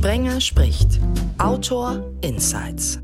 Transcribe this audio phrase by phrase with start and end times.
[0.00, 0.98] Sprenger spricht.
[1.36, 3.00] Autor Insights.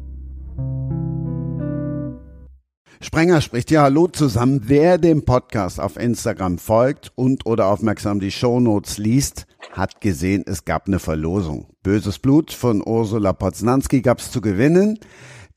[3.02, 4.62] Sprenger spricht ja Hallo zusammen.
[4.64, 10.64] Wer dem Podcast auf Instagram folgt und oder aufmerksam die Shownotes liest, hat gesehen, es
[10.64, 11.68] gab eine Verlosung.
[11.82, 14.98] Böses Blut von Ursula Poznanski gab es zu gewinnen.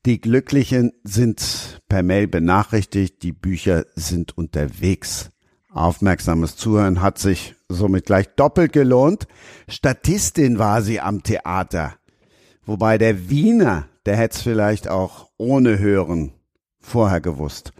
[0.04, 5.30] Die Glücklichen sind per Mail benachrichtigt, die Bücher sind unterwegs.
[5.72, 9.26] Aufmerksames Zuhören hat sich somit gleich doppelt gelohnt.
[9.68, 11.94] Statistin war sie am Theater.
[12.64, 16.32] Wobei der Wiener, der hätte es vielleicht auch ohne Hören
[16.80, 17.72] vorher gewusst.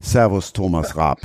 [0.00, 1.20] Servus Thomas Raab.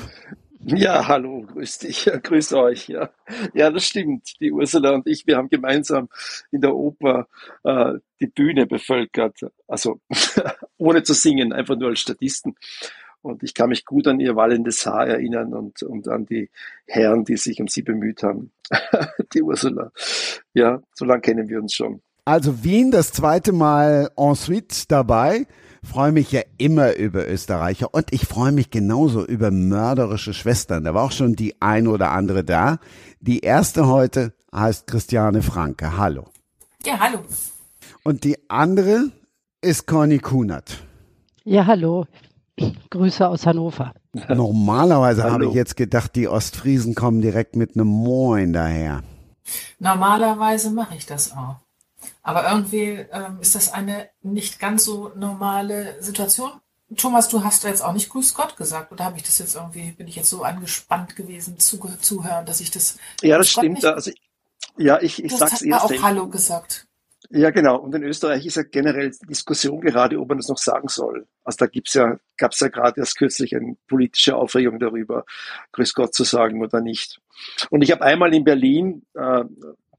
[0.63, 2.87] Ja, hallo, grüß dich, grüß euch.
[2.87, 3.09] Ja.
[3.53, 4.39] ja, das stimmt.
[4.39, 6.09] Die Ursula und ich, wir haben gemeinsam
[6.51, 7.27] in der Oper
[7.63, 9.39] äh, die Bühne bevölkert.
[9.67, 9.99] Also
[10.77, 12.55] ohne zu singen, einfach nur als Statisten.
[13.21, 16.49] Und ich kann mich gut an ihr wallendes Haar erinnern und, und an die
[16.85, 18.51] Herren, die sich um sie bemüht haben.
[19.33, 19.91] die Ursula.
[20.53, 22.01] Ja, so lange kennen wir uns schon.
[22.25, 25.47] Also Wien das zweite Mal en suite dabei.
[25.83, 30.83] Freue mich ja immer über Österreicher und ich freue mich genauso über mörderische Schwestern.
[30.83, 32.77] Da war auch schon die ein oder andere da.
[33.19, 35.97] Die erste heute heißt Christiane Franke.
[35.97, 36.25] Hallo.
[36.85, 37.19] Ja, hallo.
[38.03, 39.11] Und die andere
[39.61, 40.83] ist Conny Kunert.
[41.43, 42.05] Ja, hallo.
[42.89, 43.93] Grüße aus Hannover.
[44.29, 49.03] Normalerweise habe ich jetzt gedacht, die Ostfriesen kommen direkt mit einem Moin daher.
[49.79, 51.57] Normalerweise mache ich das auch.
[52.23, 56.51] Aber irgendwie ähm, ist das eine nicht ganz so normale Situation.
[56.97, 59.91] Thomas, du hast jetzt auch nicht Grüß Gott gesagt, oder habe ich das jetzt irgendwie,
[59.91, 62.97] bin ich jetzt so angespannt gewesen zu, zuhören, dass ich das.
[63.21, 63.85] Ja, das stimmt.
[63.85, 64.11] Also,
[64.77, 65.85] ja, ich, ich du sag's hast erst.
[65.85, 66.87] auch Hallo gesagt.
[67.33, 67.77] Ja, genau.
[67.77, 71.27] Und in Österreich ist ja generell Diskussion gerade, ob man das noch sagen soll.
[71.43, 75.25] Also da gibt's ja, gab's ja gerade erst kürzlich eine politische Aufregung darüber,
[75.71, 77.21] Grüß Gott zu sagen oder nicht.
[77.69, 79.43] Und ich habe einmal in Berlin, äh,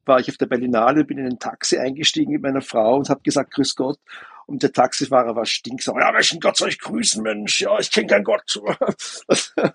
[0.04, 3.22] war ich auf der Berlinale, bin in ein Taxi eingestiegen mit meiner Frau und habe
[3.22, 3.98] gesagt, Grüß Gott.
[4.44, 6.00] Und der Taxifahrer war stinksauer.
[6.00, 7.60] Ja, welchen Gott soll ich grüßen, Mensch?
[7.60, 8.42] Ja, ich kenne keinen Gott.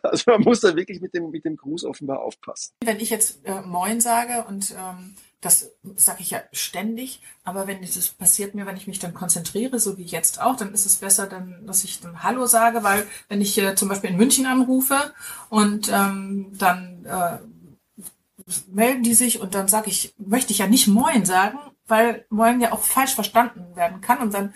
[0.04, 2.74] Also man muss da wirklich mit dem, mit dem Gruß offenbar aufpassen.
[2.84, 7.82] Wenn ich jetzt äh, Moin sage und ähm, das sage ich ja ständig, aber wenn
[7.82, 10.96] das passiert mir, wenn ich mich dann konzentriere, so wie jetzt auch, dann ist es
[10.96, 14.48] besser, dann, dass ich dann Hallo sage, weil wenn ich äh, zum Beispiel in München
[14.48, 15.14] anrufe
[15.50, 17.38] und ähm, dann äh,
[18.68, 22.60] melden die sich und dann sage ich, möchte ich ja nicht Moin sagen, weil Moin
[22.60, 24.54] ja auch falsch verstanden werden kann und dann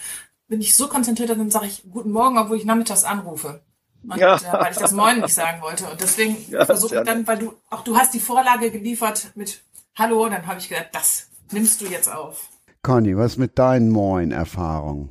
[0.48, 3.62] bin ich so konzentriert, dann sage ich Guten Morgen, obwohl ich nachmittags anrufe.
[4.08, 4.36] Und, Ja.
[4.36, 5.88] äh, weil ich das Moin nicht sagen wollte.
[5.90, 9.62] Und deswegen Ja, versuche ich dann, weil du auch du hast die Vorlage geliefert mit
[10.02, 12.50] Hallo, dann habe ich gedacht, das nimmst du jetzt auf.
[12.82, 15.10] Conny, was mit deinen Moin-Erfahrungen?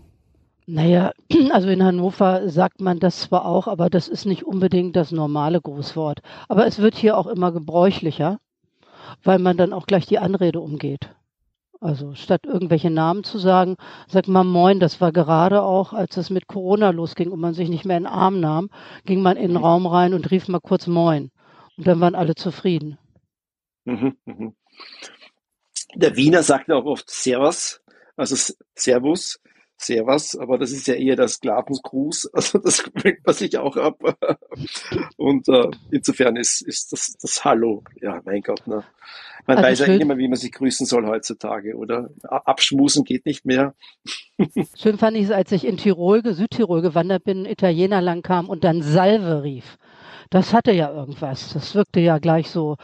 [0.67, 1.13] Naja,
[1.53, 5.61] also in Hannover sagt man das zwar auch, aber das ist nicht unbedingt das normale
[5.61, 6.23] Grußwort.
[6.49, 8.41] Aber es wird hier auch immer gebräuchlicher,
[9.23, 11.15] weil man dann auch gleich die Anrede umgeht.
[11.81, 13.77] Also statt irgendwelche Namen zu sagen,
[14.09, 17.69] sagt man Moin, das war gerade auch, als es mit Corona losging und man sich
[17.69, 18.71] nicht mehr in den Arm nahm,
[19.05, 21.31] ging man in den Raum rein und rief mal kurz Moin.
[21.77, 22.99] Und dann waren alle zufrieden.
[23.85, 24.55] Mhm, mhm.
[25.95, 27.81] Der Wiener sagt auch oft Servus,
[28.17, 28.37] also
[28.75, 29.41] Servus,
[29.77, 33.99] Servus, aber das ist ja eher der Sklavengruß, also das bringt man sich auch ab.
[35.17, 38.85] Und äh, insofern ist, ist das, das Hallo, ja, mein Gott, ne?
[39.47, 42.11] Man Also weiß ja nicht mehr, wie man sich grüßen soll heutzutage, oder?
[42.23, 43.75] Abschmusen geht nicht mehr.
[44.77, 48.65] Schön fand ich es, als ich in Tirol, Südtirol gewandert bin, Italiener lang kam und
[48.65, 49.79] dann Salve rief.
[50.29, 51.53] Das hatte ja irgendwas.
[51.55, 52.77] Das wirkte ja gleich so,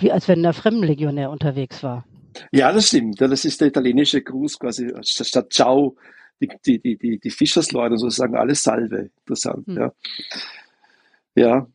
[0.00, 2.04] wie als wenn der Fremdenlegionär unterwegs war.
[2.52, 3.20] Ja, das stimmt.
[3.20, 5.96] Das ist der italienische Gruß quasi statt Ciao.
[6.40, 9.10] Die, die, die, die, Fischersleute sozusagen alle Salve.
[9.20, 9.76] Interessant, Hm.
[9.76, 9.92] ja.
[11.34, 11.66] Ja.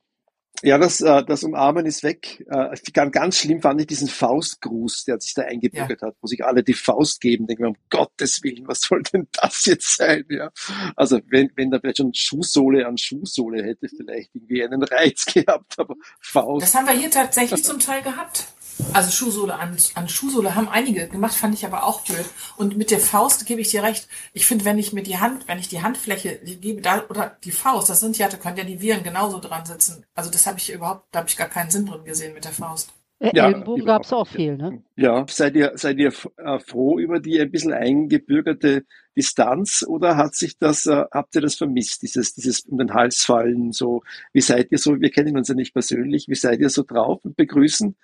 [0.63, 2.45] Ja, das, äh, das Umarmen ist weg.
[2.49, 6.63] Äh, ganz, schlimm fand ich diesen Faustgruß, der sich da eingebürgert hat, wo sich alle
[6.63, 7.47] die Faust geben.
[7.47, 10.23] Denken wir, um Gottes Willen, was soll denn das jetzt sein?
[10.29, 10.51] Ja.
[10.95, 15.77] Also wenn, wenn da vielleicht schon Schuhsohle an Schuhsohle hätte, vielleicht irgendwie einen Reiz gehabt,
[15.77, 16.63] aber Faust.
[16.63, 18.47] Das haben wir hier tatsächlich zum Teil gehabt.
[18.93, 22.25] Also Schuhsohle an, an Schuhsohle haben einige gemacht, fand ich aber auch blöd.
[22.57, 24.07] Und mit der Faust gebe ich dir recht.
[24.33, 27.51] Ich finde, wenn ich mir die Hand, wenn ich die Handfläche gebe, da, oder die
[27.51, 30.05] Faust, das sind ja, da können ja die Viren genauso dran sitzen.
[30.15, 32.51] Also das habe ich überhaupt, da habe ich gar keinen Sinn drin gesehen mit der
[32.51, 32.93] Faust.
[33.19, 34.83] Äh, Ja, Ellenbogen gab es auch viel, ne?
[34.95, 38.85] Ja, seid ihr, seid ihr äh, froh über die ein bisschen eingebürgerte
[39.15, 43.23] Distanz oder hat sich das, äh, habt ihr das vermisst, dieses, dieses um den Hals
[43.23, 44.03] fallen, so,
[44.33, 47.23] wie seid ihr so, wir kennen uns ja nicht persönlich, wie seid ihr so drauf
[47.23, 47.95] und begrüßen?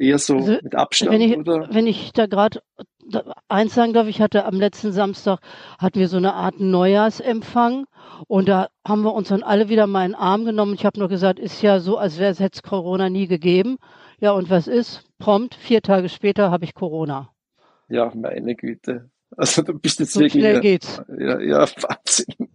[0.00, 1.68] Eher so Also, mit Abstand Wenn ich, oder?
[1.70, 2.62] wenn ich da gerade
[3.48, 5.40] eins sagen darf, ich hatte am letzten Samstag,
[5.78, 7.86] hatten wir so eine Art Neujahrsempfang
[8.26, 10.74] und da haben wir uns dann alle wieder mal in den Arm genommen.
[10.74, 13.76] Ich habe nur gesagt, ist ja so, als wäre es hätte Corona nie gegeben.
[14.20, 15.04] Ja, und was ist?
[15.18, 17.30] Prompt, vier Tage später habe ich Corona.
[17.88, 19.10] Ja, meine Güte.
[19.36, 20.42] Also du bist jetzt So wirklich.
[20.42, 21.02] schnell geht's.
[21.18, 22.48] Ja, ja, Wahnsinn.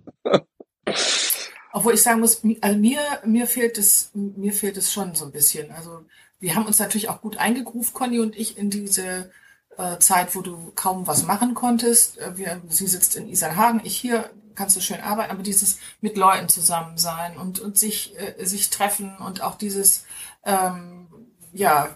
[1.74, 5.32] Obwohl ich sagen muss, also mir, mir fehlt es, mir fehlt es schon so ein
[5.32, 5.72] bisschen.
[5.72, 6.06] Also
[6.46, 9.32] wir haben uns natürlich auch gut eingegruft, Conny und ich, in diese
[9.78, 12.20] äh, Zeit, wo du kaum was machen konntest.
[12.20, 16.18] Äh, Wir, sie sitzt in Isarhagen, ich hier, kannst du schön arbeiten, aber dieses mit
[16.18, 20.06] Leuten zusammen sein und, und sich, äh, sich treffen und auch dieses,
[20.44, 21.08] ähm,
[21.52, 21.90] ja,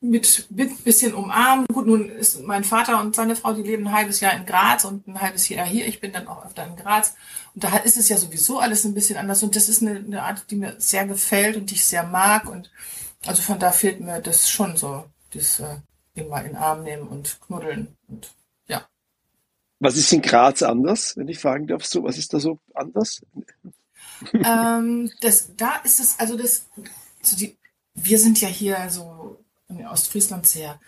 [0.00, 1.66] mit, mit bisschen umarmen.
[1.66, 4.86] Gut, nun ist mein Vater und seine Frau, die leben ein halbes Jahr in Graz
[4.86, 5.86] und ein halbes Jahr hier.
[5.86, 7.14] Ich bin dann auch öfter in Graz.
[7.54, 9.42] Und da ist es ja sowieso alles ein bisschen anders.
[9.42, 12.48] Und das ist eine, eine Art, die mir sehr gefällt und die ich sehr mag.
[12.48, 12.70] Und
[13.26, 15.76] also von da fehlt mir das schon so, das äh,
[16.14, 17.96] immer in den Arm nehmen und knuddeln.
[18.08, 18.32] Und
[18.66, 18.86] ja.
[19.78, 21.84] Was ist in Graz anders, wenn ich fragen darf?
[21.84, 23.22] So, was ist da so anders?
[24.32, 26.66] ähm, das, da ist es, also das,
[27.22, 27.56] so die,
[27.94, 29.38] wir sind ja hier so
[29.68, 30.80] in Ostfriesland sehr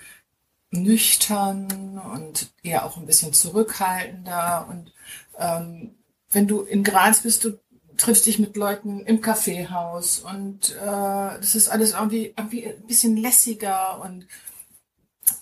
[0.70, 4.66] nüchtern und eher auch ein bisschen zurückhaltender.
[4.68, 4.92] Und
[5.38, 5.94] ähm,
[6.30, 7.58] wenn du in Graz bist, du
[7.96, 13.16] triffst dich mit Leuten im Kaffeehaus und äh, das ist alles irgendwie, irgendwie ein bisschen
[13.16, 14.26] lässiger und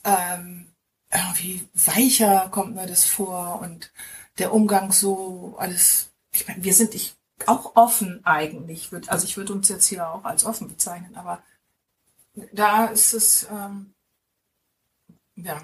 [0.04, 0.66] ähm,
[1.12, 3.92] irgendwie weicher kommt mir das vor und
[4.38, 6.10] der Umgang so alles.
[6.32, 7.14] Ich meine, wir sind ich
[7.46, 8.92] auch offen eigentlich.
[8.92, 11.42] Würd, also ich würde uns jetzt hier auch als offen bezeichnen, aber
[12.52, 13.94] da ist es, ähm,
[15.36, 15.60] ja,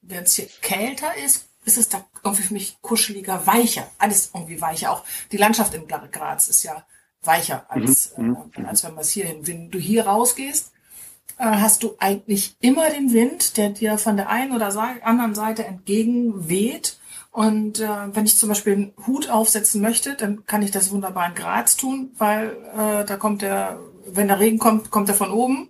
[0.00, 3.90] wenn es hier kälter ist, ist es da irgendwie für mich kuscheliger, weicher.
[3.98, 4.92] Alles irgendwie weicher.
[4.92, 6.84] Auch die Landschaft in Graz ist ja
[7.22, 9.46] weicher als, Mhm, äh, als wenn man es hier hin.
[9.46, 10.72] Wenn du hier rausgehst,
[11.38, 15.64] äh, hast du eigentlich immer den Wind, der dir von der einen oder anderen Seite
[15.64, 16.98] entgegenweht.
[17.32, 21.28] Und äh, wenn ich zum Beispiel einen Hut aufsetzen möchte, dann kann ich das wunderbar
[21.28, 25.30] in Graz tun, weil äh, da kommt der, wenn der Regen kommt, kommt er von
[25.30, 25.68] oben.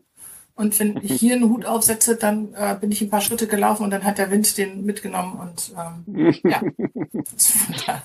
[0.55, 3.85] Und wenn ich hier einen Hut aufsetze, dann äh, bin ich ein paar Schritte gelaufen
[3.85, 6.63] und dann hat der Wind den mitgenommen und ähm, ja.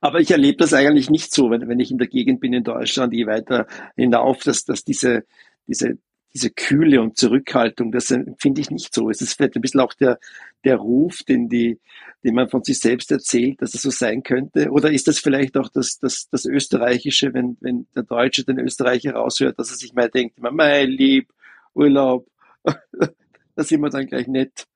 [0.00, 2.62] Aber ich erlebe das eigentlich nicht so, wenn, wenn ich in der Gegend bin in
[2.64, 3.66] Deutschland, je weiter
[3.96, 5.24] hinauf, dass, dass diese,
[5.66, 5.98] diese,
[6.34, 9.10] diese Kühle und Zurückhaltung, das finde ich nicht so.
[9.10, 10.20] Es ist vielleicht ein bisschen auch der,
[10.64, 11.80] der Ruf, den, die,
[12.26, 14.70] den man von sich selbst erzählt, dass es so sein könnte.
[14.72, 19.14] Oder ist das vielleicht auch das, das, das Österreichische, wenn, wenn der Deutsche den Österreicher
[19.14, 21.32] raushört, dass er sich mal denkt, immer, mein Lieb,
[21.72, 22.26] Urlaub,
[22.64, 24.66] da sind wir dann gleich nett.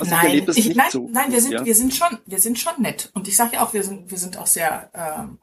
[0.00, 1.08] Also ich nein, ich, nicht nein, so.
[1.12, 1.64] nein, wir sind, Ja.
[1.64, 3.10] wir sind schon, wir sind schon nett.
[3.14, 5.38] Und ich sage ja auch, wir sind, wir sind auch sehr ähm,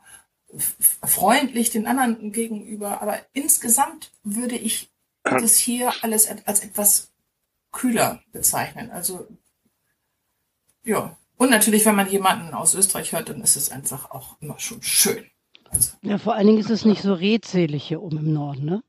[1.05, 3.01] freundlich den anderen gegenüber.
[3.01, 4.91] Aber insgesamt würde ich
[5.23, 7.13] das hier alles als etwas
[7.71, 8.91] kühler bezeichnen.
[8.91, 9.25] Also
[10.87, 11.17] ja.
[11.37, 14.81] Und natürlich, wenn man jemanden aus Österreich hört, dann ist es einfach auch immer schon
[14.81, 15.23] schön.
[15.69, 18.83] Also, Ja, vor allen Dingen ist es nicht so redselig hier oben im Norden, ne?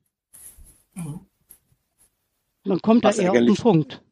[0.94, 1.20] mhm.
[2.64, 4.02] Man kommt da Was eher auf den Punkt.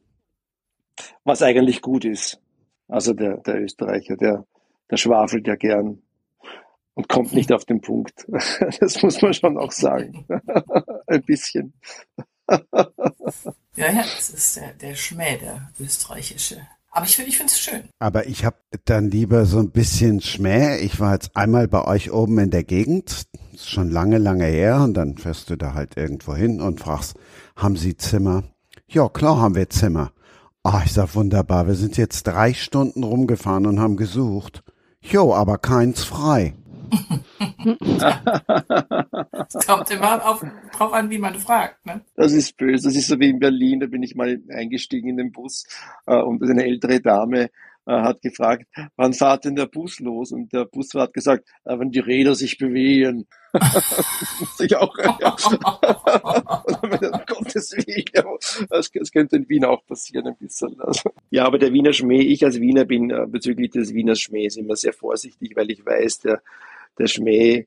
[1.24, 2.40] was eigentlich gut ist.
[2.88, 4.46] Also der, der Österreicher, der,
[4.90, 6.02] der schwafelt ja gern
[6.94, 8.26] und kommt nicht auf den Punkt.
[8.80, 10.26] Das muss man schon auch sagen.
[11.06, 11.74] Ein bisschen.
[12.48, 16.66] Ja, ja, das ist der, der Schmäh, der österreichische.
[16.96, 17.82] Aber ich finde ich finde es schön.
[17.98, 18.56] Aber ich habe
[18.86, 20.78] dann lieber so ein bisschen Schmäh.
[20.78, 24.80] Ich war jetzt einmal bei euch oben in der Gegend, ist schon lange, lange her,
[24.80, 27.12] und dann fährst du da halt irgendwo hin und fragst,
[27.54, 28.44] haben Sie Zimmer?
[28.88, 30.12] Ja, klar haben wir Zimmer.
[30.62, 34.62] Ah, ich sag wunderbar, wir sind jetzt drei Stunden rumgefahren und haben gesucht.
[35.02, 36.54] Jo, aber keins frei.
[39.48, 40.44] Es kommt immer auf,
[40.76, 41.84] drauf an, wie man fragt.
[41.86, 42.00] Ne?
[42.14, 42.88] Das ist böse.
[42.88, 43.80] Das ist so wie in Berlin.
[43.80, 45.66] Da bin ich mal eingestiegen in den Bus
[46.06, 47.50] äh, und eine ältere Dame
[47.86, 48.66] äh, hat gefragt,
[48.96, 50.32] wann fahrt denn der Bus los?
[50.32, 53.28] Und der Busfahrer hat gesagt, äh, wenn die Räder sich bewegen.
[53.52, 55.14] Muss ich auch, ja.
[57.26, 58.38] Gottes Willen,
[58.68, 60.78] das, das könnte in Wien auch passieren ein bisschen.
[60.80, 61.10] Also.
[61.30, 64.74] Ja, aber der Wiener Schmäh, ich als Wiener bin äh, bezüglich des Wiener Schmähs immer
[64.76, 66.42] sehr vorsichtig, weil ich weiß, der,
[66.98, 67.66] der Schmäh,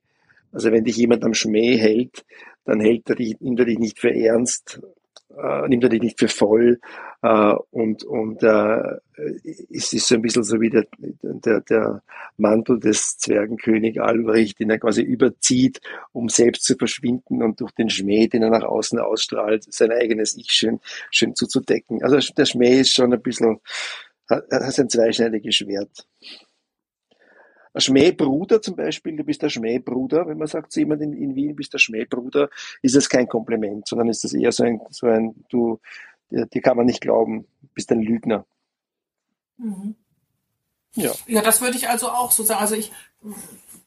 [0.51, 2.25] also wenn dich jemand am Schmäh hält,
[2.65, 4.81] dann hält er dich, nimmt er dich nicht für ernst,
[5.37, 6.79] äh, nimmt er dich nicht für voll
[7.21, 8.97] äh, und, und äh,
[9.69, 12.01] es ist so ein bisschen so wie der, der, der
[12.37, 15.81] Mantel des Zwergenkönig Albrecht, den er quasi überzieht,
[16.13, 20.37] um selbst zu verschwinden und durch den Schmäh, den er nach außen ausstrahlt, sein eigenes
[20.37, 20.79] Ich schön,
[21.11, 22.01] schön zuzudecken.
[22.03, 23.59] Also der Schmäh ist schon ein bisschen,
[24.29, 26.07] hat, hat ein zweischneidiges Schwert.
[27.79, 31.35] Ein Schmähbruder zum Beispiel, du bist der Schmähbruder, wenn man sagt zu jemandem in, in
[31.35, 32.49] Wien, bist der Schmähbruder,
[32.81, 35.79] ist das kein Kompliment, sondern ist das eher so ein, so ein du,
[36.29, 38.45] dir, dir kann man nicht glauben, bist ein Lügner.
[39.55, 39.95] Mhm.
[40.95, 41.13] Ja.
[41.25, 42.59] Ja, das würde ich also auch so sagen.
[42.59, 42.91] Also ich,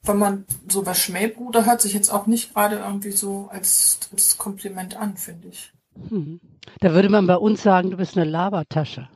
[0.05, 4.39] wenn man so bei Schmähbruder hört sich jetzt auch nicht gerade irgendwie so als, als
[4.39, 5.71] Kompliment an, finde ich.
[6.09, 6.41] Hm.
[6.81, 9.11] Da würde man bei uns sagen, du bist eine Labertasche.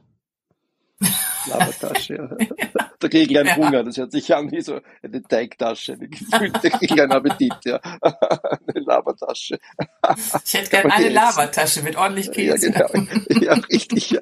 [1.47, 2.37] Labertasche, ja.
[2.99, 3.57] Da kriege ich einen ja.
[3.57, 3.85] Hunger.
[3.85, 5.95] Das hört sich an wie so eine Teigtasche.
[5.95, 7.79] Eine gefüllte, kriege ich einen Appetit, ja.
[8.03, 9.59] Eine Labertasche.
[10.45, 12.73] Ich hätte gerne eine Labertasche mit ordentlich Käse.
[12.73, 13.07] Ja, genau.
[13.41, 14.21] ja richtig, ja.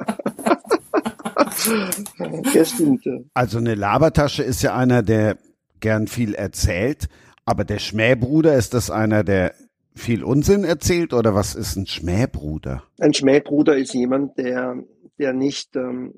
[2.52, 3.04] ja, stimmt.
[3.04, 3.18] Ja.
[3.34, 5.38] Also eine Labertasche ist ja einer, der
[5.80, 7.08] gern viel erzählt,
[7.44, 9.54] aber der Schmähbruder, ist das einer, der
[9.94, 12.82] viel Unsinn erzählt oder was ist ein Schmähbruder?
[12.98, 14.76] Ein Schmähbruder ist jemand, der,
[15.18, 16.14] der nicht ähm,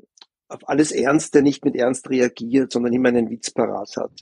[0.49, 4.13] auf alles Ernst, der nicht mit Ernst reagiert, sondern immer einen Witz parat hat.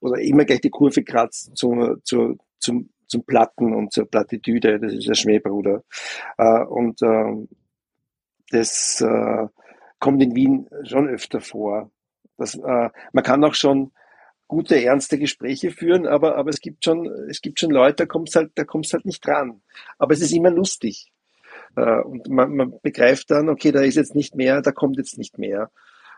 [0.00, 4.78] Oder immer gleich die Kurve kratzt zu, zu, zum, zum Platten und zur Plattitüde.
[4.78, 5.82] Das ist der Schmähbruder.
[6.38, 7.46] Äh, und äh,
[8.50, 9.48] das äh,
[9.98, 11.90] kommt in Wien schon öfter vor.
[12.36, 13.92] Das, äh, man kann auch schon
[14.46, 18.36] gute, ernste Gespräche führen, aber, aber es gibt schon, es gibt schon Leute, da kommst
[18.36, 19.62] halt, da kommst halt nicht dran.
[19.98, 21.12] Aber es ist immer lustig.
[21.76, 25.18] Äh, und man, man begreift dann, okay, da ist jetzt nicht mehr, da kommt jetzt
[25.18, 25.70] nicht mehr.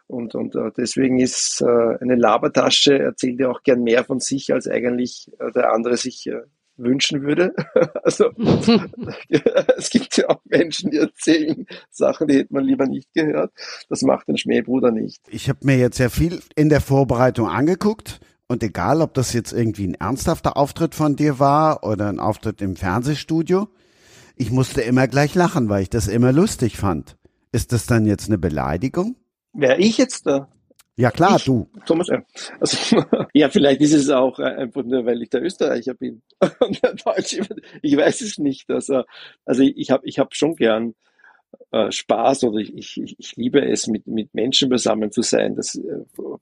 [0.09, 4.53] Und, und uh, deswegen ist uh, eine Labertasche, erzählt ja auch gern mehr von sich,
[4.53, 6.31] als eigentlich uh, der andere sich
[6.77, 7.55] wünschen würde.
[8.05, 8.31] also
[9.77, 13.53] es gibt ja auch Menschen, die erzählen Sachen, die hätte man lieber nicht gehört.
[13.89, 15.23] Das macht ein Schmähbruder nicht.
[15.29, 19.53] Ich habe mir jetzt sehr viel in der Vorbereitung angeguckt und egal, ob das jetzt
[19.53, 23.69] irgendwie ein ernsthafter Auftritt von dir war oder ein Auftritt im Fernsehstudio,
[24.37, 27.17] ich musste immer gleich lachen, weil ich das immer lustig fand.
[27.53, 29.17] Ist das dann jetzt eine Beleidigung?
[29.53, 30.49] Wer ich jetzt da?
[30.99, 31.69] Ja klar, ich, du.
[31.87, 32.09] Thomas,
[32.59, 36.23] also, ja, vielleicht ist es auch äh, einfach nur, weil ich der Österreicher bin
[36.61, 37.47] und der Deutsche.
[37.83, 38.71] Ich weiß es nicht.
[38.71, 39.03] Also,
[39.45, 40.95] also ich habe ich hab schon gern
[41.73, 45.57] äh, Spaß oder ich, ich, ich liebe es, mit, mit Menschen beisammen zu sein.
[45.57, 45.83] Das äh,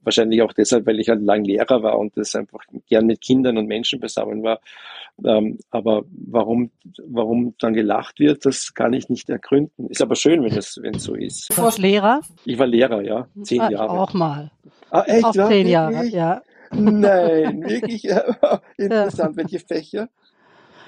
[0.03, 3.57] wahrscheinlich auch deshalb, weil ich halt lang Lehrer war und das einfach gern mit Kindern
[3.57, 4.59] und Menschen beisammen war.
[5.23, 6.71] Ähm, aber warum,
[7.07, 9.87] warum dann gelacht wird, das kann ich nicht ergründen.
[9.87, 11.49] Ist aber schön, wenn es, wenn es so ist.
[11.55, 12.21] Du warst Lehrer?
[12.43, 13.27] Ich war Lehrer, ja.
[13.43, 13.89] Zehn ah, Jahre.
[13.89, 14.51] Auch mal.
[14.89, 15.23] Ah, echt?
[15.23, 16.41] Auch zehn Jahre, ja.
[16.71, 18.05] Nein, wirklich
[18.77, 19.37] interessant.
[19.37, 20.09] Welche Fächer?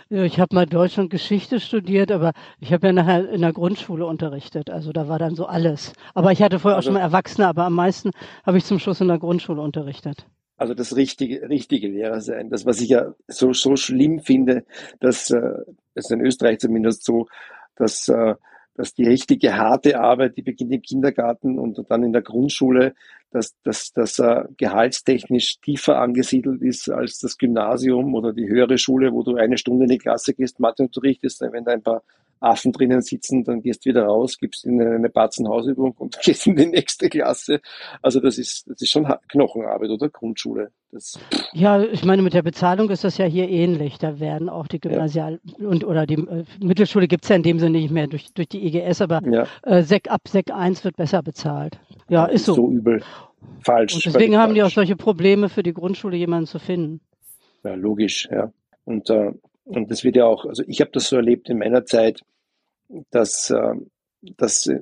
[0.09, 3.51] Ja, ich habe mal Deutsch und Geschichte studiert, aber ich habe ja nachher in der
[3.51, 4.69] Grundschule unterrichtet.
[4.69, 5.91] Also da war dann so alles.
[6.13, 8.11] Aber ich hatte vorher also, auch schon mal Erwachsene, aber am meisten
[8.45, 10.25] habe ich zum Schluss in der Grundschule unterrichtet.
[10.55, 12.49] Also das richtige, richtige Lehrer sein.
[12.49, 14.63] Das, was ich ja so, so schlimm finde,
[15.01, 15.59] dass äh,
[15.93, 17.27] ist in Österreich zumindest so,
[17.75, 18.35] dass äh,
[18.77, 22.93] dass die richtige harte Arbeit, die beginnt im Kindergarten und dann in der Grundschule,
[23.31, 29.11] dass, dass, dass er gehaltstechnisch tiefer angesiedelt ist als das Gymnasium oder die höhere Schule,
[29.11, 32.03] wo du eine Stunde in die Klasse gehst, Mathe unterrichtest, wenn da ein paar
[32.39, 36.55] Affen drinnen sitzen, dann gehst du wieder raus, gibst ihnen eine Batzenhausübung und gehst in
[36.55, 37.61] die nächste Klasse.
[38.01, 40.71] Also das ist, das ist schon Knochenarbeit oder Grundschule.
[40.91, 41.19] Das
[41.53, 43.97] ja, ich meine, mit der Bezahlung ist das ja hier ähnlich.
[43.97, 45.67] Da werden auch die Gymnasial- ja.
[45.67, 48.65] und oder die äh, Mittelschule gibt's ja in dem Sinne nicht mehr durch, durch die
[48.65, 49.47] IGS, aber ja.
[49.63, 51.79] äh, Sek, ab Sek 1 wird besser bezahlt.
[52.09, 52.53] Ja, ist so.
[52.55, 53.03] So übel.
[53.61, 53.95] Falsch.
[53.95, 54.55] Und deswegen haben falsch.
[54.55, 57.01] die auch solche Probleme für die Grundschule, jemanden zu finden.
[57.63, 58.51] Ja, logisch, ja.
[58.85, 59.33] Und äh,
[59.67, 62.21] und das wird ja auch, also ich habe das so erlebt in meiner Zeit,
[63.11, 63.75] dass, äh,
[64.21, 64.81] dass äh,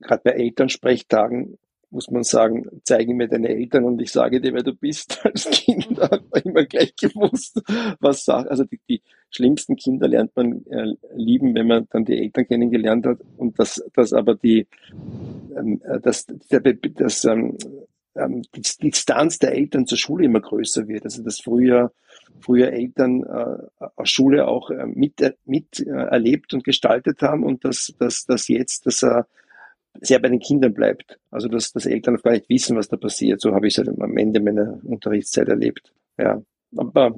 [0.00, 1.58] gerade bei Elternsprechtagen
[1.90, 5.20] muss man sagen, zeige mir deine Eltern und ich sage dir, wer du bist.
[5.24, 7.62] Als Kind hat man immer gleich gewusst,
[8.00, 8.50] was sagt.
[8.50, 13.06] Also die, die schlimmsten Kinder lernt man äh, lieben, wenn man dann die Eltern kennengelernt
[13.06, 14.66] hat und dass, dass aber die,
[15.56, 17.56] ähm, äh, dass, der, das, ähm,
[18.16, 21.04] ähm, die Distanz der Eltern zur Schule immer größer wird.
[21.04, 21.92] Also dass früher
[22.40, 27.44] früher Eltern äh, aus Schule auch äh, mit, äh, mit äh, erlebt und gestaltet haben
[27.44, 29.26] und dass, dass, dass jetzt dass er
[30.00, 31.18] sehr bei den Kindern bleibt.
[31.30, 33.40] Also dass, dass Eltern gar nicht wissen, was da passiert.
[33.40, 35.92] So habe ich es halt am Ende meiner Unterrichtszeit erlebt.
[36.18, 36.42] Ja.
[36.76, 37.14] Aber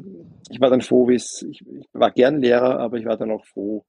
[0.51, 3.31] ich war dann froh, wie es, ich, ich war gern Lehrer, aber ich war dann
[3.31, 3.85] auch froh,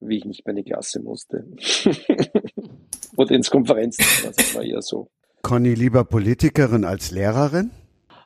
[0.00, 1.46] wie ich nicht mehr in die Klasse musste.
[3.16, 5.10] Oder ins Konferenzzimmer, das war eher so.
[5.42, 7.70] Conny, lieber Politikerin als Lehrerin?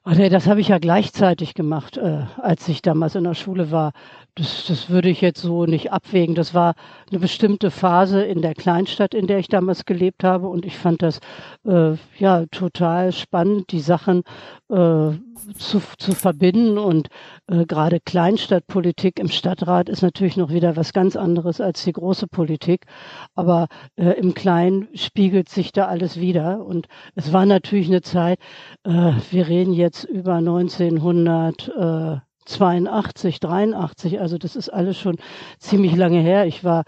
[0.07, 3.71] Ach nee, das habe ich ja gleichzeitig gemacht, äh, als ich damals in der Schule
[3.71, 3.93] war.
[4.35, 6.35] Das, das würde ich jetzt so nicht abwägen.
[6.35, 6.75] Das war
[7.11, 10.49] eine bestimmte Phase in der Kleinstadt, in der ich damals gelebt habe.
[10.49, 11.21] Und ich fand das
[11.65, 14.25] äh, ja total spannend, die Sachen
[14.69, 15.13] äh,
[15.59, 16.79] zu, zu verbinden.
[16.79, 17.09] Und
[17.47, 22.27] äh, gerade Kleinstadtpolitik im Stadtrat ist natürlich noch wieder was ganz anderes als die große
[22.27, 22.87] Politik.
[23.35, 26.65] Aber äh, im Kleinen spiegelt sich da alles wieder.
[26.65, 28.39] Und es war natürlich eine Zeit,
[28.85, 31.69] äh, wir reden jetzt über 1900.
[31.69, 35.17] Äh, 82, 83, also das ist alles schon
[35.59, 36.47] ziemlich lange her.
[36.47, 36.85] Ich war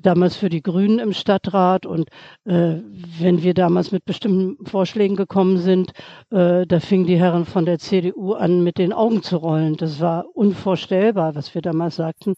[0.00, 2.08] damals für die Grünen im Stadtrat und
[2.44, 2.76] äh,
[3.18, 5.92] wenn wir damals mit bestimmten Vorschlägen gekommen sind,
[6.30, 9.76] äh, da fingen die Herren von der CDU an, mit den Augen zu rollen.
[9.76, 12.34] Das war unvorstellbar, was wir damals sagten,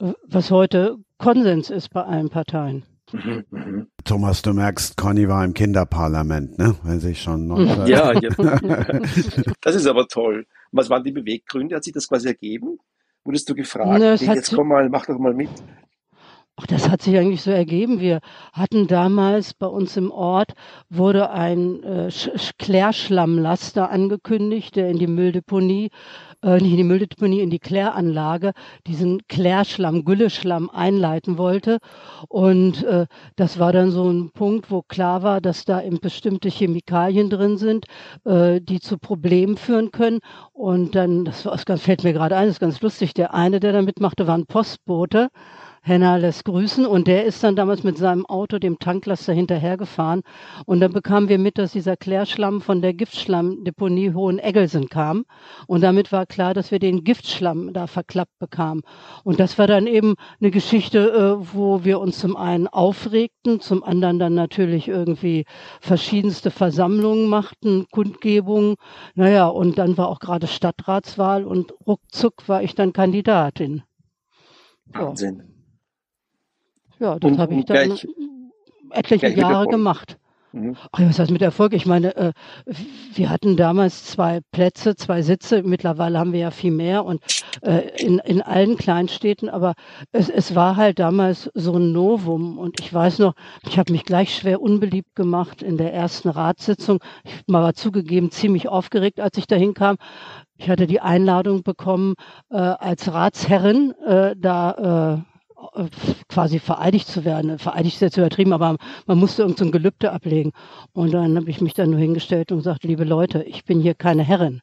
[0.00, 2.84] äh, was heute Konsens ist bei allen Parteien.
[4.04, 6.74] Thomas, du merkst, Conny war im Kinderparlament, ne?
[6.82, 7.86] Wenn sich schon noch.
[7.86, 8.30] ja, ja.
[9.60, 10.46] das ist aber toll.
[10.72, 11.76] Was waren die Beweggründe?
[11.76, 12.78] Hat sich das quasi ergeben?
[13.24, 15.48] Wurdest du gefragt, hey, hat jetzt komm mal, mach doch mal mit.
[16.56, 17.98] Ach, das hat sich eigentlich so ergeben.
[17.98, 18.20] Wir
[18.52, 20.52] hatten damals bei uns im Ort
[20.88, 25.90] wurde ein äh, Sch- Sch- Klärschlammlaster angekündigt, der in die Mülldeponie,
[26.44, 28.52] äh, nicht in die Mülldeponie, in die Kläranlage
[28.86, 31.78] diesen Klärschlamm, Gülleschlamm einleiten wollte.
[32.28, 36.50] Und äh, das war dann so ein Punkt, wo klar war, dass da eben bestimmte
[36.50, 37.86] Chemikalien drin sind,
[38.24, 40.20] äh, die zu Problemen führen können.
[40.52, 43.58] Und dann, das, war- das fällt mir gerade ein, das ist ganz lustig, der eine,
[43.58, 45.30] der da mitmachte, war ein Postbote.
[45.86, 50.22] Henna lässt grüßen und der ist dann damals mit seinem Auto dem Tanklaster hinterhergefahren
[50.64, 55.26] und dann bekamen wir mit, dass dieser Klärschlamm von der Giftschlammdeponie Hoheneggelsen kam
[55.66, 58.80] und damit war klar, dass wir den Giftschlamm da verklappt bekamen
[59.24, 63.84] und das war dann eben eine Geschichte, äh, wo wir uns zum einen aufregten, zum
[63.84, 65.44] anderen dann natürlich irgendwie
[65.82, 68.76] verschiedenste Versammlungen machten, Kundgebungen,
[69.14, 73.82] naja und dann war auch gerade Stadtratswahl und ruckzuck war ich dann Kandidatin.
[74.86, 75.53] Wahnsinn.
[77.00, 78.06] Ja, das habe ich dann gleich-
[78.90, 80.18] etliche gleich Jahre gemacht.
[80.52, 80.76] Mhm.
[80.92, 81.72] Ach ja, was heißt mit Erfolg?
[81.74, 82.32] Ich meine, äh,
[83.12, 85.64] wir hatten damals zwei Plätze, zwei Sitze.
[85.64, 87.20] Mittlerweile haben wir ja viel mehr und
[87.62, 89.48] äh, in, in allen Kleinstädten.
[89.48, 89.74] Aber
[90.12, 92.56] es, es war halt damals so ein Novum.
[92.58, 93.34] Und ich weiß noch,
[93.68, 97.00] ich habe mich gleich schwer unbeliebt gemacht in der ersten Ratssitzung.
[97.24, 99.96] Ich war zugegeben ziemlich aufgeregt, als ich dahin kam.
[100.56, 102.14] Ich hatte die Einladung bekommen,
[102.50, 105.33] äh, als Ratsherrin äh, da äh,
[106.28, 107.58] quasi vereidigt zu werden.
[107.58, 110.52] Vereidigt ist jetzt übertrieben, aber man musste irgendein so Gelübde ablegen.
[110.92, 113.94] Und dann habe ich mich dann nur hingestellt und gesagt, liebe Leute, ich bin hier
[113.94, 114.60] keine Herrin.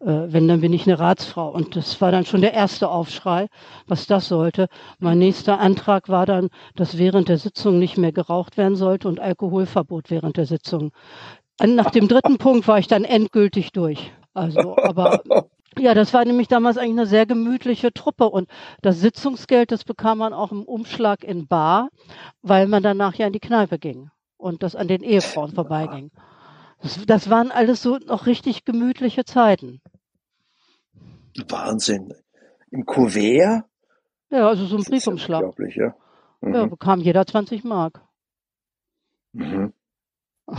[0.00, 1.50] Äh, wenn, dann bin ich eine Ratsfrau.
[1.50, 3.48] Und das war dann schon der erste Aufschrei,
[3.86, 4.68] was das sollte.
[4.98, 9.20] Mein nächster Antrag war dann, dass während der Sitzung nicht mehr geraucht werden sollte und
[9.20, 10.92] Alkoholverbot während der Sitzung.
[11.62, 14.12] Nach dem dritten Punkt war ich dann endgültig durch.
[14.32, 15.20] Also, aber
[15.78, 18.48] ja, das war nämlich damals eigentlich eine sehr gemütliche Truppe und
[18.82, 21.90] das Sitzungsgeld, das bekam man auch im Umschlag in Bar,
[22.42, 26.10] weil man danach ja in die Kneipe ging und das an den Ehefrauen vorbeiging.
[26.82, 29.80] Das, das waren alles so noch richtig gemütliche Zeiten.
[31.48, 32.14] Wahnsinn.
[32.70, 33.64] Im Kuvert?
[34.30, 35.42] Ja, also so ein ja Briefumschlag.
[35.42, 35.94] Unglaublich, ja.
[36.40, 36.54] Mhm.
[36.54, 38.00] Ja, bekam jeder 20 Mark.
[39.32, 39.72] Mhm.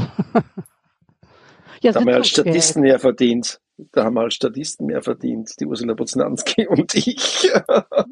[1.84, 2.28] Ja, Da haben wir als.
[2.28, 3.60] Statisten mehr verdient.
[3.92, 7.50] Da haben als Statisten mehr verdient, die Ursula Boznanski und ich.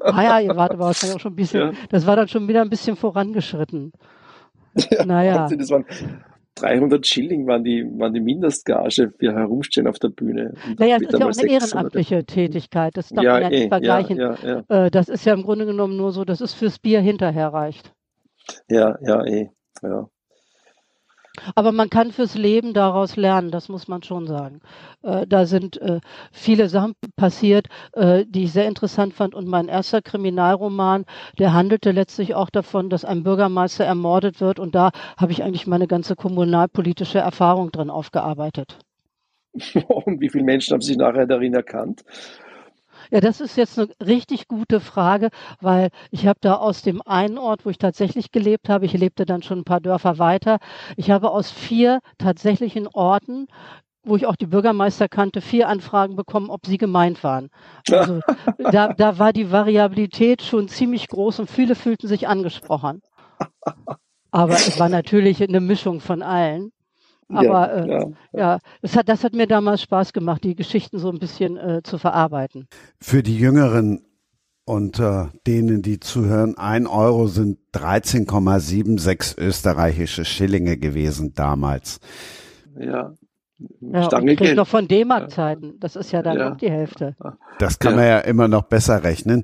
[0.02, 1.72] Ah ja, ihr wart aber wahrscheinlich auch schon ein bisschen, Ja.
[1.90, 3.92] das war dann schon wieder ein bisschen vorangeschritten.
[5.06, 5.36] Naja.
[5.42, 5.86] Wahnsinn, Das waren
[6.56, 10.54] 300 Schilling waren die, waren die Mindestgage für Herumstehen auf der Bühne.
[10.78, 11.62] Naja, es ist ja auch eine 600.
[11.74, 12.98] ehrenamtliche Tätigkeit.
[12.98, 14.18] Das darf Ja, man ja nicht eh, vergleichen.
[14.18, 16.80] ja, ja, ja, Äh, Das ist ja im Grunde genommen nur so, dass es fürs
[16.80, 17.94] Bier hinterher reicht.
[18.70, 19.50] ja, ja, eh,
[19.82, 20.08] ja.
[21.56, 24.62] Aber man kann fürs Leben daraus lernen, das muss man schon sagen.
[25.04, 26.00] Äh, Da sind äh,
[26.32, 29.36] viele Sachen passiert, äh, die ich sehr interessant fand.
[29.36, 31.06] Und mein erster Kriminalroman,
[31.38, 34.60] der handelte letztlich auch davon, dass ein Bürgermeister ermordet wird.
[34.60, 38.80] Und da habe ich eigentlich meine ganze kommunalpolitische Erfahrung drin aufgearbeitet.
[39.88, 42.04] Und wie viele Menschen haben sich nachher darin erkannt?
[43.12, 45.30] Ja, das ist jetzt eine richtig gute Frage,
[45.62, 49.26] weil ich habe da aus dem einen Ort, wo ich tatsächlich gelebt habe, ich lebte
[49.26, 50.60] dann schon ein paar Dörfer weiter,
[50.96, 53.48] ich habe aus vier tatsächlichen Orten,
[54.04, 57.50] wo ich auch die Bürgermeister kannte, vier Anfragen bekommen, ob sie gemeint waren.
[57.92, 58.20] Also
[58.72, 63.02] da, da war die Variabilität schon ziemlich groß und viele fühlten sich angesprochen.
[64.32, 66.72] Aber es war natürlich eine Mischung von allen.
[67.30, 68.12] Aber ja, äh, ja.
[68.34, 71.82] ja, das hat, das hat mir damals Spaß gemacht, die Geschichten so ein bisschen äh,
[71.84, 72.68] zu verarbeiten.
[73.00, 74.02] Für die Jüngeren
[74.66, 82.00] unter denen, die zuhören, ein Euro sind 13,76 österreichische Schillinge gewesen damals.
[82.80, 83.14] ja.
[83.82, 84.58] Ja, Stange und ich krieg Geld.
[84.58, 85.74] noch von D-Mark-Zeiten.
[85.80, 86.50] Das ist ja dann Ja.
[86.50, 87.16] noch die Hälfte.
[87.60, 87.98] Das kann Ja.
[87.98, 89.44] man ja immer noch besser rechnen.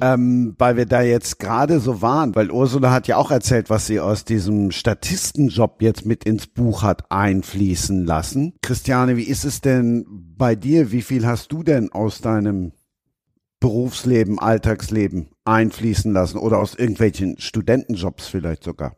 [0.00, 3.86] Ähm, weil wir da jetzt gerade so waren, weil Ursula hat ja auch erzählt, was
[3.88, 8.54] sie aus diesem Statistenjob jetzt mit ins Buch hat einfließen lassen.
[8.62, 10.92] Christiane, wie ist es denn bei dir?
[10.92, 12.72] Wie viel hast du denn aus deinem
[13.58, 18.94] Berufsleben, Alltagsleben einfließen lassen oder aus irgendwelchen Studentenjobs vielleicht sogar?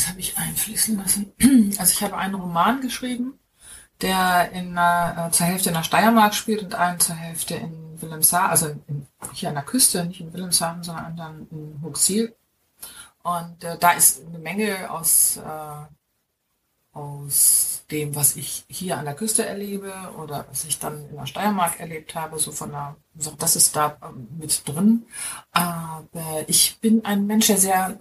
[0.00, 1.32] Was habe ich einfließen lassen?
[1.78, 3.38] Also ich habe einen Roman geschrieben,
[4.00, 8.00] der in einer, äh, zur Hälfte in der Steiermark spielt und einen zur Hälfte in
[8.00, 12.34] Wilhelmshaven, also in, hier an der Küste, nicht in Wilhelmshaven, sondern dann in Huxil.
[13.22, 19.14] Und äh, da ist eine Menge aus, äh, aus dem, was ich hier an der
[19.14, 23.32] Küste erlebe oder was ich dann in der Steiermark erlebt habe, so von der, so,
[23.32, 25.04] das ist da ähm, mit drin.
[25.52, 28.00] Aber ich bin ein Mensch, der sehr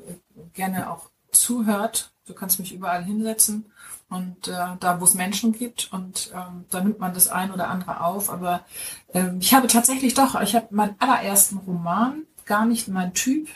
[0.54, 2.12] gerne auch zuhört.
[2.26, 3.66] Du kannst mich überall hinsetzen
[4.10, 7.70] und äh, da, wo es Menschen gibt und ähm, da nimmt man das ein oder
[7.70, 8.30] andere auf.
[8.30, 8.66] Aber
[9.14, 13.48] ähm, ich habe tatsächlich doch, ich habe meinen allerersten Roman, gar nicht mein Typ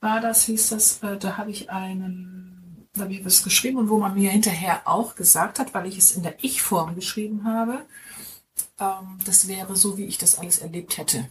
[0.00, 3.88] war das, hieß das, äh, da habe ich einen, da habe ich was geschrieben und
[3.88, 7.84] wo man mir hinterher auch gesagt hat, weil ich es in der Ich-Form geschrieben habe,
[8.80, 11.28] ähm, das wäre so, wie ich das alles erlebt hätte.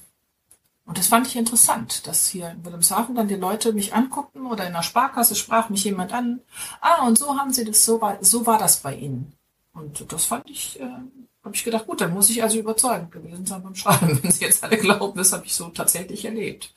[0.92, 4.68] Und das fand ich interessant, dass hier in Wilhelmshaven dann die Leute mich anguckten oder
[4.68, 6.42] in der Sparkasse sprach mich jemand an.
[6.82, 9.32] Ah, und so haben sie das, so war, so war das bei ihnen.
[9.72, 13.46] Und das fand ich, äh, habe ich gedacht, gut, dann muss ich also überzeugend gewesen
[13.46, 14.20] sein beim Schreiben.
[14.22, 16.74] Wenn sie jetzt alle glauben, das habe ich so tatsächlich erlebt.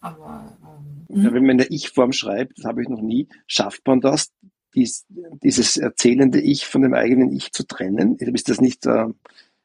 [0.00, 3.86] Aber ähm, ja, wenn man in der Ich-Form schreibt, das habe ich noch nie, schafft
[3.86, 4.32] man das,
[4.74, 5.04] dies,
[5.42, 8.16] dieses erzählende Ich von dem eigenen Ich zu trennen?
[8.16, 9.08] Ist das nicht, äh,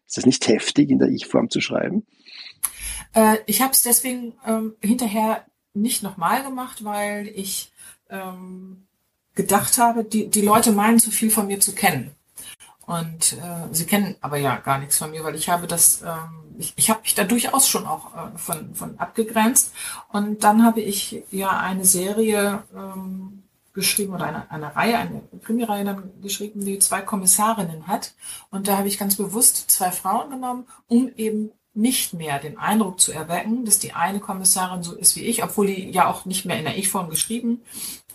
[0.05, 2.05] ist das nicht heftig, in der Ich-Form zu schreiben?
[3.13, 7.71] Äh, ich habe es deswegen ähm, hinterher nicht nochmal gemacht, weil ich
[8.09, 8.87] ähm,
[9.35, 12.11] gedacht habe, die, die Leute meinen zu viel von mir zu kennen.
[12.87, 16.55] Und äh, sie kennen aber ja gar nichts von mir, weil ich habe das, ähm,
[16.57, 19.73] ich, ich habe mich da durchaus schon auch äh, von, von abgegrenzt.
[20.09, 23.43] Und dann habe ich ja eine Serie ähm,
[23.73, 28.15] geschrieben oder eine, eine Reihe, eine Krimireihe dann geschrieben, die zwei Kommissarinnen hat.
[28.51, 32.99] Und da habe ich ganz bewusst zwei Frauen genommen, um eben nicht mehr den Eindruck
[32.99, 36.45] zu erwecken, dass die eine Kommissarin so ist wie ich, obwohl die ja auch nicht
[36.45, 37.61] mehr in der Ich-Form geschrieben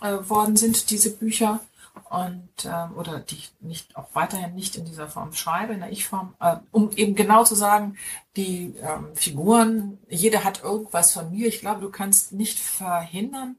[0.01, 1.61] äh, worden sind, diese Bücher,
[2.09, 5.91] und äh, oder die ich nicht auch weiterhin nicht in dieser Form schreibe, in der
[5.91, 7.97] Ich-Form, äh, um eben genau zu sagen,
[8.35, 11.47] die ähm, Figuren, jeder hat irgendwas von mir.
[11.47, 13.57] Ich glaube, du kannst nicht verhindern,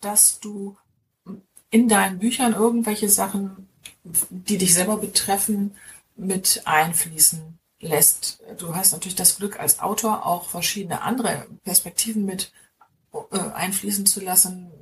[0.00, 0.76] dass du
[1.70, 3.68] in deinen Büchern irgendwelche Sachen,
[4.30, 5.74] die dich selber betreffen,
[6.16, 8.40] mit einfließen lässt.
[8.58, 12.52] Du hast natürlich das Glück, als Autor auch verschiedene andere Perspektiven mit
[13.12, 14.72] äh, einfließen zu lassen,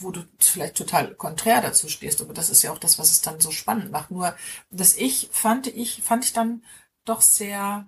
[0.00, 2.20] wo du vielleicht total konträr dazu stehst.
[2.20, 4.10] Aber das ist ja auch das, was es dann so spannend macht.
[4.10, 4.34] Nur
[4.70, 6.64] das Ich fand ich, fand ich dann
[7.04, 7.86] doch sehr,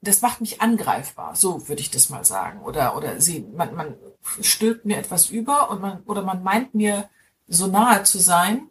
[0.00, 2.60] das macht mich angreifbar, so würde ich das mal sagen.
[2.62, 3.96] Oder, oder sie, man, man
[4.40, 7.10] stülpt mir etwas über und man, oder man meint mir
[7.48, 8.68] so nahe zu sein,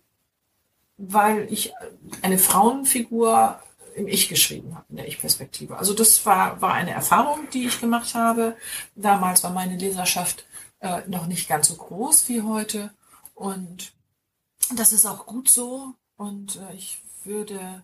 [0.97, 1.73] weil ich
[2.21, 3.62] eine Frauenfigur
[3.97, 5.77] im Ich geschrieben habe, in der Ich-Perspektive.
[5.77, 8.55] Also das war, war eine Erfahrung, die ich gemacht habe.
[8.95, 10.45] Damals war meine Leserschaft
[10.79, 12.93] äh, noch nicht ganz so groß wie heute.
[13.33, 13.93] Und
[14.75, 15.93] das ist auch gut so.
[16.15, 17.83] Und äh, ich würde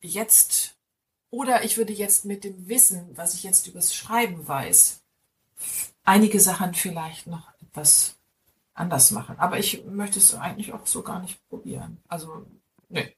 [0.00, 0.74] jetzt,
[1.30, 5.02] oder ich würde jetzt mit dem Wissen, was ich jetzt übers Schreiben weiß,
[6.02, 8.16] einige Sachen vielleicht noch etwas
[8.72, 9.38] anders machen.
[9.38, 12.02] Aber ich möchte es eigentlich auch so gar nicht probieren.
[12.08, 12.46] Also,
[12.88, 13.14] nee.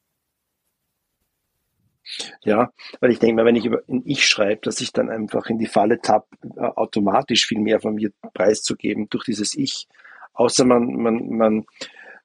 [2.45, 5.47] Ja, weil ich denke mal, wenn ich über in Ich schreibe, dass ich dann einfach
[5.47, 9.88] in die Falle tapp, äh, automatisch viel mehr von mir preiszugeben durch dieses Ich.
[10.33, 11.66] Außer man, man, man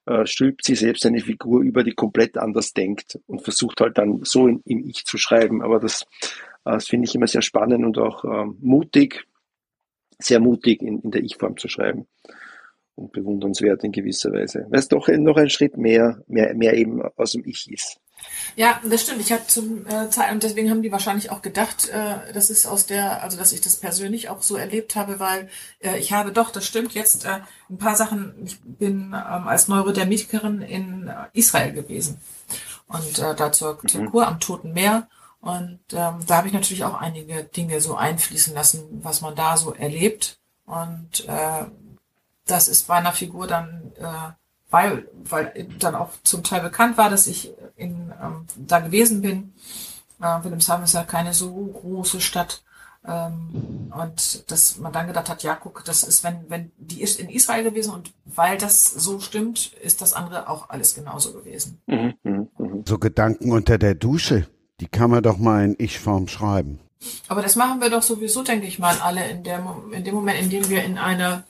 [0.06, 4.20] äh, stülpt sich selbst eine Figur über, die komplett anders denkt und versucht halt dann
[4.24, 5.62] so in, im Ich zu schreiben.
[5.62, 6.02] Aber das,
[6.64, 9.26] äh, das finde ich immer sehr spannend und auch äh, mutig,
[10.18, 12.06] sehr mutig in, in der Ich-Form zu schreiben
[12.94, 14.66] und bewundernswert in gewisser Weise.
[14.70, 17.98] Weil es doch noch ein Schritt mehr, mehr, mehr eben aus dem Ich ist.
[18.56, 19.20] Ja, das stimmt.
[19.20, 22.66] Ich habe zum äh, Zeit und deswegen haben die wahrscheinlich auch gedacht, äh, das ist
[22.66, 25.48] aus der, also dass ich das persönlich auch so erlebt habe, weil
[25.80, 28.34] äh, ich habe doch, das stimmt, jetzt äh, ein paar Sachen.
[28.44, 32.20] Ich bin ähm, als Neurodermitikerin in äh, Israel gewesen
[32.88, 33.88] und äh, da zur, mhm.
[33.88, 35.08] zur Kur am Toten Meer.
[35.40, 39.56] Und ähm, da habe ich natürlich auch einige Dinge so einfließen lassen, was man da
[39.56, 40.38] so erlebt.
[40.66, 41.64] Und äh,
[42.46, 44.32] das ist bei einer Figur dann äh,
[44.72, 49.52] weil, weil dann auch zum Teil bekannt war, dass ich in, ähm, da gewesen bin.
[50.20, 52.62] Äh, Wilhelmshaven ist ja keine so große Stadt.
[53.06, 57.20] Ähm, und dass man dann gedacht hat, ja, guck, das ist, wenn, wenn, die ist
[57.20, 61.80] in Israel gewesen und weil das so stimmt, ist das andere auch alles genauso gewesen.
[61.86, 62.82] Mhm, mh, mh.
[62.86, 64.46] So Gedanken unter der Dusche,
[64.80, 66.80] die kann man doch mal in Ich-Form schreiben.
[67.28, 70.40] Aber das machen wir doch sowieso, denke ich mal, alle in, der, in dem Moment,
[70.40, 71.44] in dem wir in einer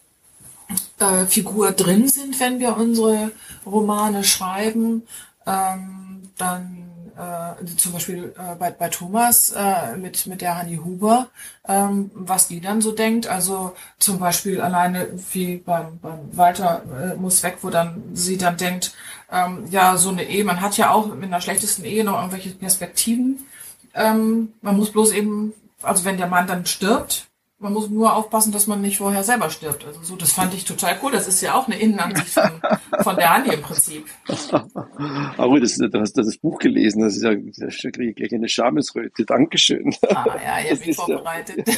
[0.98, 3.32] äh, Figur drin sind, wenn wir unsere
[3.66, 5.02] Romane schreiben.
[5.46, 6.82] Ähm, dann
[7.16, 11.28] äh, zum Beispiel äh, bei, bei Thomas äh, mit, mit der Hanni Huber,
[11.68, 13.26] ähm, was die dann so denkt.
[13.26, 18.56] Also zum Beispiel alleine wie beim, beim Walter äh, muss weg, wo dann sie dann
[18.56, 18.94] denkt,
[19.30, 22.50] ähm, ja, so eine Ehe, man hat ja auch mit einer schlechtesten Ehe noch irgendwelche
[22.50, 23.46] Perspektiven.
[23.94, 27.26] Ähm, man muss bloß eben, also wenn der Mann dann stirbt,
[27.62, 29.86] man muss nur aufpassen, dass man nicht vorher selber stirbt.
[29.86, 31.12] Also so, das fand ich total cool.
[31.12, 32.50] Das ist ja auch eine Innenansicht von,
[33.02, 34.04] von der Annie im Prinzip.
[35.38, 38.48] Aber das, du hast das Buch gelesen, das ist ja, da kriege ich gleich eine
[38.48, 39.24] Schamesröte.
[39.24, 39.94] Dankeschön.
[40.08, 41.68] Ah ja, ihr mich vorbereitet.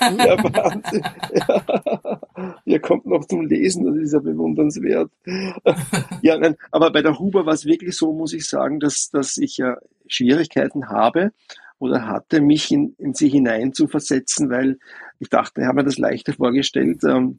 [0.00, 1.04] Ja, ja Wahnsinn.
[1.32, 2.20] Ja.
[2.66, 5.10] Ihr kommt noch zum Lesen, das ist ja bewundernswert.
[6.22, 9.36] Ja, nein, aber bei der Huber war es wirklich so, muss ich sagen, dass, dass
[9.38, 9.76] ich ja
[10.06, 11.32] Schwierigkeiten habe,
[11.80, 14.78] oder hatte, mich in, in sie hinein zu versetzen, weil
[15.20, 17.38] ich dachte, ich habe mir das leichter vorgestellt, ähm,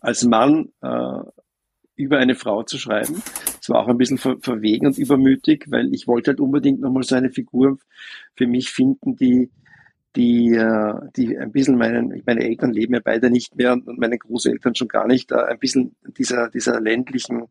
[0.00, 1.20] als Mann äh,
[1.96, 3.22] über eine Frau zu schreiben.
[3.60, 7.02] Es war auch ein bisschen ver verwegen und übermütig, weil ich wollte halt unbedingt nochmal
[7.02, 7.78] so eine Figur
[8.36, 9.50] für mich finden, die,
[10.16, 14.18] die, äh, die ein bisschen meinen, meine Eltern leben ja beide nicht mehr und meine
[14.18, 17.46] Großeltern schon gar nicht, äh, ein bisschen dieser, dieser ländlichen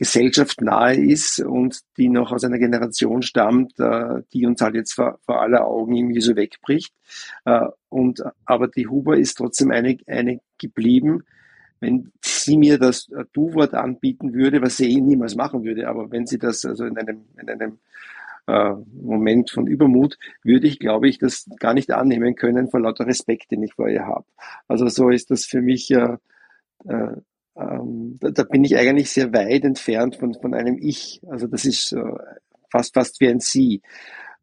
[0.00, 4.94] Gesellschaft nahe ist und die noch aus einer Generation stammt, äh, die uns halt jetzt
[4.94, 6.94] vor, vor aller Augen irgendwie so wegbricht.
[7.44, 11.24] Äh, und, aber die Huber ist trotzdem eine, eine geblieben.
[11.80, 16.26] Wenn sie mir das Du-Wort anbieten würde, was sie eh niemals machen würde, aber wenn
[16.26, 17.78] sie das also in einem, in einem
[18.46, 23.06] äh, Moment von Übermut, würde ich, glaube ich, das gar nicht annehmen können vor lauter
[23.06, 24.24] Respekt, den ich vor ihr habe.
[24.66, 26.16] Also so ist das für mich äh,
[26.86, 27.16] äh,
[27.56, 31.20] ähm, da, da, bin ich eigentlich sehr weit entfernt von, von einem Ich.
[31.28, 32.02] Also das ist äh,
[32.70, 33.82] fast, fast wie ein Sie.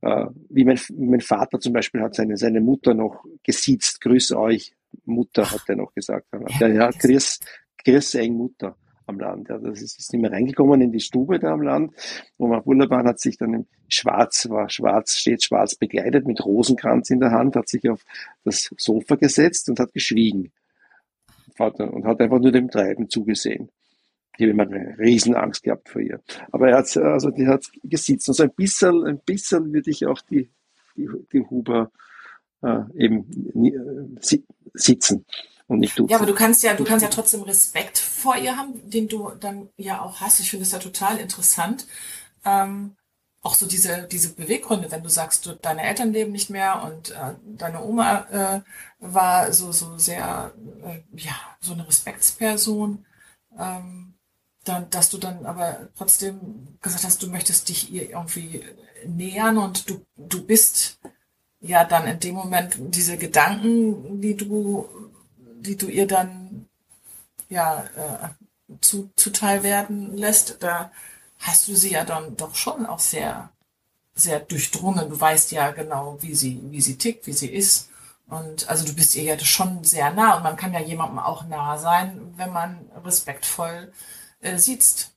[0.01, 4.01] Äh, wie, mein, wie mein Vater zum Beispiel hat seine, seine Mutter noch gesiezt.
[4.01, 4.73] Grüß euch,
[5.05, 6.27] Mutter, hat er noch gesagt.
[6.59, 7.39] Ja, ja, grüß,
[7.83, 8.75] grüß eng Mutter
[9.07, 9.49] am Land.
[9.49, 11.93] Ja, das ist, ist nicht mehr reingekommen in die Stube da am Land,
[12.37, 17.09] wo man wunderbar hat sich dann im Schwarz, war schwarz, steht schwarz begleitet mit Rosenkranz
[17.09, 18.03] in der Hand, hat sich auf
[18.43, 20.51] das Sofa gesetzt und hat geschwiegen.
[21.57, 23.69] Vater und hat einfach nur dem Treiben zugesehen.
[24.37, 26.21] Ich habe immer eine Riesenangst gehabt vor ihr.
[26.51, 28.29] Aber er hat, also die hat gesitzt.
[28.29, 30.51] Also ein bisschen, ein bisschen würde ich auch die,
[30.95, 31.91] die, die Huber
[32.61, 33.25] äh, eben
[33.65, 34.37] äh,
[34.73, 35.25] sitzen
[35.67, 36.09] und nicht duzen.
[36.09, 39.31] Ja, aber du kannst ja, du kannst ja trotzdem Respekt vor ihr haben, den du
[39.39, 40.39] dann ja auch hast.
[40.39, 41.87] Ich finde es ja total interessant.
[42.45, 42.95] Ähm,
[43.41, 47.11] auch so diese, diese Beweggründe, wenn du sagst, du, deine Eltern leben nicht mehr und
[47.11, 48.61] äh, deine Oma äh,
[48.99, 53.05] war so, so sehr, äh, ja, so eine Respektsperson,
[53.57, 54.13] ähm,
[54.63, 58.63] dann, dass du dann aber trotzdem gesagt hast, du möchtest dich ihr irgendwie
[59.05, 60.99] nähern und du, du bist
[61.61, 64.87] ja dann in dem Moment diese Gedanken, die du,
[65.59, 66.67] die du ihr dann
[67.49, 70.91] ja äh, zu, zuteil werden lässt, da
[71.39, 73.49] hast du sie ja dann doch schon auch sehr,
[74.15, 75.09] sehr durchdrungen.
[75.09, 77.89] Du weißt ja genau, wie sie, wie sie tickt, wie sie ist.
[78.29, 81.47] Und also du bist ihr ja schon sehr nah und man kann ja jemandem auch
[81.47, 83.91] nah sein, wenn man respektvoll
[84.41, 85.13] äh, sitzt.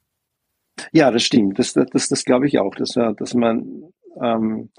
[0.92, 1.58] Ja, das stimmt.
[1.58, 4.70] Das, das, das, das glaube ich auch, dass, dass man ähm,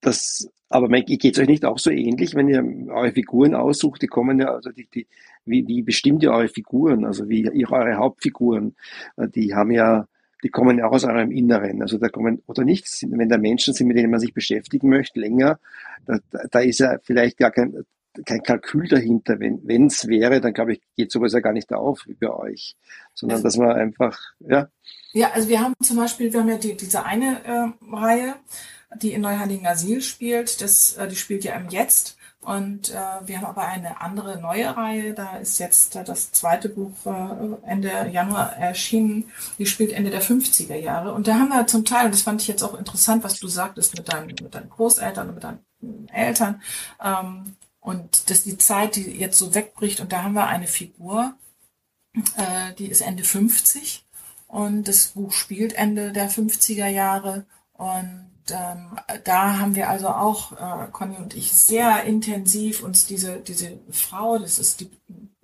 [0.00, 4.06] das, aber geht es euch nicht auch so ähnlich, wenn ihr eure Figuren aussucht, die
[4.06, 5.06] kommen ja, also die, die,
[5.44, 8.76] wie, wie bestimmt ihr eure Figuren, also wie ihr eure Hauptfiguren,
[9.16, 10.06] äh, die haben ja
[10.46, 11.82] die kommen ja auch aus eurem Inneren.
[11.82, 15.18] Also da kommen, oder nicht, wenn da Menschen sind, mit denen man sich beschäftigen möchte,
[15.18, 15.58] länger,
[16.06, 16.20] da,
[16.52, 17.84] da ist ja vielleicht gar kein,
[18.24, 19.40] kein Kalkül dahinter.
[19.40, 22.76] Wenn es wäre, dann glaube ich, geht sowas ja gar nicht auf über euch,
[23.12, 24.68] sondern dass man einfach, ja.
[25.14, 28.36] Ja, also wir haben zum Beispiel, wir haben ja die, diese eine äh, Reihe,
[29.02, 32.15] die in Neuheiligen Asyl spielt, das, äh, die spielt ja im Jetzt.
[32.46, 32.94] Und äh,
[33.26, 35.14] wir haben aber eine andere neue Reihe.
[35.14, 39.32] Da ist jetzt äh, das zweite Buch äh, Ende Januar erschienen.
[39.58, 41.12] Die spielt Ende der 50er Jahre.
[41.12, 43.48] Und da haben wir zum Teil, und das fand ich jetzt auch interessant, was du
[43.48, 46.62] sagtest mit deinen, mit deinen Großeltern und mit deinen Eltern.
[47.02, 49.98] Ähm, und dass die Zeit, die jetzt so wegbricht.
[49.98, 51.34] Und da haben wir eine Figur,
[52.14, 54.06] äh, die ist Ende 50.
[54.46, 57.44] Und das Buch spielt Ende der 50er Jahre.
[57.72, 63.38] Und ähm, da haben wir also auch, äh, Conny und ich, sehr intensiv uns diese,
[63.38, 64.90] diese Frau, das ist die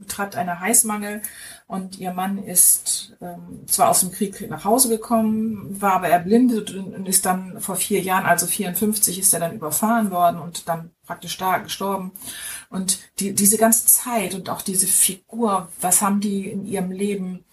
[0.03, 1.23] betreibt eine Heißmangel
[1.67, 6.75] und ihr Mann ist ähm, zwar aus dem Krieg nach Hause gekommen, war aber erblindet
[6.75, 10.91] und ist dann vor vier Jahren, also 54, ist er dann überfahren worden und dann
[11.07, 12.13] praktisch da gestorben.
[12.69, 17.45] Und die, diese ganze Zeit und auch diese Figur, was haben die in ihrem Leben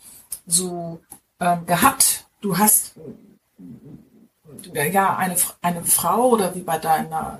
[0.45, 0.99] so
[1.39, 2.25] ähm, gehabt?
[2.41, 2.95] Du hast
[4.67, 7.39] ja, eine, eine Frau oder wie bei deiner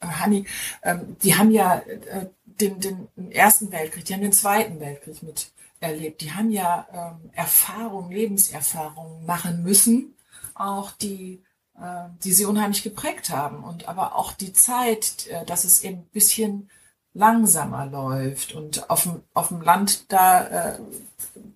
[0.00, 0.46] äh, Hanni,
[0.82, 6.20] ähm, die haben ja äh, den, den Ersten Weltkrieg, die haben den Zweiten Weltkrieg miterlebt.
[6.20, 10.14] Die haben ja ähm, Erfahrungen, Lebenserfahrungen machen müssen,
[10.54, 11.42] auch die,
[11.78, 13.64] äh, die sie unheimlich geprägt haben.
[13.64, 16.70] Und aber auch die Zeit, äh, dass es eben ein bisschen
[17.12, 20.78] langsamer läuft und auf dem, auf dem Land da äh,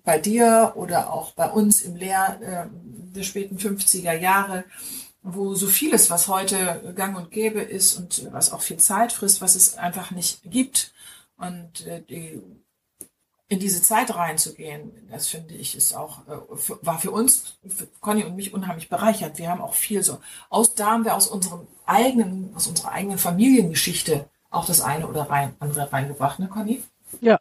[0.02, 2.66] bei dir oder auch bei uns im Lehr äh,
[3.14, 4.64] der späten 50er Jahre,
[5.22, 9.40] wo so vieles, was heute gang und gäbe ist und was auch viel Zeit frisst,
[9.40, 10.92] was es einfach nicht gibt.
[11.36, 12.40] Und äh, die,
[13.48, 18.24] in diese Zeit reinzugehen, das finde ich ist auch, äh, war für uns, für Conny
[18.24, 19.38] und mich unheimlich bereichert.
[19.38, 20.18] Wir haben auch viel so,
[20.50, 25.28] aus, da haben wir aus unserem eigenen, aus unserer eigenen Familiengeschichte auch das eine oder
[25.30, 26.82] rein, andere reingebracht, ne, Conny?
[27.20, 27.38] Ja,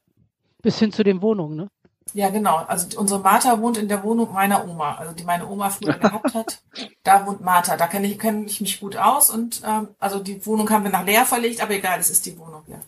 [0.62, 1.70] bis hin zu den Wohnungen, ne?
[2.14, 2.58] Ja, genau.
[2.58, 6.34] Also unsere Martha wohnt in der Wohnung meiner Oma, also die meine Oma früher gehabt
[6.34, 6.62] hat.
[7.04, 7.76] Da wohnt Martha.
[7.76, 10.92] Da kenne ich, kenn ich mich gut aus und ähm, also die Wohnung haben wir
[10.92, 12.80] nach leer verlegt, aber egal, es ist die Wohnung, ja.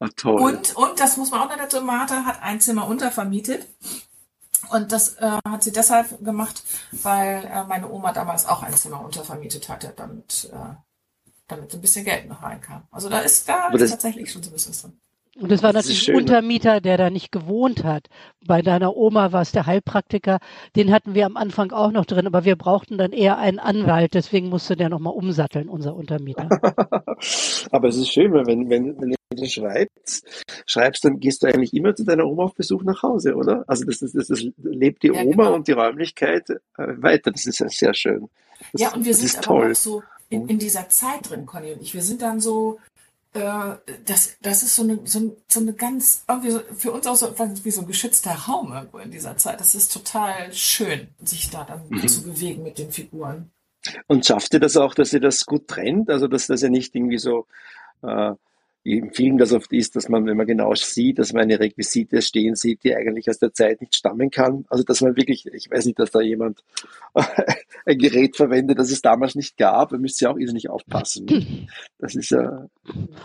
[0.00, 0.40] Ach, toll.
[0.40, 3.66] Und, und das muss man auch noch dazu, Martha hat ein Zimmer untervermietet.
[4.70, 9.04] Und das äh, hat sie deshalb gemacht, weil äh, meine Oma damals auch ein Zimmer
[9.04, 10.74] untervermietet hatte, damit, äh,
[11.50, 12.82] damit ein bisschen Geld noch reinkam.
[12.90, 15.00] Also da ist da ist tatsächlich schon so ein bisschen drin.
[15.40, 16.16] Und das war das natürlich ein?
[16.16, 18.08] Untermieter, der da nicht gewohnt hat.
[18.44, 20.38] Bei deiner Oma war es der Heilpraktiker.
[20.76, 24.14] Den hatten wir am Anfang auch noch drin, aber wir brauchten dann eher einen Anwalt.
[24.14, 26.48] Deswegen musste der nochmal umsatteln, unser Untermieter.
[27.70, 31.94] aber es ist schön, wenn, wenn, wenn du schreibst, schreibst, dann gehst du eigentlich immer
[31.94, 33.64] zu deiner Oma auf Besuch nach Hause, oder?
[33.66, 35.54] Also das, das, das, das lebt die ja, Oma genau.
[35.54, 37.30] und die Räumlichkeit äh, weiter.
[37.30, 38.28] Das ist ja sehr schön.
[38.72, 39.70] Das, ja, und wir sind aber toll.
[39.70, 41.92] auch so in, in dieser Zeit drin, Conny und ich.
[41.92, 42.78] Wir sind dann so
[43.32, 47.14] äh, das, das ist so eine, so, so eine ganz, irgendwie so, für uns auch
[47.14, 49.60] so wie so ein geschützter Raum irgendwo in dieser Zeit.
[49.60, 52.08] Das ist total schön, sich da dann mhm.
[52.08, 53.50] zu bewegen mit den Figuren.
[54.08, 56.10] Und schafft ihr das auch, dass ihr das gut trennt?
[56.10, 57.46] Also, dass das ja nicht irgendwie so
[58.02, 58.32] äh,
[58.82, 62.22] im Film das oft ist, dass man, wenn man genau sieht, dass man eine Requisite
[62.22, 64.64] stehen sieht, die eigentlich aus der Zeit nicht stammen kann.
[64.70, 66.64] Also dass man wirklich, ich weiß nicht, dass da jemand
[67.84, 69.90] ein Gerät verwendet, das es damals nicht gab.
[69.90, 71.68] Da müsst ihr auch irrsinnig aufpassen.
[71.98, 72.66] Das ist ja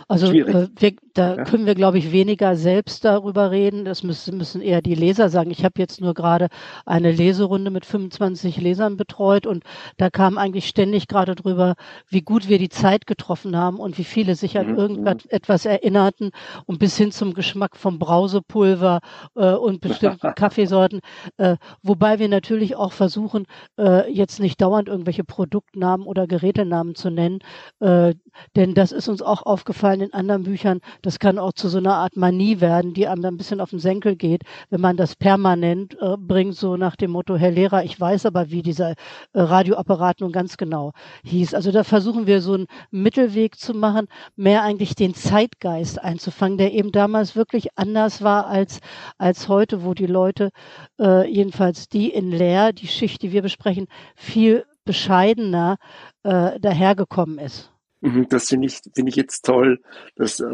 [0.08, 0.54] also, schwierig.
[0.54, 1.44] Äh, wir, da ja.
[1.44, 3.86] können wir, glaube ich, weniger selbst darüber reden.
[3.86, 5.50] Das müssen, müssen eher die Leser sagen.
[5.50, 6.48] Ich habe jetzt nur gerade
[6.84, 9.64] eine Leserunde mit 25 Lesern betreut und
[9.96, 11.76] da kam eigentlich ständig gerade drüber,
[12.10, 14.78] wie gut wir die Zeit getroffen haben und wie viele sich an mhm.
[14.78, 16.32] irgendwas mhm etwas erinnerten
[16.66, 18.98] und bis hin zum Geschmack vom Brausepulver
[19.36, 21.00] äh, und bestimmten Kaffeesorten.
[21.36, 23.46] Äh, wobei wir natürlich auch versuchen,
[23.78, 27.38] äh, jetzt nicht dauernd irgendwelche Produktnamen oder Gerätenamen zu nennen,
[27.78, 28.14] äh,
[28.56, 30.80] denn das ist uns auch aufgefallen in anderen Büchern.
[31.02, 33.70] Das kann auch zu so einer Art Manie werden, die einem dann ein bisschen auf
[33.70, 37.84] den Senkel geht, wenn man das permanent äh, bringt, so nach dem Motto, Herr Lehrer,
[37.84, 38.94] ich weiß aber, wie dieser äh,
[39.34, 40.92] Radioapparat nun ganz genau
[41.24, 41.54] hieß.
[41.54, 46.56] Also da versuchen wir so einen Mittelweg zu machen, mehr eigentlich den Zeit Zeitgeist einzufangen,
[46.56, 48.80] der eben damals wirklich anders war als,
[49.18, 50.48] als heute, wo die Leute,
[50.98, 55.76] äh, jedenfalls die in Leer, die Schicht, die wir besprechen, viel bescheidener
[56.22, 57.70] äh, dahergekommen ist.
[58.00, 59.82] Mhm, das finde ich, finde ich jetzt toll,
[60.14, 60.46] dass, äh,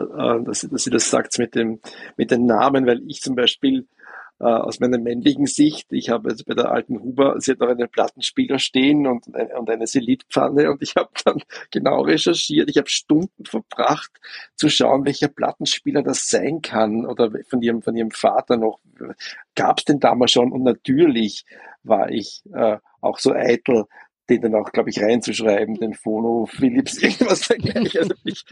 [0.45, 1.79] dass, dass sie das sagt mit dem,
[2.17, 4.02] mit den Namen, weil ich zum Beispiel äh,
[4.47, 5.93] aus meiner männlichen Sicht.
[5.93, 9.71] Ich habe also bei der alten Huber, sie hat noch einen Plattenspieler stehen und, und
[9.71, 12.69] eine Selitpfanne und ich habe dann genau recherchiert.
[12.71, 14.13] Ich habe Stunden verbracht
[14.57, 18.81] zu schauen, welcher Plattenspieler das sein kann oder von ihrem, von ihrem Vater noch.
[19.55, 20.53] Gab es denn damals schon?
[20.53, 21.45] Und natürlich
[21.83, 23.85] war ich äh, auch so eitel,
[24.31, 28.45] den dann auch, glaube ich, reinzuschreiben, den Phono Philips, irgendwas dergleichen, also mich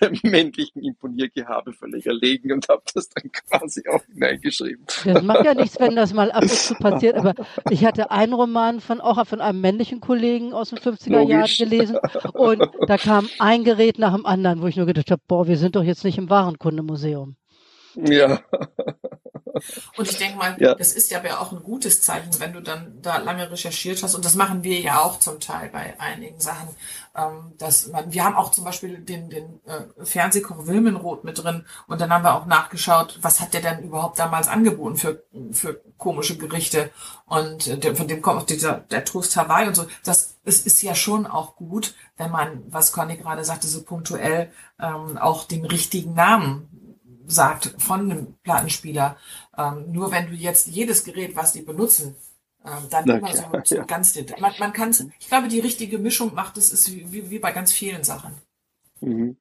[0.00, 4.84] der männlichen Imponiergehabe völlig erlegen und habe das dann quasi auch hineingeschrieben.
[5.04, 7.34] Das macht ja nichts, wenn das mal ab und zu passiert, aber
[7.70, 11.58] ich hatte einen Roman von auch von einem männlichen Kollegen aus den 50er Logisch.
[11.58, 11.98] Jahren gelesen
[12.32, 15.56] und da kam ein Gerät nach dem anderen, wo ich nur gedacht habe, boah, wir
[15.56, 17.36] sind doch jetzt nicht im Warenkundemuseum.
[17.96, 18.40] Ja.
[19.96, 20.74] Und ich denke mal, ja.
[20.74, 24.14] das ist ja auch ein gutes Zeichen, wenn du dann da lange recherchiert hast.
[24.14, 26.68] Und das machen wir ja auch zum Teil bei einigen Sachen.
[27.14, 31.66] Ähm, dass man, wir haben auch zum Beispiel den, den äh, Fernsehkoch Wilmenroth mit drin.
[31.86, 35.80] Und dann haben wir auch nachgeschaut, was hat der denn überhaupt damals angeboten für, für
[35.98, 36.90] komische Gerichte.
[37.26, 39.86] Und äh, der, von dem kommt auch dieser, der Toast Hawaii und so.
[40.04, 44.50] Das es ist ja schon auch gut, wenn man, was Conny gerade sagte, so punktuell
[44.80, 46.68] ähm, auch den richtigen Namen
[47.26, 49.16] sagt von einem Plattenspieler.
[49.56, 52.16] Ähm, nur wenn du jetzt jedes Gerät, was die benutzen,
[52.64, 53.84] ähm, dann Na, immer so, so ja.
[53.84, 57.52] ganz, man, man kann ich glaube, die richtige Mischung macht es, ist wie, wie bei
[57.52, 58.34] ganz vielen Sachen.
[59.00, 59.36] Mhm.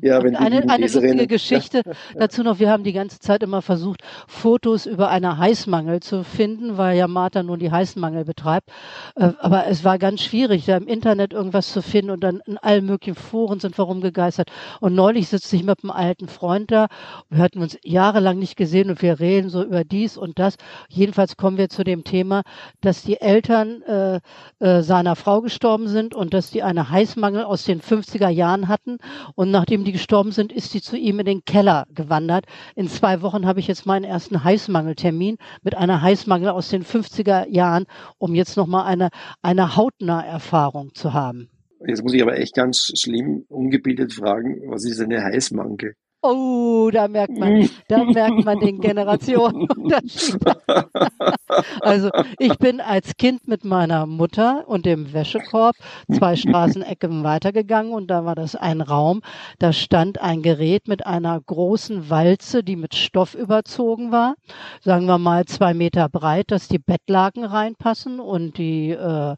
[0.00, 1.92] Ja, wenn eine, eine lustige Geschichte ja.
[2.14, 6.76] dazu noch, wir haben die ganze Zeit immer versucht, Fotos über eine Heißmangel zu finden,
[6.76, 8.70] weil ja Martha nun die Heißmangel betreibt.
[9.14, 12.58] Äh, aber es war ganz schwierig, da im Internet irgendwas zu finden und dann in
[12.58, 14.50] allen möglichen Foren sind wir rumgegeistert.
[14.80, 16.86] Und neulich sitze ich mit einem alten Freund da.
[17.30, 20.56] Wir hatten uns jahrelang nicht gesehen und wir reden so über dies und das.
[20.88, 22.42] Jedenfalls kommen wir zu dem Thema,
[22.80, 24.20] dass die Eltern äh,
[24.58, 28.98] äh, seiner Frau gestorben sind und dass die eine Heißmangel aus den 50er Jahren hatten
[29.34, 32.46] und nach nachdem die gestorben sind, ist sie zu ihm in den Keller gewandert.
[32.76, 37.46] In zwei Wochen habe ich jetzt meinen ersten Heißmangeltermin mit einer Heißmangel aus den 50er
[37.50, 37.84] Jahren,
[38.16, 39.10] um jetzt nochmal eine,
[39.42, 41.50] eine Hautnah-Erfahrung zu haben.
[41.86, 45.92] Jetzt muss ich aber echt ganz schlimm ungebildet fragen, was ist eine Heißmangel?
[46.28, 50.40] Oh, da merkt man, da merkt man den Generationenunterschied.
[51.80, 55.76] also ich bin als Kind mit meiner Mutter und dem Wäschekorb
[56.12, 59.22] zwei Straßenecken weitergegangen und da war das ein Raum.
[59.60, 64.34] Da stand ein Gerät mit einer großen Walze, die mit Stoff überzogen war,
[64.80, 69.36] sagen wir mal zwei Meter breit, dass die Bettlaken reinpassen und die äh,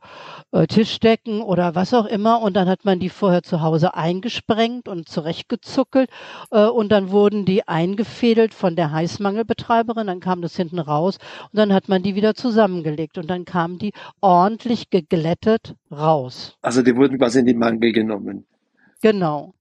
[0.52, 2.40] äh Tischdecken oder was auch immer.
[2.40, 6.08] Und dann hat man die vorher zu Hause eingesprengt und zurechtgezuckelt.
[6.50, 11.18] Äh, und dann wurden die eingefädelt von der Heißmangelbetreiberin, dann kam das hinten raus
[11.50, 16.56] und dann hat man die wieder zusammengelegt und dann kamen die ordentlich geglättet raus.
[16.62, 18.46] Also die wurden quasi in die Mangel genommen.
[19.02, 19.54] Genau.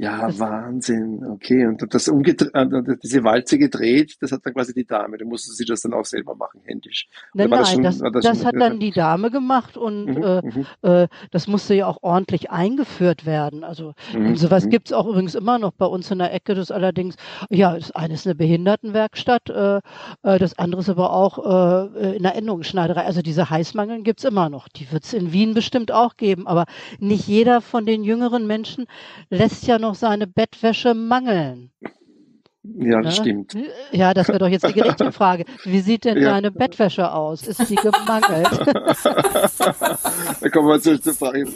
[0.00, 1.26] Ja, Wahnsinn.
[1.26, 1.66] Okay.
[1.66, 5.18] Und das umgedreht, äh, diese Walze gedreht, das hat dann quasi die Dame.
[5.18, 7.08] Du musstest sie das dann auch selber machen, händisch.
[7.34, 10.40] Nein, nein, das, schon, das, das, das hat dann die Dame gemacht und mhm, äh,
[10.42, 10.66] mhm.
[10.82, 13.64] äh, das musste ja auch ordentlich eingeführt werden.
[13.64, 14.70] Also mhm, sowas mhm.
[14.70, 16.54] gibt's auch übrigens immer noch bei uns in der Ecke.
[16.54, 17.16] Das allerdings,
[17.50, 19.78] ja, das eine ist eine Behindertenwerkstatt, äh,
[20.22, 23.04] äh, das andere ist aber auch äh, in der Änderungsschneiderei.
[23.04, 24.68] Also diese Heißmangeln gibt's immer noch.
[24.68, 26.46] Die wird's in Wien bestimmt auch geben.
[26.46, 26.66] Aber
[27.00, 28.86] nicht jeder von den jüngeren Menschen
[29.28, 31.70] lässt ja noch noch seine Bettwäsche mangeln.
[32.62, 33.22] Ja, das ne?
[33.22, 33.56] stimmt.
[33.92, 35.46] Ja, das wäre doch jetzt die gerechte Frage.
[35.64, 36.32] Wie sieht denn ja.
[36.32, 37.46] deine Bettwäsche aus?
[37.46, 38.50] Ist sie gemangelt?
[40.40, 41.46] da kommen wir zur Frage.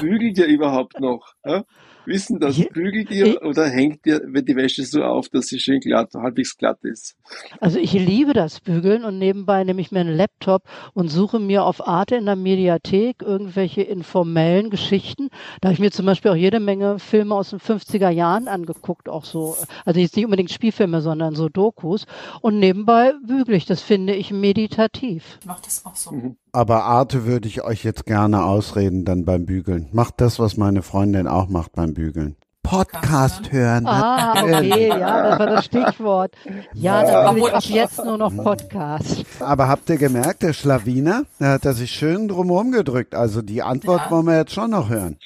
[0.00, 1.34] Bügelt ihr überhaupt noch?
[1.44, 1.62] Ja?
[2.08, 6.14] Wissen, das bügelt ihr oder hängt ihr die Wäsche so auf, dass sie schön glatt,
[6.14, 7.16] halbwegs glatt ist?
[7.60, 10.62] Also ich liebe das Bügeln und nebenbei nehme ich mir einen Laptop
[10.94, 15.28] und suche mir auf Arte in der Mediathek irgendwelche informellen Geschichten.
[15.60, 19.08] Da habe ich mir zum Beispiel auch jede Menge Filme aus den 50er Jahren angeguckt,
[19.08, 22.06] auch so, also jetzt nicht unbedingt Spielfilme, sondern so Dokus.
[22.40, 25.38] Und nebenbei bügel ich, das finde ich meditativ.
[25.40, 26.12] Ich mach das auch so.
[26.12, 26.36] Mhm.
[26.58, 29.86] Aber Arte würde ich euch jetzt gerne ausreden dann beim Bügeln.
[29.92, 32.34] Macht das, was meine Freundin auch macht beim Bügeln.
[32.64, 33.86] Podcast hören.
[33.86, 36.34] Ah, okay, ja, das war das Stichwort.
[36.74, 39.24] Ja, dann will ich ab jetzt nur noch Podcast.
[39.38, 43.14] Aber habt ihr gemerkt, der Schlawiner, der hat sich schön drumherum gedrückt.
[43.14, 44.10] Also die Antwort ja.
[44.10, 45.16] wollen wir jetzt schon noch hören.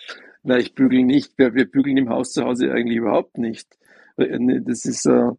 [0.43, 1.39] Na, ich bügel nicht.
[1.39, 3.69] Wir, wir bügeln im Haus zu Hause eigentlich überhaupt nicht.
[4.19, 5.31] Äh, das ist, äh,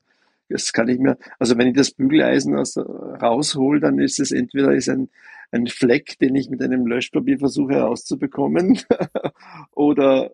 [0.50, 4.74] das kann ich mir, also wenn ich das Bügeleisen aus, raushol, dann ist es entweder
[4.74, 5.10] ist ein,
[5.54, 8.80] ein Fleck, den ich mit einem Löschpapier versuche herauszubekommen
[9.72, 10.32] oder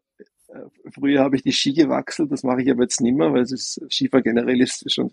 [0.47, 3.41] äh, Früher habe ich die Ski gewachselt, das mache ich aber jetzt nicht mehr, weil
[3.41, 5.11] es ist, Skifahren generell ist schon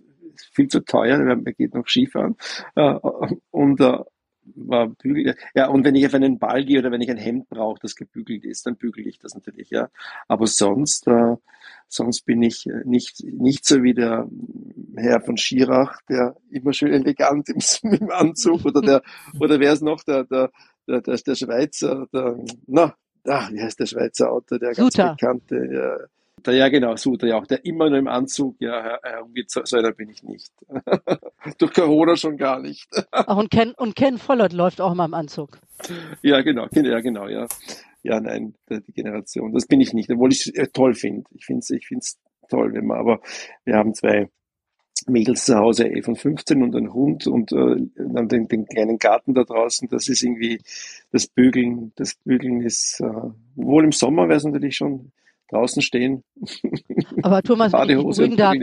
[0.53, 2.37] viel zu teuer, man geht noch Skifahren.
[2.75, 2.99] Äh,
[3.51, 3.99] und äh,
[4.55, 7.49] war bügel, ja, und wenn ich auf einen Ball gehe oder wenn ich ein Hemd
[7.49, 9.89] brauche, das gebügelt ist, dann bügele ich das natürlich, ja.
[10.29, 11.37] Aber sonst, äh,
[11.89, 14.29] sonst bin ich nicht, nicht so wie der
[14.97, 17.59] Herr von Schirach, der immer schön elegant im,
[18.01, 19.03] im Anzug oder der,
[19.41, 20.51] oder wer ist noch, der, der,
[20.89, 22.95] der, der, der Schweizer, der, na,
[23.27, 25.17] ach, wie heißt der Schweizer Autor, der ganz Suter.
[25.19, 25.97] bekannte, ja,
[26.45, 29.77] der, ja genau, Suter, ja auch, der immer nur im Anzug ja, herumgeht, so, so
[29.77, 30.53] einer bin ich nicht.
[31.59, 32.89] Durch Corona schon gar nicht.
[33.11, 35.59] Ach, und Ken, und Ken Follett läuft auch immer im Anzug.
[36.23, 37.47] Ja, genau, ja, genau, ja.
[38.07, 41.25] Ja, nein, die Generation, das bin ich nicht, obwohl ich es äh, toll finde.
[41.35, 41.89] Ich finde es ich
[42.49, 43.21] toll, wenn man, aber
[43.65, 44.29] wir haben zwei
[45.09, 48.99] Mädels zu Hause, eh von 15 und ein Hund und äh, dann den, den kleinen
[48.99, 50.63] Garten da draußen, das ist irgendwie
[51.11, 55.11] das Bügeln, das Bügeln ist, äh, wohl im Sommer wäre es natürlich schon
[55.51, 56.25] draußen stehen.
[57.23, 58.55] Aber Thomas, Badehose ich, darf,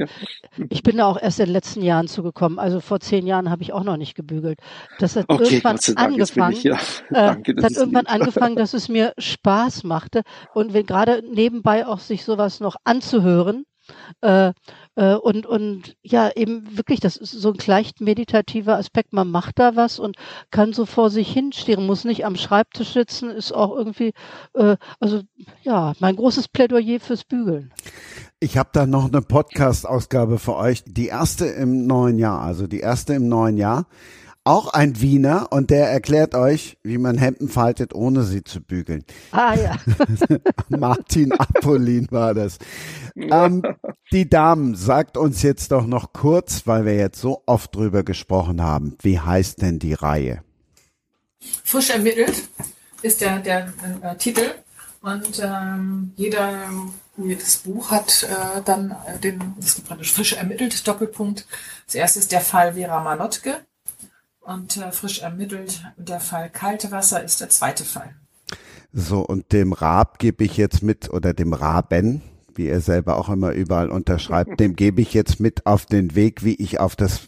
[0.69, 2.59] ich bin da auch erst in den letzten Jahren zugekommen.
[2.59, 4.59] Also vor zehn Jahren habe ich auch noch nicht gebügelt.
[4.99, 6.53] Das hat okay, irgendwann angefangen.
[6.53, 6.75] Ich, ja.
[6.75, 10.21] Äh, Danke, das hat irgendwann angefangen, dass es mir Spaß machte
[10.53, 13.65] und wenn gerade nebenbei auch sich sowas noch anzuhören,
[14.21, 14.53] äh,
[14.95, 19.13] äh, und, und ja, eben wirklich, das ist so ein leicht meditativer Aspekt.
[19.13, 20.17] Man macht da was und
[20.51, 24.13] kann so vor sich hinstehen, muss nicht am Schreibtisch sitzen, ist auch irgendwie,
[24.53, 25.21] äh, also
[25.61, 27.73] ja, mein großes Plädoyer fürs Bügeln.
[28.39, 32.81] Ich habe da noch eine Podcast-Ausgabe für euch, die erste im neuen Jahr, also die
[32.81, 33.87] erste im neuen Jahr
[34.45, 39.05] auch ein Wiener und der erklärt euch, wie man Hemden faltet, ohne sie zu bügeln.
[39.31, 39.77] Ah ja.
[40.69, 42.57] Martin Apollin war das.
[43.15, 43.63] Ähm,
[44.11, 48.61] die Damen, sagt uns jetzt doch noch kurz, weil wir jetzt so oft drüber gesprochen
[48.61, 50.43] haben, wie heißt denn die Reihe?
[51.63, 52.43] Frisch ermittelt
[53.01, 54.51] ist der, der äh, Titel
[55.01, 56.69] und ähm, jeder
[57.17, 61.45] jedes Buch hat äh, dann äh, den, das ist praktisch frisch ermittelt, Doppelpunkt.
[61.85, 63.57] Das erste ist der Fall Vera Manotke
[64.43, 65.83] und äh, frisch ermittelt.
[65.97, 68.15] Der Fall Kalte Wasser ist der zweite Fall.
[68.91, 72.21] So, und dem Rab gebe ich jetzt mit, oder dem Raben,
[72.53, 76.43] wie er selber auch immer überall unterschreibt, dem gebe ich jetzt mit auf den Weg,
[76.43, 77.21] wie ich auf das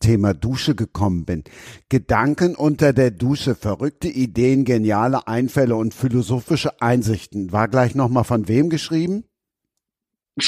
[0.00, 1.44] Thema Dusche gekommen bin.
[1.88, 7.52] Gedanken unter der Dusche, verrückte Ideen, geniale Einfälle und philosophische Einsichten.
[7.52, 9.24] War gleich nochmal von wem geschrieben?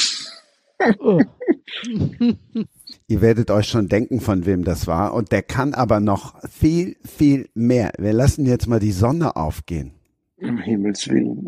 [3.09, 5.15] Ihr werdet euch schon denken, von wem das war.
[5.15, 7.93] Und der kann aber noch viel, viel mehr.
[7.99, 9.93] Wir lassen jetzt mal die Sonne aufgehen.
[10.39, 11.47] Um Himmels Willen.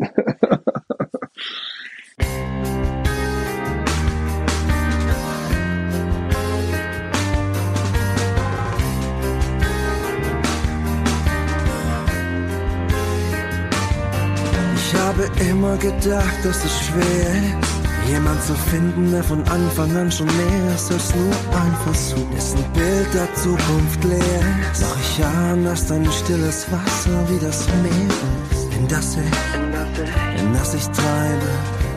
[14.75, 17.78] Ich habe immer gedacht, dass es schwer ist,
[18.09, 22.63] jemand zu finden, der von Anfang an schon mehr ist als nur ein Versuch, dessen
[22.73, 24.81] Bild der Zukunft leer ist.
[24.81, 28.09] Doch ich ahne, dass dein stilles Wasser wie das Meer
[28.51, 31.49] ist, in das ich, in das ich treibe,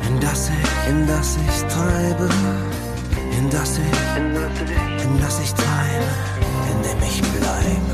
[0.09, 2.29] in das ich, in das ich treibe,
[3.39, 6.11] in das ich, in das ich treibe,
[6.71, 7.92] in dem ich bleibe.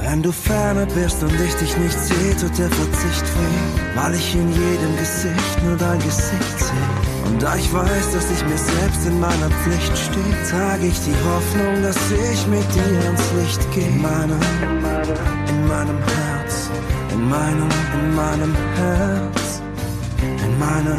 [0.00, 4.34] Wenn du ferne bist und ich dich nicht sehe, tut der Verzicht weh, weil ich
[4.34, 6.88] in jedem Gesicht nur dein Gesicht sehe.
[7.26, 11.16] Und da ich weiß, dass ich mir selbst in meiner Pflicht stehe, trage ich die
[11.28, 13.88] Hoffnung, dass ich mit dir ins Licht gehe.
[13.88, 14.40] In meinem,
[15.48, 16.70] in meinem Herz,
[17.12, 19.62] in meinem, in meinem Herz,
[20.22, 20.98] in meinem,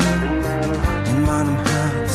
[1.09, 2.11] in meinem Herz,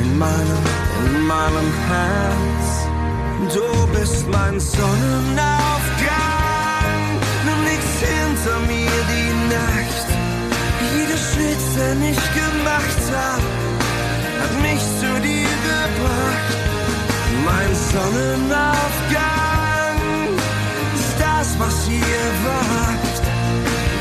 [0.00, 0.62] in meinem,
[1.04, 3.54] in meinem Herz.
[3.54, 5.81] Du bist mein Sonnenaufgang
[8.42, 10.06] hinter mir die Nacht.
[10.94, 13.42] Jeder Schritt, den ich gemacht hab,
[14.40, 16.56] hat mich zu dir gebracht.
[17.44, 19.98] Mein Sonnenaufgang
[20.94, 23.22] ist das, was ihr wagt.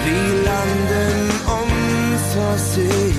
[0.06, 1.18] Wir landen
[1.62, 3.11] unversicht,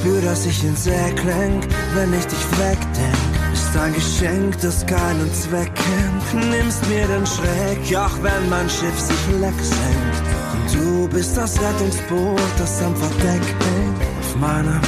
[0.00, 3.30] spür, dass ich ins Eck lenk, wenn ich dich wegdenk.
[3.52, 6.50] Ist ein Geschenk, das keinen Zweck kennt.
[6.50, 10.24] Nimmst mir den Schreck, auch wenn mein Schiff sich leck senkt.
[10.52, 14.00] Und du bist das Rettungsboot, das am Verdeck hängt.
[14.20, 14.80] Auf meinem,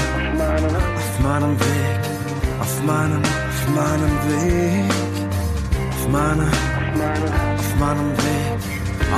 [0.96, 2.00] auf meinem Weg,
[2.60, 4.92] auf meinem, auf meinem Weg,
[5.90, 6.48] auf meinem,
[7.58, 8.60] auf meinem Weg,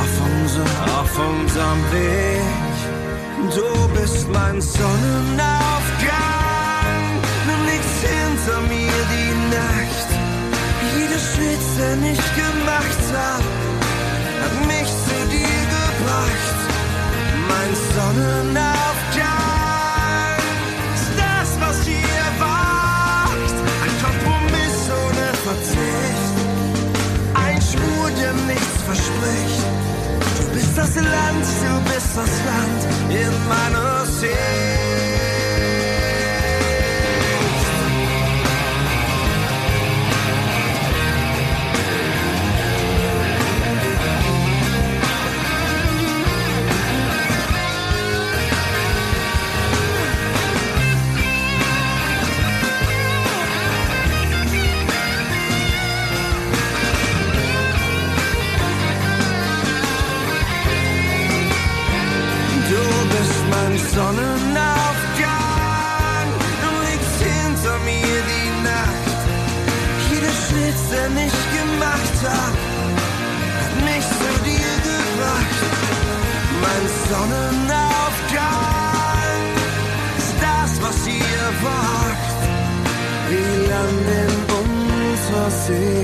[0.01, 0.67] auf unserem,
[1.01, 2.65] auf unserem Weg.
[3.55, 4.61] Du bist mein
[6.01, 7.21] Sonnenaufgang,
[7.67, 10.09] nichts hinter mir die Nacht.
[10.97, 13.45] Jeder Schritt, den ich gemacht hab,
[14.43, 16.59] hat mich zu dir gebracht.
[17.49, 19.25] Mein Sonnenaufgang
[20.95, 23.57] ist das, was ihr wagt.
[23.85, 26.35] Ein Kompromiss ohne Verzicht,
[27.35, 29.65] ein Schwur, der nichts verspricht.
[30.39, 32.81] Du bist das Land, du bist das Land
[33.11, 35.14] in meiner Seele.
[85.67, 86.04] Unter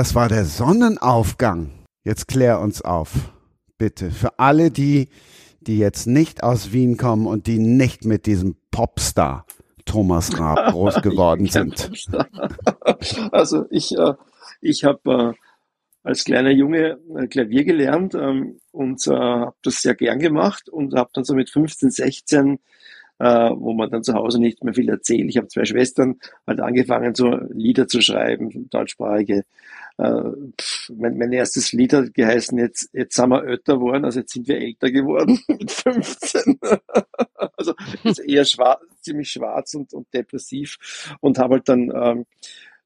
[0.00, 1.72] Das war der Sonnenaufgang.
[2.04, 3.34] Jetzt klär uns auf.
[3.76, 4.10] Bitte.
[4.10, 5.10] Für alle die,
[5.60, 9.44] die jetzt nicht aus Wien kommen und die nicht mit diesem Popstar
[9.84, 11.90] Thomas Raab groß geworden sind.
[13.30, 14.14] also ich, äh,
[14.62, 15.34] ich habe äh,
[16.02, 20.94] als kleiner Junge äh, Klavier gelernt ähm, und äh, habe das sehr gern gemacht und
[20.94, 22.58] habe dann so mit 15, 16
[23.20, 25.28] äh, wo man dann zu Hause nicht mehr viel erzählt.
[25.28, 29.44] Ich habe zwei Schwestern, halt angefangen, so Lieder zu schreiben, deutschsprachige.
[30.00, 30.32] Äh,
[30.96, 34.48] mein, mein erstes Lied hat geheißen, jetzt, jetzt sind wir älter geworden, also jetzt sind
[34.48, 36.58] wir älter geworden mit 15.
[37.56, 37.74] also
[38.04, 40.78] ist eher schwarz, ziemlich schwarz und, und depressiv
[41.20, 42.26] und habe halt dann ähm,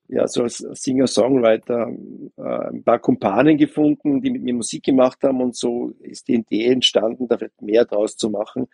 [0.08, 1.88] ja, so als Singer-Songwriter
[2.36, 6.34] äh, ein paar Kumpanen gefunden, die mit mir Musik gemacht haben und so ist die
[6.34, 8.66] Idee entstanden, da mehr draus zu machen.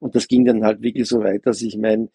[0.00, 2.08] Und das ging dann halt wirklich so weit, dass ich mein,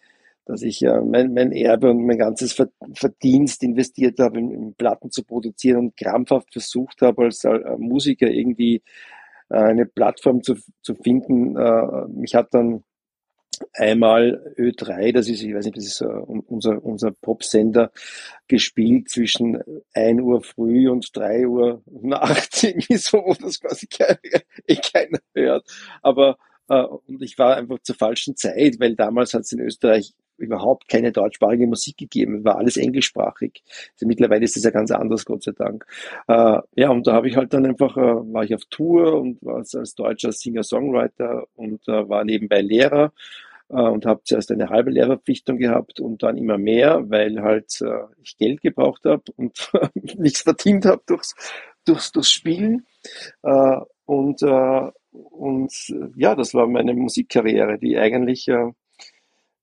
[0.48, 2.54] dass ich äh, mein, mein Erbe und mein ganzes
[2.94, 8.28] Verdienst investiert habe, in, in Platten zu produzieren und krampfhaft versucht habe, als äh, Musiker
[8.28, 8.82] irgendwie
[9.50, 11.58] äh, eine Plattform zu, zu finden.
[11.58, 12.84] Äh, mich hat dann
[13.74, 17.92] einmal Ö3, das ist, ich weiß nicht, das ist uh, unser, unser Popsender,
[18.48, 19.62] gespielt zwischen
[19.94, 24.20] 1 Uhr früh und 3 Uhr nachts, irgendwie so, wo das quasi keiner,
[24.68, 25.66] eh keiner hört.
[26.02, 26.38] Aber
[26.70, 30.88] uh, und ich war einfach zur falschen Zeit, weil damals hat es in Österreich überhaupt
[30.88, 33.64] keine deutschsprachige Musik gegeben, war alles englischsprachig.
[33.94, 35.86] Also mittlerweile ist das ja ganz anders, Gott sei Dank.
[36.28, 39.44] Äh, ja, und da habe ich halt dann einfach, äh, war ich auf Tour und
[39.44, 43.14] war als, deutscher Singer-Songwriter und äh, war nebenbei Lehrer
[43.70, 48.06] äh, und habe zuerst eine halbe Lehrerverpflichtung gehabt und dann immer mehr, weil halt äh,
[48.22, 49.72] ich Geld gebraucht habe und
[50.18, 51.36] nichts verdient habe durchs,
[51.86, 52.86] durchs, durchs Spielen.
[53.44, 55.74] Äh, und, und
[56.16, 58.50] ja, das war meine Musikkarriere, die eigentlich,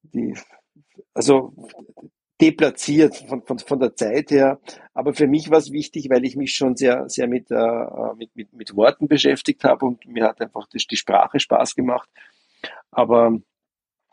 [0.03, 0.35] die,
[1.15, 1.55] also
[2.41, 4.61] deplatziert von, von, von der Zeit her.
[4.93, 7.87] Aber für mich war es wichtig, weil ich mich schon sehr, sehr mit, äh,
[8.17, 12.09] mit, mit, mit Worten beschäftigt habe und mir hat einfach die, die Sprache Spaß gemacht.
[12.91, 13.39] Aber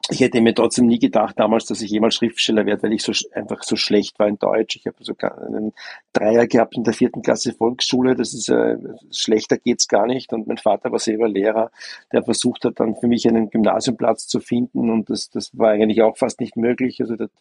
[0.10, 3.12] ich hätte mir trotzdem nie gedacht damals, dass ich jemals Schriftsteller werde, weil ich so
[3.34, 4.76] einfach so schlecht war in Deutsch.
[4.76, 5.74] Ich habe sogar einen
[6.14, 8.16] Dreier gehabt in der vierten Klasse Volksschule.
[8.16, 8.78] Das ist äh,
[9.12, 10.34] schlechter geht's gar nicht.
[10.34, 11.72] Und mein Vater war selber Lehrer,
[12.12, 14.90] der versucht hat, dann für mich einen Gymnasiumplatz zu finden.
[14.90, 17.00] Und das, das war eigentlich auch fast nicht möglich.
[17.02, 17.34] Also der hat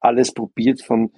[0.00, 1.12] alles probiert von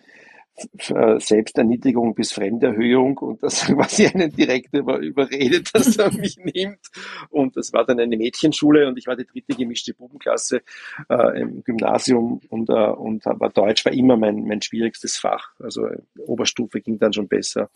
[0.79, 6.87] Selbsterniedrigung bis Fremderhöhung und das quasi einen direkt über, überredet, dass er mich nimmt.
[7.31, 10.63] Und das war dann eine Mädchenschule und ich war die dritte gemischte Bubenklasse
[11.09, 15.51] äh, im Gymnasium und, äh, und aber Deutsch war immer mein, mein schwierigstes Fach.
[15.59, 17.71] Also äh, Oberstufe ging dann schon besser.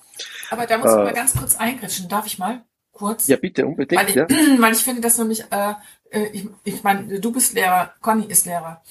[0.51, 2.09] Aber da muss ich äh, mal ganz kurz eingritschen.
[2.09, 2.63] Darf ich mal?
[2.93, 3.27] Kurz?
[3.27, 4.01] Ja, bitte, unbedingt.
[4.01, 4.27] Weil ich, ja.
[4.59, 5.75] weil ich finde das nämlich, äh,
[6.11, 8.83] äh ich, ich meine, du bist Lehrer, Conny ist Lehrer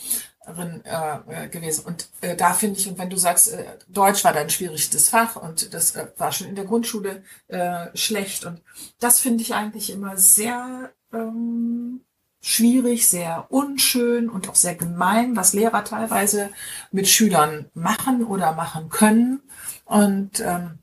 [0.47, 1.85] äh, gewesen.
[1.85, 5.35] Und äh, da finde ich, und wenn du sagst, äh, Deutsch war dein schwierigstes Fach
[5.35, 8.45] und das äh, war schon in der Grundschule äh, schlecht.
[8.45, 8.61] Und
[8.99, 12.01] das finde ich eigentlich immer sehr ähm,
[12.41, 16.51] schwierig, sehr unschön und auch sehr gemein, was Lehrer teilweise
[16.91, 19.41] mit Schülern machen oder machen können.
[19.85, 20.79] Und ähm,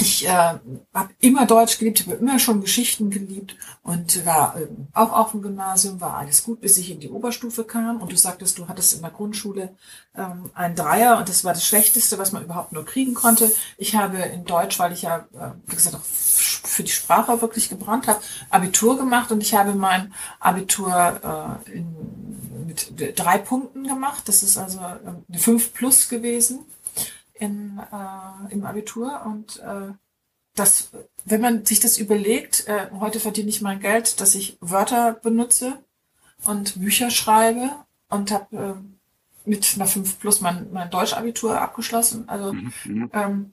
[0.00, 5.12] ich äh, habe immer Deutsch geliebt, habe immer schon Geschichten geliebt und war äh, auch
[5.12, 8.00] auf dem Gymnasium, war alles gut, bis ich in die Oberstufe kam.
[8.00, 9.74] Und du sagtest, du hattest in der Grundschule
[10.14, 13.50] ähm, einen Dreier und das war das Schlechteste, was man überhaupt nur kriegen konnte.
[13.76, 17.68] Ich habe in Deutsch, weil ich ja, äh, wie gesagt, auch für die Sprache wirklich
[17.68, 18.20] gebrannt habe,
[18.50, 21.86] Abitur gemacht und ich habe mein Abitur äh, in,
[22.66, 24.24] mit drei Punkten gemacht.
[24.26, 26.66] Das ist also äh, eine 5 plus gewesen
[27.38, 29.92] in, äh, im Abitur und äh,
[30.54, 30.90] das,
[31.24, 35.78] wenn man sich das überlegt, äh, heute verdiene ich mein Geld, dass ich Wörter benutze
[36.44, 37.70] und Bücher schreibe
[38.08, 42.28] und habe äh, mit einer 5 plus mein, mein Deutschabitur abgeschlossen.
[42.28, 43.10] Also mhm, mhm.
[43.12, 43.52] ähm,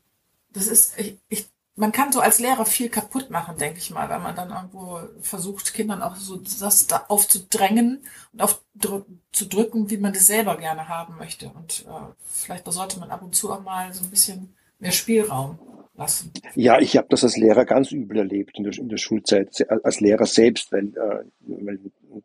[0.52, 4.10] das ist, ich, ich man kann so als Lehrer viel kaputt machen, denke ich mal,
[4.10, 10.14] weil man dann irgendwo versucht, Kindern auch so das da aufzudrängen und aufzudrücken, wie man
[10.14, 11.50] das selber gerne haben möchte.
[11.50, 15.60] Und äh, vielleicht sollte man ab und zu auch mal so ein bisschen mehr Spielraum
[15.98, 16.32] lassen.
[16.56, 20.00] Ja, ich habe das als Lehrer ganz übel erlebt in der, in der Schulzeit, als
[20.00, 21.80] Lehrer selbst, weil, äh, weil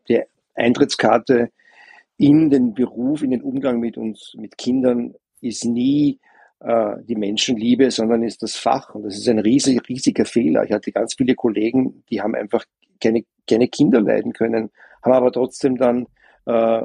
[0.08, 0.22] die
[0.54, 1.50] Eintrittskarte
[2.16, 6.20] in den Beruf, in den Umgang mit uns, mit Kindern ist nie
[6.60, 8.94] äh, die Menschenliebe, sondern ist das Fach.
[8.94, 10.64] Und das ist ein riesig, riesiger Fehler.
[10.64, 12.64] Ich hatte ganz viele Kollegen, die haben einfach
[13.02, 14.70] keine, keine Kinder leiden können,
[15.02, 16.06] haben aber trotzdem dann
[16.46, 16.82] äh,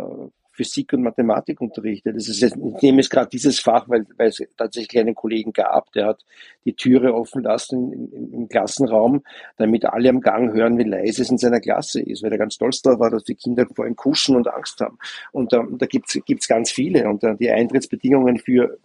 [0.55, 2.15] Physik und Mathematik unterrichtet.
[2.15, 5.51] Das ist jetzt, ich nehme jetzt gerade dieses Fach, weil, weil es tatsächlich einen Kollegen
[5.51, 6.23] gab, der hat
[6.63, 9.21] die Türe offen lassen im, im Klassenraum,
[9.57, 12.55] damit alle am Gang hören, wie leise es in seiner Klasse ist, weil er ganz
[12.55, 14.97] stolz darauf war, dass die Kinder vor ihm kuschen und Angst haben.
[15.33, 17.09] Und äh, da gibt's gibt's ganz viele.
[17.09, 18.77] Und äh, die Eintrittsbedingungen für,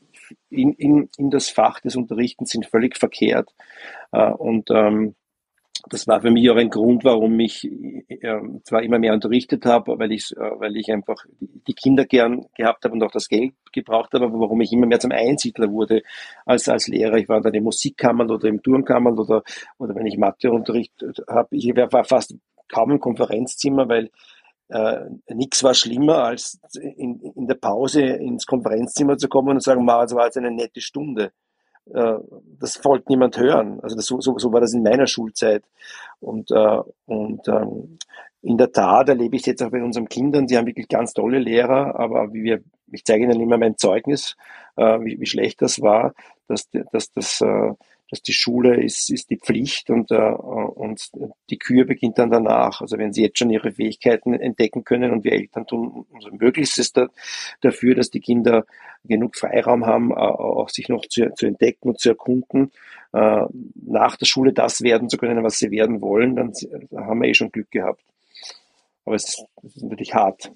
[0.48, 3.50] in, in, in das Fach des Unterrichtens sind völlig verkehrt.
[4.12, 5.14] Äh, und ähm,
[5.88, 9.98] das war für mich auch ein Grund, warum ich äh, zwar immer mehr unterrichtet habe,
[9.98, 13.54] weil ich, äh, weil ich einfach die Kinder gern gehabt habe und auch das Geld
[13.72, 16.02] gebraucht habe, aber warum ich immer mehr zum Einsiedler wurde
[16.44, 17.16] als, als Lehrer.
[17.16, 19.42] Ich war dann im Musikkammern oder im Turnkammern oder,
[19.78, 20.92] oder wenn ich Matheunterricht
[21.28, 22.34] habe, ich war fast
[22.68, 24.10] kaum im Konferenzzimmer, weil
[24.70, 25.00] äh,
[25.34, 30.14] nichts war schlimmer, als in, in der Pause ins Konferenzzimmer zu kommen und sagen, das
[30.14, 31.32] war jetzt eine nette Stunde.
[31.92, 32.18] Äh,
[32.58, 33.80] das wollte niemand hören.
[33.80, 35.64] Also das, so, so war das in meiner Schulzeit.
[36.20, 37.98] Und, äh, und ähm,
[38.42, 41.12] in der Tat erlebe ich es jetzt auch bei unseren Kindern, die haben wirklich ganz
[41.12, 42.62] tolle Lehrer, aber wie wir,
[42.92, 44.36] ich zeige ihnen immer mein Zeugnis,
[44.76, 46.14] äh, wie, wie schlecht das war,
[46.48, 47.72] dass, dass das äh,
[48.10, 51.10] dass die Schule ist, ist die Pflicht und, äh, und
[51.48, 52.80] die Kür beginnt dann danach.
[52.80, 56.92] Also wenn sie jetzt schon ihre Fähigkeiten entdecken können und wir Eltern tun unser Möglichstes
[56.92, 57.08] da,
[57.60, 58.66] dafür, dass die Kinder
[59.04, 62.72] genug Freiraum haben, äh, auch sich noch zu, zu entdecken und zu erkunden,
[63.12, 63.44] äh,
[63.74, 66.52] nach der Schule das werden zu können, was sie werden wollen, dann
[66.96, 68.02] haben wir eh schon Glück gehabt.
[69.04, 70.52] Aber es ist, es ist natürlich hart.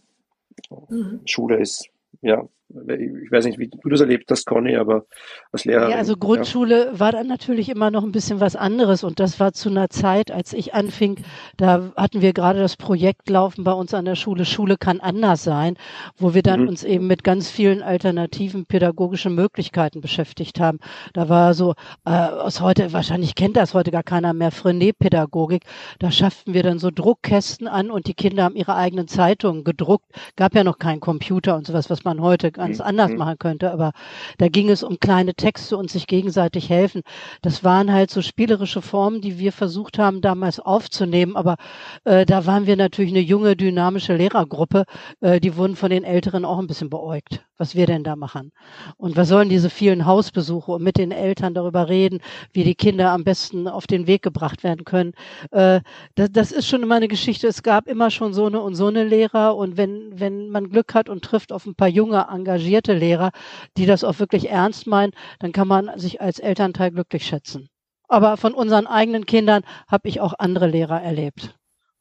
[0.89, 1.21] Mhm.
[1.25, 1.89] Schule ist,
[2.21, 5.05] ja, ich weiß nicht, wie du das erlebt hast, Conny, aber
[5.53, 5.91] als Lehrer.
[5.91, 7.01] Ja, also Grundschule ja.
[7.01, 10.31] war dann natürlich immer noch ein bisschen was anderes und das war zu einer Zeit,
[10.31, 11.17] als ich anfing,
[11.57, 15.45] da hatten wir gerade das Projekt laufen bei uns an der Schule, Schule kann anders
[15.45, 15.77] sein,
[16.17, 16.69] wo wir dann mhm.
[16.69, 20.79] uns eben mit ganz vielen alternativen pädagogischen Möglichkeiten beschäftigt haben.
[21.13, 21.75] Da war so,
[22.07, 25.65] äh, aus heute, wahrscheinlich kennt das heute gar keiner mehr, Frenet-Pädagogik,
[25.99, 30.07] da schafften wir dann so Druckkästen an und die Kinder haben ihre eigenen Zeitungen gedruckt,
[30.37, 32.85] gab ja noch keinen Computer und sowas, was man heute ganz mhm.
[32.85, 33.19] anders mhm.
[33.19, 33.71] machen könnte.
[33.71, 33.93] Aber
[34.39, 37.03] da ging es um kleine Texte und sich gegenseitig helfen.
[37.43, 41.37] Das waren halt so spielerische Formen, die wir versucht haben damals aufzunehmen.
[41.37, 41.57] Aber
[42.05, 44.85] äh, da waren wir natürlich eine junge, dynamische Lehrergruppe.
[45.21, 48.53] Äh, die wurden von den Älteren auch ein bisschen beäugt, was wir denn da machen.
[48.97, 52.21] Und was sollen diese vielen Hausbesuche und mit den Eltern darüber reden,
[52.53, 55.13] wie die Kinder am besten auf den Weg gebracht werden können.
[55.51, 55.81] Äh,
[56.15, 57.49] das, das ist schon immer eine Geschichte.
[57.49, 59.57] Es gab immer schon so eine und so eine Lehrer.
[59.57, 63.31] Und wenn, wenn man Glück hat und trifft auf ein paar junge, engagierte Lehrer,
[63.77, 67.69] die das auch wirklich ernst meinen, dann kann man sich als Elternteil glücklich schätzen.
[68.09, 71.57] Aber von unseren eigenen Kindern habe ich auch andere Lehrer erlebt.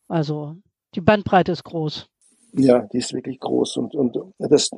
[0.07, 0.55] Also
[0.95, 2.07] die Bandbreite ist groß.
[2.53, 3.77] Ja, die ist wirklich groß.
[3.77, 4.69] Und, und das,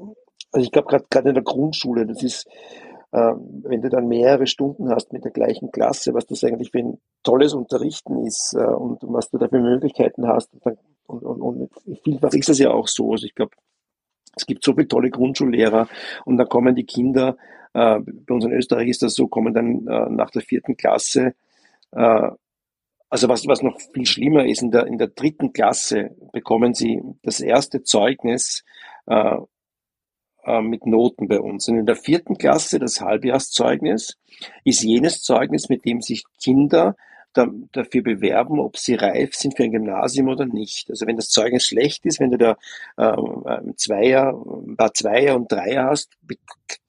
[0.52, 2.48] also ich glaube gerade in der Grundschule, das ist,
[3.12, 6.80] äh, wenn du dann mehrere Stunden hast mit der gleichen Klasse, was das eigentlich für
[6.80, 10.54] ein tolles Unterrichten ist äh, und was du da für Möglichkeiten hast.
[10.54, 13.12] Und, und, und, und vielfach ist das ja auch so.
[13.12, 13.56] Also ich glaube,
[14.36, 15.88] es gibt so viele tolle Grundschullehrer
[16.26, 17.38] und dann kommen die Kinder,
[17.74, 21.36] äh, bei uns in Österreich ist das so, kommen dann äh, nach der vierten Klasse,
[21.92, 22.30] äh,
[23.10, 27.02] also was, was noch viel schlimmer ist, in der, in der dritten Klasse bekommen sie
[27.22, 28.64] das erste Zeugnis
[29.06, 29.38] äh,
[30.44, 31.68] äh, mit Noten bei uns.
[31.68, 34.18] Und in der vierten Klasse, das Halbjahrszeugnis,
[34.64, 36.96] ist jenes Zeugnis, mit dem sich Kinder
[37.36, 40.90] da, dafür bewerben, ob sie reif sind für ein Gymnasium oder nicht.
[40.90, 42.58] Also wenn das Zeugnis schlecht ist, wenn du da
[42.98, 44.34] ähm, Zweier,
[44.66, 46.12] ein paar Zweier und Dreier hast,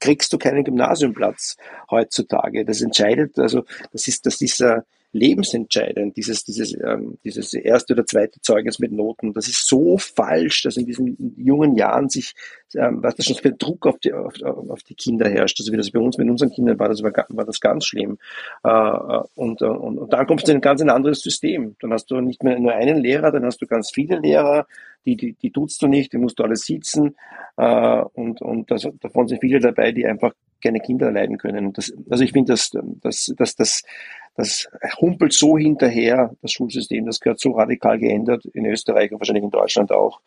[0.01, 1.57] kriegst du keinen Gymnasiumplatz
[1.90, 2.64] heutzutage.
[2.64, 4.80] Das entscheidet, also das ist, das ist äh,
[5.16, 9.32] lebensentscheidend, dieses, dieses, ähm, dieses erste oder zweite Zeugnis mit Noten.
[9.32, 12.34] Das ist so falsch, dass in diesen jungen Jahren sich,
[12.74, 15.58] ähm, was das schon für Druck auf die, auf, auf die Kinder herrscht.
[15.60, 18.18] Also wie das bei uns mit unseren Kindern war, das war, war das ganz schlimm.
[18.62, 18.68] Äh,
[19.34, 21.76] und, äh, und, und dann kommst du in ein ganz anderes System.
[21.80, 24.66] Dann hast du nicht mehr nur einen Lehrer, dann hast du ganz viele Lehrer,
[25.06, 27.16] die, die, die tutst du nicht, die musst du alle sitzen.
[27.56, 30.32] Äh, und und das, davon sind viele dabei, die einfach
[30.62, 31.72] keine Kinder leiden können.
[31.72, 32.70] Das, also ich finde, dass
[33.02, 33.82] das, das, das,
[34.34, 34.68] das
[35.00, 39.50] humpelt so hinterher, das Schulsystem, das gehört so radikal geändert, in Österreich und wahrscheinlich in
[39.50, 40.20] Deutschland auch.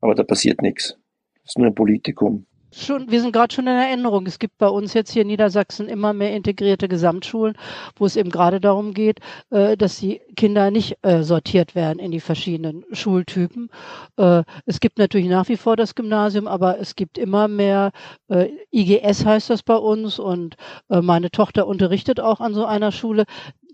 [0.00, 0.96] Aber da passiert nichts.
[1.42, 4.26] Das ist nur ein Politikum schon, wir sind gerade schon in Erinnerung.
[4.26, 7.56] Es gibt bei uns jetzt hier in Niedersachsen immer mehr integrierte Gesamtschulen,
[7.96, 9.20] wo es eben gerade darum geht,
[9.50, 13.70] äh, dass die Kinder nicht äh, sortiert werden in die verschiedenen Schultypen.
[14.16, 17.92] Äh, es gibt natürlich nach wie vor das Gymnasium, aber es gibt immer mehr
[18.28, 20.56] äh, IGS heißt das bei uns und
[20.88, 23.24] äh, meine Tochter unterrichtet auch an so einer Schule.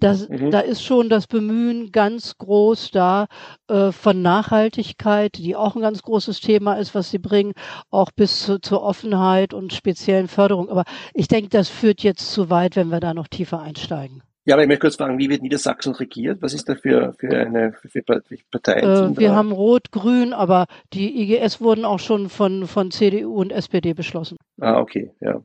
[0.01, 0.51] Das, mhm.
[0.51, 3.27] Da ist schon das Bemühen ganz groß da
[3.69, 7.55] äh, von Nachhaltigkeit, die auch ein ganz großes Thema ist, was sie bringen,
[7.91, 10.69] auch bis zu, zur Offenheit und speziellen Förderung.
[10.69, 10.85] Aber
[11.15, 14.23] ich denke, das führt jetzt zu weit, wenn wir da noch tiefer einsteigen.
[14.49, 16.41] Ja, aber ich möchte kurz fragen, wie wird Niedersachsen regiert?
[16.41, 18.81] Was ist da für, für eine für Partei?
[18.81, 23.53] Äh, wir haben Rot, Grün, aber die IGS wurden auch schon von, von CDU und
[23.53, 24.39] SPD beschlossen.
[24.59, 25.43] Ah, okay, ja.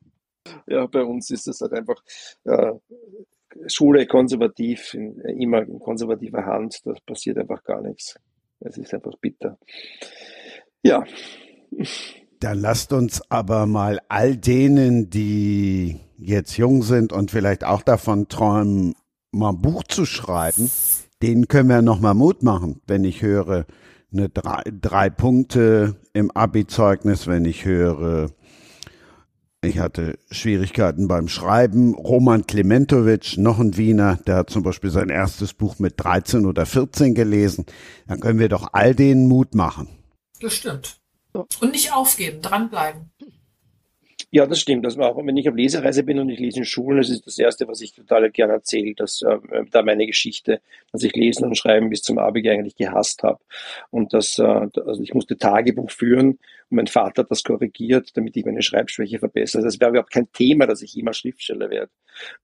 [0.68, 2.01] Ja, bei uns ist es halt einfach
[2.45, 2.72] äh,
[3.68, 8.16] Schule konservativ, in, immer in konservativer Hand, da passiert einfach gar nichts.
[8.60, 9.58] Es ist einfach bitter.
[10.82, 11.04] Ja.
[12.39, 18.28] Dann lasst uns aber mal all denen, die jetzt jung sind und vielleicht auch davon
[18.28, 18.95] träumen,
[19.32, 20.70] mal ein Buch zu schreiben,
[21.22, 23.66] denen können wir noch mal Mut machen, wenn ich höre,
[24.12, 28.30] eine drei, drei Punkte im Abi-Zeugnis, wenn ich höre,
[29.64, 31.93] ich hatte Schwierigkeiten beim Schreiben.
[31.95, 36.66] Roman Klementowitsch, noch ein Wiener, der hat zum Beispiel sein erstes Buch mit 13 oder
[36.66, 37.66] 14 gelesen.
[38.07, 39.88] Dann können wir doch all denen Mut machen.
[40.41, 40.97] Das stimmt.
[41.34, 43.09] Und nicht aufgeben, dranbleiben.
[44.36, 44.84] Ja, das stimmt.
[44.84, 47.28] Das war auch, wenn ich auf Lesereise bin und ich lese in Schulen, das ist
[47.28, 49.38] das Erste, was ich total gerne erzähle, dass äh,
[49.70, 50.60] da meine Geschichte,
[50.92, 53.38] dass ich Lesen und Schreiben bis zum Abi eigentlich gehasst habe.
[53.92, 56.40] Und dass äh, also ich musste Tagebuch führen und
[56.72, 59.62] mein Vater hat das korrigiert, damit ich meine Schreibschwäche verbessere.
[59.62, 61.92] Das wäre überhaupt kein Thema, dass ich jemals Schriftsteller werde.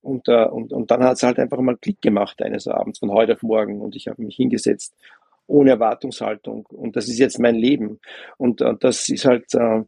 [0.02, 3.10] Und, äh, und, und dann hat es halt einfach mal Klick gemacht eines Abends, von
[3.10, 3.82] heute auf morgen.
[3.82, 4.94] Und ich habe mich hingesetzt
[5.48, 6.68] ohne Erwartungshaltung.
[6.68, 8.00] Und das ist jetzt mein Leben.
[8.38, 9.82] Und äh, das ist halt, äh,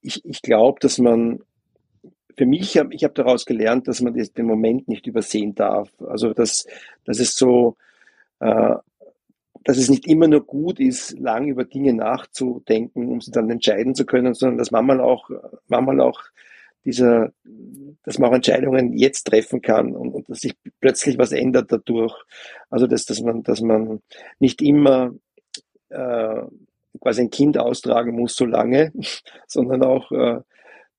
[0.00, 1.40] ich, ich glaube, dass man
[2.36, 5.90] für mich, ich habe daraus gelernt, dass man den Moment nicht übersehen darf.
[6.00, 6.66] Also dass,
[7.04, 7.76] dass es so,
[8.38, 8.76] äh,
[9.64, 13.94] dass es nicht immer nur gut ist, lang über Dinge nachzudenken, um sie dann entscheiden
[13.94, 15.28] zu können, sondern dass manchmal auch,
[15.68, 16.22] manchmal auch
[16.84, 17.32] dieser,
[18.04, 22.14] dass man auch Entscheidungen jetzt treffen kann und, und dass sich plötzlich was ändert dadurch.
[22.70, 24.00] Also dass, dass man, dass man
[24.38, 25.12] nicht immer
[25.90, 26.42] äh,
[27.00, 28.92] quasi ein Kind austragen muss so lange,
[29.46, 30.40] sondern auch, äh,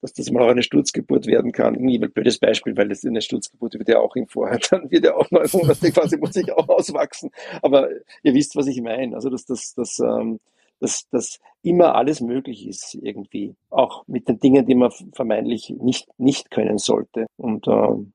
[0.00, 1.74] dass das mal auch eine Sturzgeburt werden kann.
[1.74, 5.04] Irgendwie ein blödes Beispiel, weil das eine Sturzgeburt wird ja auch im Vorher, dann wird
[5.04, 7.30] ja auch neun Monate quasi, muss ich auch auswachsen.
[7.62, 7.88] Aber
[8.22, 9.14] ihr wisst, was ich meine.
[9.14, 10.40] Also, dass das, dass, ähm,
[10.80, 13.54] dass, dass immer alles möglich ist irgendwie.
[13.70, 17.26] Auch mit den Dingen, die man vermeintlich nicht, nicht können sollte.
[17.36, 18.12] Und ähm,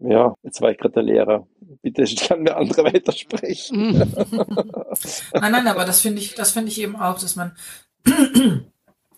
[0.00, 1.46] ja, jetzt war ich gerade der Lehrer.
[1.82, 3.98] Bitte kann mir andere weitersprechen.
[5.34, 7.52] nein, nein, aber das finde ich, das finde ich eben auch, dass man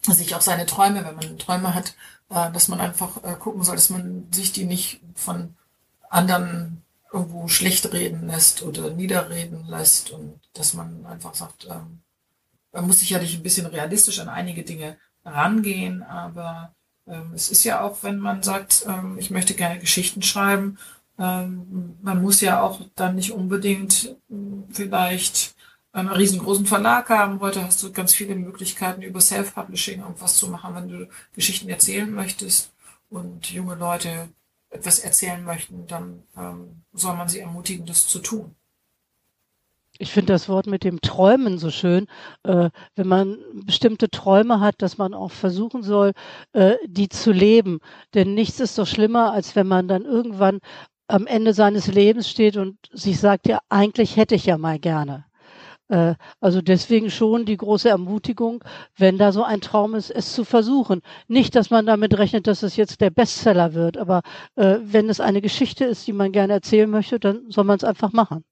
[0.02, 1.94] sich auch seine Träume, wenn man Träume hat,
[2.30, 5.54] äh, dass man einfach äh, gucken soll, dass man sich die nicht von
[6.08, 12.00] anderen irgendwo schlecht reden lässt oder niederreden lässt und dass man einfach sagt, ähm,
[12.72, 16.74] man muss sicherlich ein bisschen realistisch an einige Dinge rangehen, aber
[17.34, 20.78] es ist ja auch, wenn man sagt, ähm, ich möchte gerne Geschichten schreiben,
[21.18, 24.16] ähm, man muss ja auch dann nicht unbedingt
[24.70, 25.54] vielleicht
[25.92, 27.40] einen riesengroßen Verlag haben.
[27.40, 32.10] Heute hast du ganz viele Möglichkeiten, über Self-Publishing irgendwas zu machen, wenn du Geschichten erzählen
[32.10, 32.72] möchtest
[33.10, 34.28] und junge Leute
[34.70, 36.22] etwas erzählen möchten, dann
[36.94, 38.56] soll man sie ermutigen, das zu tun.
[39.98, 42.06] Ich finde das Wort mit dem Träumen so schön.
[42.44, 46.12] Äh, wenn man bestimmte Träume hat, dass man auch versuchen soll,
[46.52, 47.78] äh, die zu leben.
[48.14, 50.60] Denn nichts ist doch schlimmer, als wenn man dann irgendwann
[51.08, 55.26] am Ende seines Lebens steht und sich sagt, ja, eigentlich hätte ich ja mal gerne.
[55.88, 58.64] Äh, also deswegen schon die große Ermutigung,
[58.96, 61.02] wenn da so ein Traum ist, es zu versuchen.
[61.28, 64.22] Nicht, dass man damit rechnet, dass es jetzt der Bestseller wird, aber
[64.56, 67.84] äh, wenn es eine Geschichte ist, die man gerne erzählen möchte, dann soll man es
[67.84, 68.44] einfach machen.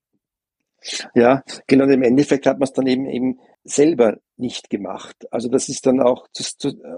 [1.15, 1.85] Ja, genau.
[1.85, 5.27] Und im Endeffekt hat man es dann eben eben selber nicht gemacht.
[5.31, 6.27] Also das ist dann auch,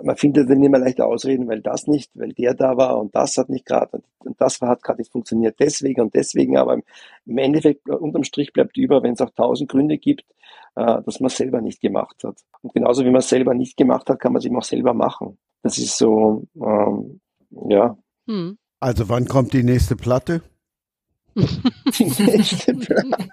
[0.05, 3.37] man findet dann immer leicht Ausreden, weil das nicht, weil der da war und das
[3.37, 6.57] hat nicht gerade und das hat gerade nicht funktioniert deswegen und deswegen.
[6.57, 6.79] Aber
[7.27, 10.25] im Endeffekt unterm Strich bleibt über, wenn es auch tausend Gründe gibt,
[10.77, 12.41] äh, dass man es selber nicht gemacht hat.
[12.63, 14.95] Und genauso wie man es selber nicht gemacht hat, kann man es eben auch selber
[14.95, 15.39] machen.
[15.63, 17.21] Das ist so, ähm,
[17.69, 17.97] ja.
[18.27, 18.57] Hm.
[18.79, 20.43] Also wann kommt die nächste Platte?
[21.35, 23.29] die nächste Platte.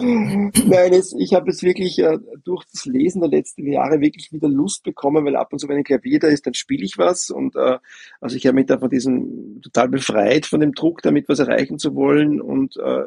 [0.00, 4.48] Nein, es, ich habe jetzt wirklich äh, durch das Lesen der letzten Jahre wirklich wieder
[4.48, 7.30] Lust bekommen, weil ab und zu, wenn ein Klavier da ist, dann spiele ich was.
[7.30, 7.78] Und äh,
[8.20, 11.78] also ich habe mich da von diesem total befreit, von dem Druck, damit was erreichen
[11.78, 12.40] zu wollen.
[12.40, 13.04] Und äh,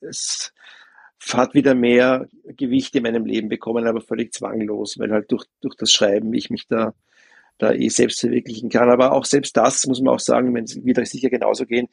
[0.00, 0.52] es
[1.32, 5.74] hat wieder mehr Gewicht in meinem Leben bekommen, aber völlig zwanglos, weil halt durch, durch
[5.76, 6.94] das Schreiben ich mich da
[7.60, 8.90] da eh selbst verwirklichen kann.
[8.90, 11.88] Aber auch selbst das muss man auch sagen, wenn es wieder sicher genauso gehen,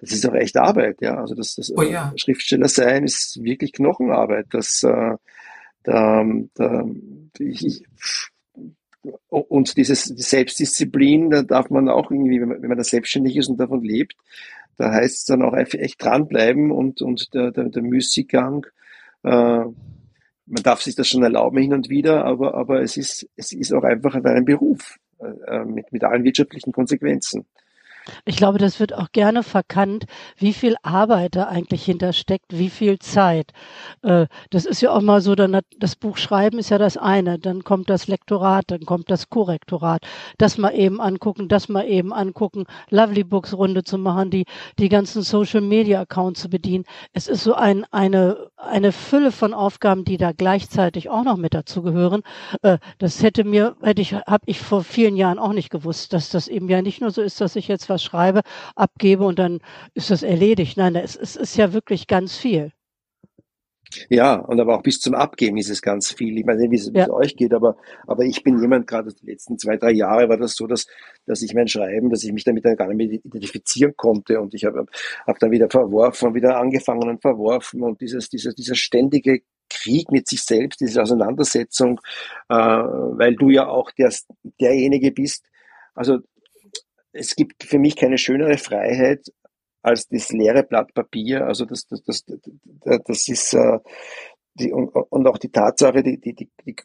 [0.00, 1.16] das ist auch echt Arbeit, ja.
[1.20, 2.12] Also das, das oh, ja.
[2.16, 4.46] Schriftsteller sein ist wirklich Knochenarbeit.
[4.50, 5.16] Das, äh,
[5.82, 6.24] da,
[6.54, 6.84] da,
[7.38, 7.84] ich,
[9.28, 13.36] und dieses die Selbstdisziplin, da darf man auch irgendwie, wenn man, wenn man da selbstständig
[13.36, 14.14] ist und davon lebt,
[14.76, 18.66] da heißt es dann auch echt dranbleiben und, und der, der, der Müßiggang,
[19.22, 19.64] äh,
[20.50, 23.72] man darf sich das schon erlauben hin und wieder, aber, aber es ist, es ist
[23.72, 27.46] auch einfach ein Beruf äh, mit, mit allen wirtschaftlichen Konsequenzen.
[28.24, 32.98] Ich glaube, das wird auch gerne verkannt, wie viel Arbeit da eigentlich hintersteckt, wie viel
[32.98, 33.52] Zeit.
[34.02, 37.38] Äh, das ist ja auch mal so, dann das Buch schreiben ist ja das eine,
[37.38, 40.02] dann kommt das Lektorat, dann kommt das Korrektorat,
[40.38, 44.44] das mal eben angucken, das mal eben angucken, Lovely Books Runde zu machen, die,
[44.78, 46.84] die ganzen Social Media Accounts zu bedienen.
[47.12, 51.54] Es ist so ein, eine, eine Fülle von Aufgaben, die da gleichzeitig auch noch mit
[51.54, 52.22] dazu gehören.
[52.62, 56.30] Äh, das hätte mir, hätte ich, habe ich vor vielen Jahren auch nicht gewusst, dass
[56.30, 58.40] das eben ja nicht nur so ist, dass ich jetzt was schreibe,
[58.74, 59.60] abgebe und dann
[59.94, 60.78] ist das erledigt.
[60.78, 62.72] Nein, es, es ist ja wirklich ganz viel.
[64.08, 66.38] Ja, und aber auch bis zum Abgeben ist es ganz viel.
[66.38, 67.10] Ich weiß nicht, wie es, ja.
[67.10, 67.76] euch geht, aber,
[68.06, 70.86] aber ich bin jemand, gerade die letzten zwei, drei Jahre war das so, dass,
[71.26, 74.54] dass ich mein Schreiben, dass ich mich damit dann gar nicht mehr identifizieren konnte und
[74.54, 74.86] ich habe
[75.26, 80.10] hab dann wieder verworfen und wieder angefangen und verworfen und dieses, dieses, dieser ständige Krieg
[80.10, 82.00] mit sich selbst, diese Auseinandersetzung,
[82.48, 84.12] äh, weil du ja auch der,
[84.60, 85.46] derjenige bist.
[85.94, 86.18] Also
[87.12, 89.26] es gibt für mich keine schönere Freiheit
[89.82, 91.46] als das leere Blatt Papier.
[91.46, 93.78] Also das, das, das, das ist äh,
[94.54, 96.76] die, und auch die Tatsache, die, die, die,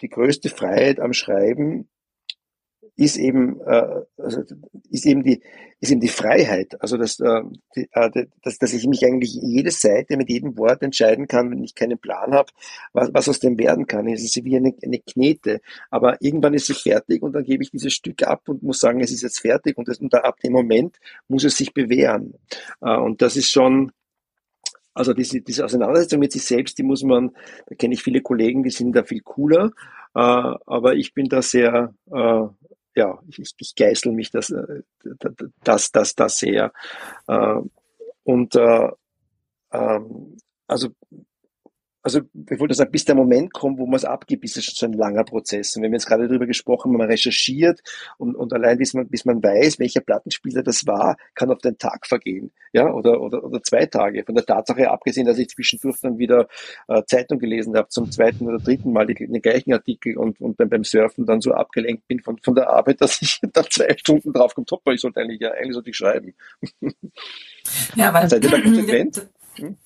[0.00, 1.88] die größte Freiheit am Schreiben
[2.98, 4.42] ist eben, äh, also
[4.90, 5.40] ist eben die,
[5.78, 6.82] ist eben die Freiheit.
[6.82, 7.42] Also, dass, äh,
[7.76, 11.62] die, äh, dass, dass ich mich eigentlich jede Seite mit jedem Wort entscheiden kann, wenn
[11.62, 12.50] ich keinen Plan habe,
[12.92, 14.08] was, was aus dem werden kann.
[14.08, 15.60] Es ist wie eine, eine Knete.
[15.90, 19.00] Aber irgendwann ist sie fertig und dann gebe ich dieses Stück ab und muss sagen,
[19.00, 20.96] es ist jetzt fertig und, das, und ab dem Moment
[21.28, 22.34] muss es sich bewähren.
[22.80, 23.92] Äh, und das ist schon,
[24.92, 27.30] also diese, diese Auseinandersetzung mit sich selbst, die muss man,
[27.68, 29.70] da kenne ich viele Kollegen, die sind da viel cooler,
[30.16, 32.46] äh, aber ich bin da sehr, äh,
[32.98, 34.82] ja, ich, ich geißel mich das, äh,
[35.62, 36.72] das, das, das sehr.
[37.28, 37.60] Äh,
[38.24, 38.90] und äh,
[39.72, 40.36] ähm,
[40.66, 40.88] also
[42.08, 44.74] also ich wollte sagen, bis der Moment kommt, wo man es abgibt, ist es schon
[44.74, 45.76] so ein langer Prozess.
[45.76, 47.80] Und wir haben jetzt gerade darüber gesprochen, wenn man recherchiert
[48.16, 51.76] und, und allein bis man, bis man weiß, welcher Plattenspieler das war, kann auf den
[51.76, 52.50] Tag vergehen.
[52.72, 54.24] Ja, oder, oder, oder zwei Tage.
[54.24, 56.48] Von der Tatsache abgesehen, dass ich zwischendurch dann wieder
[56.88, 60.58] äh, Zeitung gelesen habe, zum zweiten oder dritten Mal die, den gleichen Artikel und, und
[60.60, 63.94] dann beim Surfen dann so abgelenkt bin von, von der Arbeit, dass ich dann zwei
[63.98, 66.34] Stunden drauf komme, top, ich sollte eigentlich, ja, eigentlich sollte ich schreiben.
[67.96, 69.26] Ja, weil Seid ihr da konsequent?
[69.58, 69.76] Hm?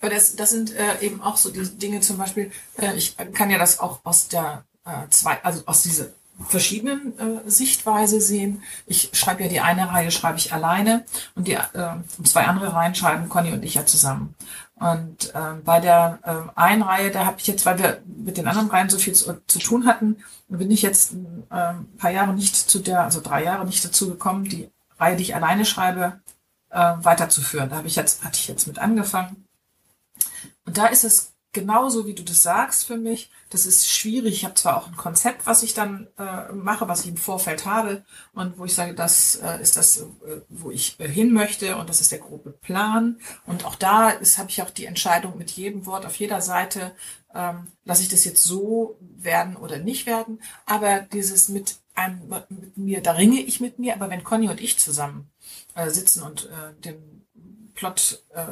[0.00, 3.50] Aber das, das sind äh, eben auch so die Dinge zum Beispiel, äh, ich kann
[3.50, 6.06] ja das auch aus der äh, zwei, also aus dieser
[6.48, 8.62] verschiedenen äh, Sichtweise sehen.
[8.86, 11.04] Ich schreibe ja die eine Reihe schreibe ich alleine
[11.34, 14.34] und die äh, zwei andere Reihen schreiben Conny und ich ja zusammen.
[14.78, 18.46] Und äh, bei der äh, einen Reihe, da habe ich jetzt, weil wir mit den
[18.46, 20.18] anderen Reihen so viel zu, zu tun hatten,
[20.48, 21.14] bin ich jetzt
[21.50, 25.16] äh, ein paar Jahre nicht zu der, also drei Jahre nicht dazu gekommen, die Reihe,
[25.16, 26.20] die ich alleine schreibe,
[26.70, 27.70] äh, weiterzuführen.
[27.70, 29.45] Da habe ich jetzt, hatte ich jetzt mit angefangen.
[30.64, 33.30] Und da ist es genauso, wie du das sagst für mich.
[33.48, 34.34] Das ist schwierig.
[34.34, 37.64] Ich habe zwar auch ein Konzept, was ich dann äh, mache, was ich im Vorfeld
[37.64, 38.04] habe
[38.34, 41.88] und wo ich sage, das äh, ist das, äh, wo ich äh, hin möchte und
[41.88, 43.18] das ist der grobe Plan.
[43.46, 46.92] Und auch da habe ich auch die Entscheidung mit jedem Wort auf jeder Seite,
[47.34, 50.42] ähm, lasse ich das jetzt so werden oder nicht werden.
[50.66, 53.94] Aber dieses mit einem, mit mir, da ringe ich mit mir.
[53.94, 55.30] Aber wenn Conny und ich zusammen
[55.74, 57.26] äh, sitzen und äh, den
[57.74, 58.46] Plot äh,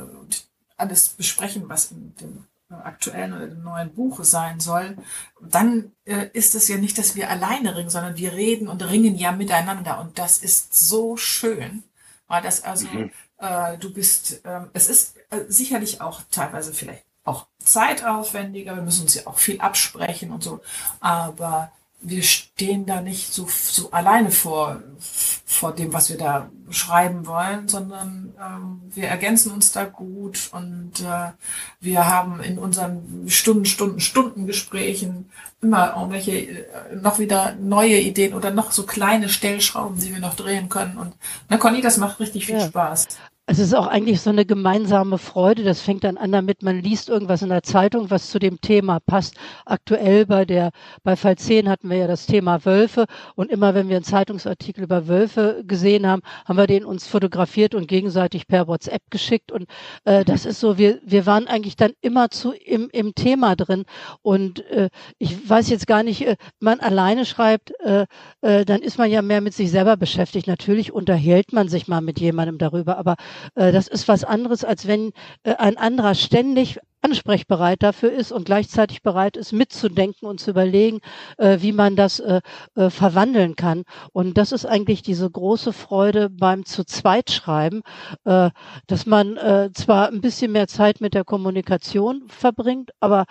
[0.77, 4.97] alles besprechen, was in dem äh, aktuellen oder dem neuen Buch sein soll,
[5.41, 9.17] dann äh, ist es ja nicht, dass wir alleine ringen, sondern wir reden und ringen
[9.17, 10.01] ja miteinander.
[10.01, 11.83] Und das ist so schön,
[12.27, 13.11] weil das also, mhm.
[13.39, 19.03] äh, du bist, äh, es ist äh, sicherlich auch teilweise vielleicht auch zeitaufwendiger, wir müssen
[19.03, 20.61] uns ja auch viel absprechen und so,
[21.01, 21.73] aber
[22.05, 27.67] wir stehen da nicht so, so alleine vor, vor dem, was wir da schreiben wollen,
[27.69, 31.33] sondern ähm, wir ergänzen uns da gut und äh,
[31.81, 35.31] wir haben in unseren Stunden, Stunden, Stunden Gesprächen
[35.63, 40.35] immer irgendwelche äh, noch wieder neue Ideen oder noch so kleine Stellschrauben, die wir noch
[40.35, 40.99] drehen können.
[40.99, 41.15] Und
[41.49, 42.67] na Conny, das macht richtig viel ja.
[42.67, 43.07] Spaß.
[43.47, 45.65] Es ist auch eigentlich so eine gemeinsame Freude.
[45.65, 49.01] Das fängt dann an damit, man liest irgendwas in der Zeitung, was zu dem Thema
[49.01, 49.37] passt.
[49.67, 50.71] Aktuell bei der,
[51.03, 53.05] bei Fall 10 hatten wir ja das Thema Wölfe.
[53.35, 57.75] Und immer wenn wir einen Zeitungsartikel über Wölfe gesehen haben, haben wir den uns fotografiert
[57.75, 59.53] und gegenseitig per WhatsApp geschickt.
[59.53, 59.67] Und
[60.05, 63.85] äh, das ist so, wir, wir waren eigentlich dann immer zu im, im Thema drin.
[64.23, 64.89] Und äh,
[65.19, 68.07] ich weiß jetzt gar nicht, äh, man alleine schreibt, äh,
[68.41, 70.47] äh, dann ist man ja mehr mit sich selber beschäftigt.
[70.47, 73.17] Natürlich unterhält man sich mal mit jemandem darüber, aber
[73.55, 75.13] das ist was anderes, als wenn
[75.43, 81.01] äh, ein anderer ständig ansprechbereit dafür ist und gleichzeitig bereit ist, mitzudenken und zu überlegen,
[81.37, 82.41] äh, wie man das äh,
[82.77, 83.85] äh, verwandeln kann.
[84.13, 87.83] Und das ist eigentlich diese große Freude beim zu zweit schreiben,
[88.25, 88.51] äh,
[88.87, 93.27] dass man äh, zwar ein bisschen mehr Zeit mit der Kommunikation verbringt, aber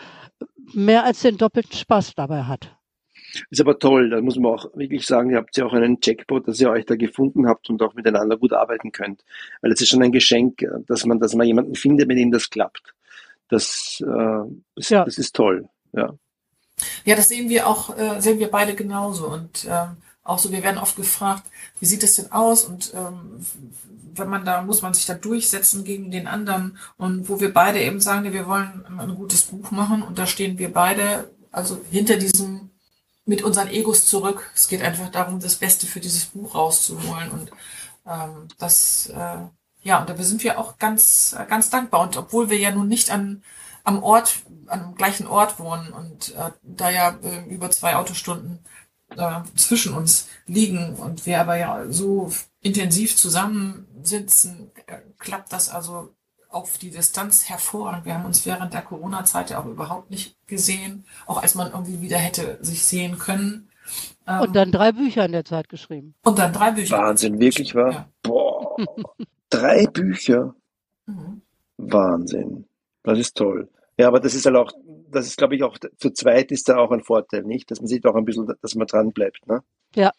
[0.74, 2.76] mehr als den doppelten Spaß dabei hat.
[3.50, 6.48] Ist aber toll, da muss man auch wirklich sagen, ihr habt ja auch einen Jackpot,
[6.48, 9.24] dass ihr euch da gefunden habt und auch miteinander gut arbeiten könnt.
[9.62, 12.50] Weil es ist schon ein Geschenk, dass man, dass man jemanden findet, mit dem das
[12.50, 12.94] klappt.
[13.50, 15.04] Das, äh, das, ja.
[15.06, 16.14] das ist toll, ja.
[17.06, 19.28] Ja, das sehen wir auch, äh, sehen wir beide genauso.
[19.28, 21.44] Und ähm, auch so, wir werden oft gefragt,
[21.80, 22.66] wie sieht es denn aus?
[22.66, 23.46] Und ähm,
[24.16, 26.78] wenn man da, muss man sich da durchsetzen gegen den anderen.
[26.98, 30.58] Und wo wir beide eben sagen, wir wollen ein gutes Buch machen und da stehen
[30.58, 32.70] wir beide, also hinter diesem
[33.26, 34.52] mit unseren Egos zurück.
[34.54, 37.52] Es geht einfach darum, das Beste für dieses Buch rauszuholen und
[38.06, 39.38] ähm, das, äh,
[39.82, 42.02] ja, und da sind wir auch ganz, ganz dankbar.
[42.02, 43.44] Und obwohl wir ja nun nicht an,
[43.84, 48.60] am Ort, am gleichen Ort wohnen und äh, da ja äh, über zwei Autostunden
[49.18, 56.14] äh, zwischen uns liegen und wir aber ja so intensiv zusammensitzen, äh, klappt das also
[56.54, 58.06] auf die Distanz hervorragend.
[58.06, 62.02] Wir haben uns während der Corona-Zeit ja auch überhaupt nicht gesehen, auch als man irgendwie
[62.02, 63.70] wieder hätte sich sehen können.
[64.28, 66.16] Ähm, und dann drei Bücher in der Zeit geschrieben.
[66.24, 66.98] Und dann drei Bücher.
[66.98, 67.92] Wahnsinn, wirklich wahr?
[67.92, 68.10] Ja.
[68.22, 68.78] Boah,
[69.50, 70.56] drei Bücher.
[71.06, 71.42] Mhm.
[71.78, 72.66] Wahnsinn.
[73.04, 73.70] Das ist toll.
[73.98, 74.72] Ja, aber das ist halt auch,
[75.12, 77.70] das ist, glaube ich, auch zu zweit ist da auch ein Vorteil, nicht?
[77.70, 79.62] Dass man sieht auch ein bisschen, dass man dran bleibt, ne?
[79.96, 80.12] Ja.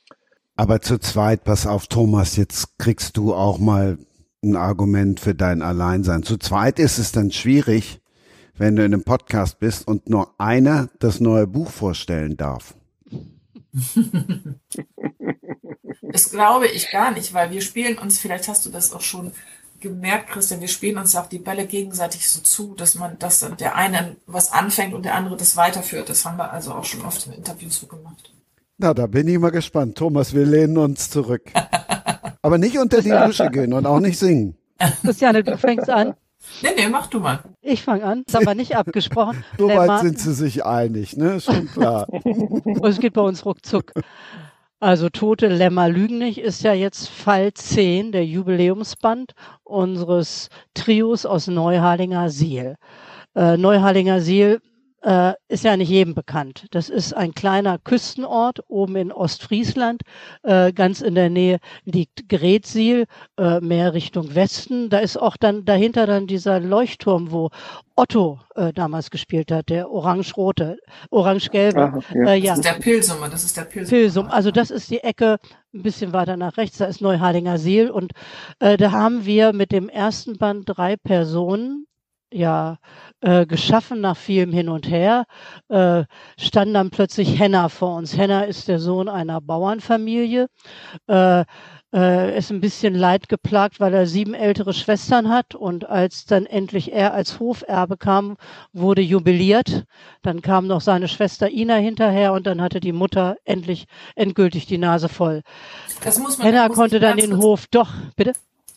[0.57, 3.99] Aber zu zweit, pass auf, Thomas, jetzt kriegst du auch mal
[4.45, 6.23] ein Argument für dein Alleinsein.
[6.23, 8.01] Zu zweit ist es dann schwierig,
[8.57, 12.75] wenn du in einem Podcast bist und nur einer das neue Buch vorstellen darf.
[16.03, 19.33] das glaube ich gar nicht, weil wir spielen uns, vielleicht hast du das auch schon
[19.81, 23.47] gemerkt, Christian, wir spielen uns ja auch die Bälle gegenseitig so zu, dass man, dass
[23.59, 26.09] der eine was anfängt und der andere das weiterführt.
[26.09, 28.33] Das haben wir also auch schon oft in Interviews so gemacht.
[28.79, 29.97] Na, da bin ich mal gespannt.
[29.97, 31.53] Thomas, wir lehnen uns zurück.
[32.45, 34.55] Aber nicht unter die Dusche gehen und auch nicht singen.
[35.01, 36.13] Christiane, du fängst an.
[36.63, 37.39] Nee, nee, mach du mal.
[37.63, 38.23] Ich fange an.
[38.27, 39.43] Das haben wir nicht abgesprochen.
[39.59, 41.41] Soweit sind sie sich einig, ne?
[41.41, 42.07] Schon klar.
[42.83, 43.93] es geht bei uns ruckzuck.
[44.79, 49.33] Also Tote Lämmer lügen nicht ist ja jetzt Fall 10, der Jubiläumsband
[49.63, 52.75] unseres Trios aus Neuharlinger Siel.
[53.35, 54.61] Äh, Neuharlinger Siel
[55.05, 56.67] äh, ist ja nicht jedem bekannt.
[56.71, 60.03] Das ist ein kleiner Küstenort oben in Ostfriesland.
[60.43, 63.05] Äh, ganz in der Nähe liegt Gretsiel,
[63.39, 64.89] äh, mehr Richtung Westen.
[64.89, 67.51] Da ist auch dann dahinter dann dieser Leuchtturm, wo
[67.97, 70.79] Otto äh, damals gespielt hat, der orange-rote,
[71.11, 72.01] orange-gelbe.
[72.15, 72.31] Ja.
[72.31, 72.57] Äh, ja.
[72.57, 73.91] Das ist der Pilsum, das ist der Pilsum.
[73.91, 74.27] Pilsum.
[74.29, 75.39] Also das ist die Ecke
[75.75, 78.13] ein bisschen weiter nach rechts, da ist Neuharlinger Seel und
[78.61, 81.87] äh, da haben wir mit dem ersten Band drei Personen
[82.35, 82.79] ja
[83.21, 85.25] äh, geschaffen nach vielem Hin und Her,
[85.69, 86.05] äh,
[86.39, 88.17] stand dann plötzlich Henna vor uns.
[88.17, 90.49] Henna ist der Sohn einer Bauernfamilie.
[91.07, 91.45] Äh,
[91.95, 96.93] äh, ist ein bisschen leidgeplagt, weil er sieben ältere Schwestern hat und als dann endlich
[96.93, 98.37] er als Hoferbe kam,
[98.73, 99.85] wurde jubiliert.
[100.23, 104.79] Dann kam noch seine Schwester Ina hinterher und dann hatte die Mutter endlich endgültig die
[104.79, 105.43] Nase voll.
[106.03, 108.33] Das muss man, Henna konnte dann den Hof doch, bitte?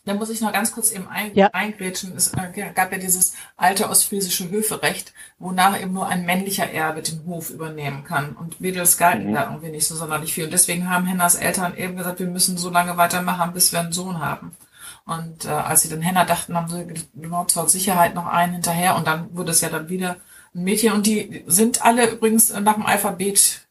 [0.08, 1.48] Da muss ich noch ganz kurz eben ein, ja.
[1.48, 2.16] eingrätschen.
[2.16, 7.26] Es äh, gab ja dieses alte ostfriesische Höferecht, wonach eben nur ein männlicher Erbe den
[7.26, 8.34] Hof übernehmen kann.
[8.34, 9.34] Und Mädels galten mhm.
[9.34, 10.46] da irgendwie nicht so sonderlich viel.
[10.46, 13.92] Und deswegen haben Hennas Eltern eben gesagt, wir müssen so lange weitermachen, bis wir einen
[13.92, 14.54] Sohn haben.
[15.06, 18.96] Und äh, als sie dann Henna dachten, haben sie genau zur Sicherheit noch einen hinterher.
[18.96, 20.16] Und dann wurde es ja dann wieder
[20.56, 20.94] ein Mädchen.
[20.94, 23.67] Und die sind alle übrigens nach dem Alphabet äh,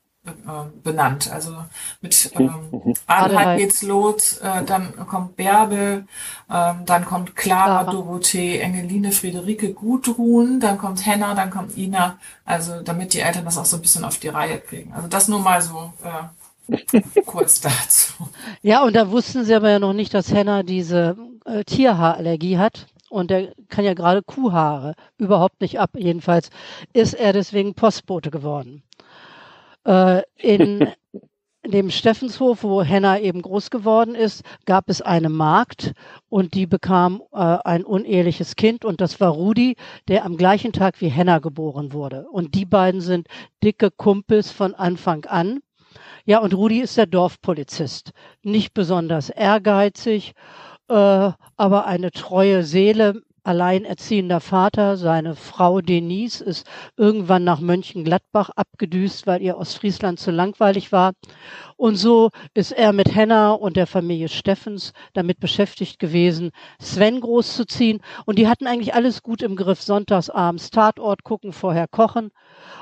[0.82, 1.30] benannt.
[1.32, 1.56] Also
[2.00, 6.06] mit ähm, Adelheid geht's los, äh, dann kommt Bärbel,
[6.50, 12.18] ähm, dann kommt Clara, Clara, Dorothee, Engeline, Friederike, Gudrun, dann kommt Henna, dann kommt Ina.
[12.44, 14.92] Also damit die Eltern das auch so ein bisschen auf die Reihe kriegen.
[14.92, 18.12] Also das nur mal so äh, kurz dazu.
[18.62, 22.86] Ja, und da wussten sie aber ja noch nicht, dass Henna diese äh, Tierhaarallergie hat.
[23.08, 25.90] Und der kann ja gerade Kuhhaare überhaupt nicht ab.
[25.96, 26.50] Jedenfalls
[26.92, 28.82] ist er deswegen Postbote geworden.
[29.86, 30.88] Äh, in
[31.64, 35.92] dem Steffenshof, wo Henna eben groß geworden ist, gab es eine Magd
[36.28, 39.76] und die bekam äh, ein uneheliches Kind und das war Rudi,
[40.08, 42.26] der am gleichen Tag wie Henna geboren wurde.
[42.30, 43.28] Und die beiden sind
[43.62, 45.60] dicke Kumpels von Anfang an.
[46.24, 48.10] Ja, und Rudi ist der Dorfpolizist.
[48.42, 50.34] Nicht besonders ehrgeizig,
[50.88, 54.96] äh, aber eine treue Seele alleinerziehender Vater.
[54.96, 56.66] Seine Frau Denise ist
[56.96, 61.12] irgendwann nach Mönchengladbach abgedüst, weil ihr Ostfriesland zu langweilig war.
[61.76, 68.00] Und so ist er mit Henna und der Familie Steffens damit beschäftigt gewesen, Sven großzuziehen.
[68.24, 69.82] Und die hatten eigentlich alles gut im Griff.
[69.82, 72.30] Sonntagsabends Tatort gucken, vorher kochen.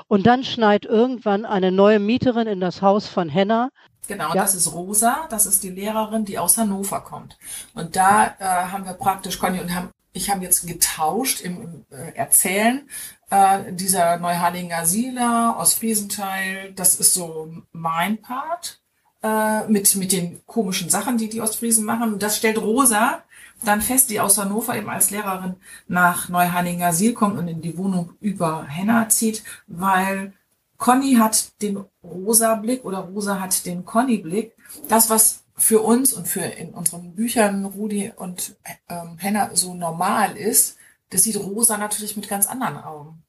[0.07, 3.69] Und dann schneit irgendwann eine neue Mieterin in das Haus von Henna.
[4.07, 4.35] Genau, ja.
[4.35, 7.37] das ist Rosa, das ist die Lehrerin, die aus Hannover kommt.
[7.73, 12.15] Und da äh, haben wir praktisch Conny und haben ich habe jetzt getauscht im, äh,
[12.15, 12.89] Erzählen.
[13.29, 18.81] Äh, dieser Neuharlinger Sieler aus Friesenteil, das ist so mein Part
[19.21, 22.13] äh, mit, mit den komischen Sachen, die die Ostfriesen machen.
[22.13, 23.23] Und das stellt Rosa
[23.63, 25.55] dann fest, die aus Hannover eben als Lehrerin
[25.87, 30.33] nach Neuharlinger Siel kommt und in die Wohnung über Henna zieht, weil
[30.77, 34.55] Conny hat den rosa Blick oder Rosa hat den Conny Blick.
[34.89, 38.55] Das, was für uns und für in unseren Büchern Rudi und
[38.89, 40.77] ähm, Henna so normal ist,
[41.09, 43.23] das sieht Rosa natürlich mit ganz anderen Augen.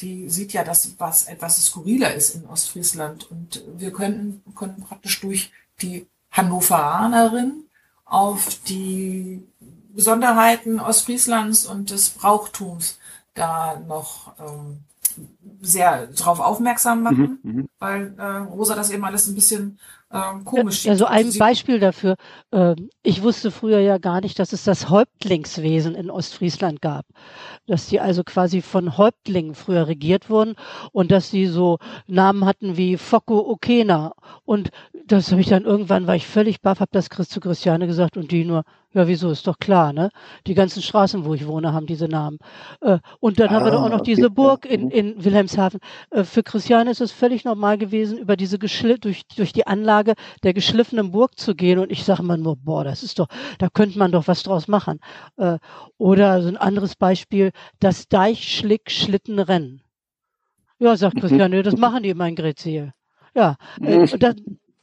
[0.00, 3.30] Die sieht ja das, was etwas skurriler ist in Ostfriesland.
[3.30, 7.64] Und wir können, können praktisch durch die Hannoveranerin
[8.04, 9.42] auf die
[9.94, 12.98] Besonderheiten Ostfrieslands und des Brauchtums
[13.34, 14.80] da noch ähm,
[15.60, 17.68] sehr drauf aufmerksam machen, mhm, mhm.
[17.78, 19.78] weil äh, Rosa das eben alles ein bisschen
[20.12, 20.84] ähm, komisch.
[20.84, 22.16] Ja, so ein Beispiel dafür.
[22.52, 27.06] Ähm, ich wusste früher ja gar nicht, dass es das Häuptlingswesen in Ostfriesland gab.
[27.66, 30.56] Dass die also quasi von Häuptlingen früher regiert wurden
[30.92, 34.14] und dass sie so Namen hatten wie Foko Okena.
[34.44, 34.70] Und
[35.10, 38.30] das habe ich dann irgendwann, war ich völlig baff, habe das zu Christiane gesagt und
[38.30, 38.62] die nur,
[38.92, 40.10] ja, wieso, ist doch klar, ne?
[40.46, 42.38] Die ganzen Straßen, wo ich wohne, haben diese Namen.
[42.80, 44.14] Äh, und dann ah, haben wir doch auch noch okay.
[44.14, 44.90] diese Burg in, mhm.
[44.90, 45.80] in Wilhelmshaven.
[46.10, 50.14] Äh, für Christiane ist es völlig normal gewesen, über diese Geschli durch, durch die Anlage
[50.44, 51.80] der geschliffenen Burg zu gehen.
[51.80, 53.26] Und ich sage mal nur, boah, das ist doch,
[53.58, 55.00] da könnte man doch was draus machen.
[55.38, 55.58] Äh,
[55.98, 57.50] oder so ein anderes Beispiel,
[57.80, 59.82] das Deichschlick-Schlittenrennen.
[60.78, 61.20] Ja, sagt mhm.
[61.20, 62.92] Christiane, das machen die immer in.
[63.34, 64.36] Ja, äh, das,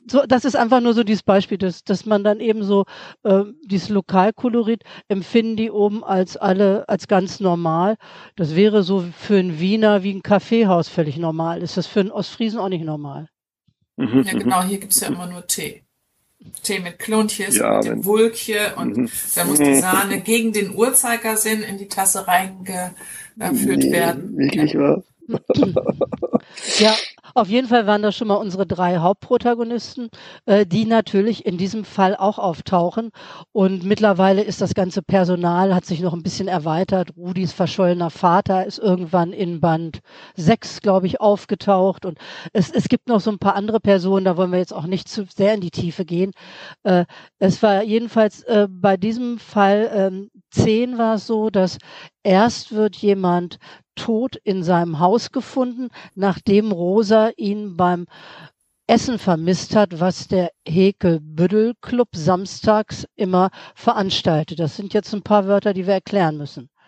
[0.10, 2.86] so, das ist einfach nur so dieses Beispiel, dass, dass man dann eben so
[3.24, 7.98] äh, dieses Lokalkolorit empfinden die oben als alle als ganz normal.
[8.36, 11.62] Das wäre so für einen Wiener wie ein Kaffeehaus völlig normal.
[11.62, 13.28] Ist das für einen Ostfriesen auch nicht normal?
[13.98, 15.84] Mhm, ja, genau, hier gibt's ja immer nur Tee.
[16.62, 19.10] Tee mit Klontjes, ja, mit dem Wulkje und mhm.
[19.36, 22.94] da muss die Sahne gegen den Uhrzeigersinn in die Tasse reingeführt
[23.84, 24.38] nee, werden.
[24.38, 24.98] Wirklich wahr?
[24.98, 25.04] ja,
[27.36, 30.10] auf jeden Fall waren das schon mal unsere drei Hauptprotagonisten,
[30.46, 33.12] äh, die natürlich in diesem Fall auch auftauchen.
[33.52, 37.16] Und mittlerweile ist das ganze Personal, hat sich noch ein bisschen erweitert.
[37.16, 40.00] Rudis verschollener Vater ist irgendwann in Band
[40.36, 42.06] 6, glaube ich, aufgetaucht.
[42.06, 42.18] Und
[42.54, 45.08] es, es gibt noch so ein paar andere Personen, da wollen wir jetzt auch nicht
[45.08, 46.32] zu sehr in die Tiefe gehen.
[46.84, 47.06] Äh,
[47.40, 51.78] es war jedenfalls äh, bei diesem Fall ähm, 10 war es so, dass
[52.24, 53.58] erst wird jemand
[53.98, 58.06] tot in seinem Haus gefunden, nachdem Rosa ihn beim
[58.88, 64.60] Essen vermisst hat, was der Hekel-Büddel Club samstags immer veranstaltet.
[64.60, 66.70] Das sind jetzt ein paar Wörter, die wir erklären müssen.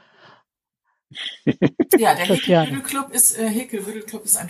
[1.98, 4.50] Ja, der Hekel-Büddel-Club ist, äh, Hekel-Büddel-Club ist ein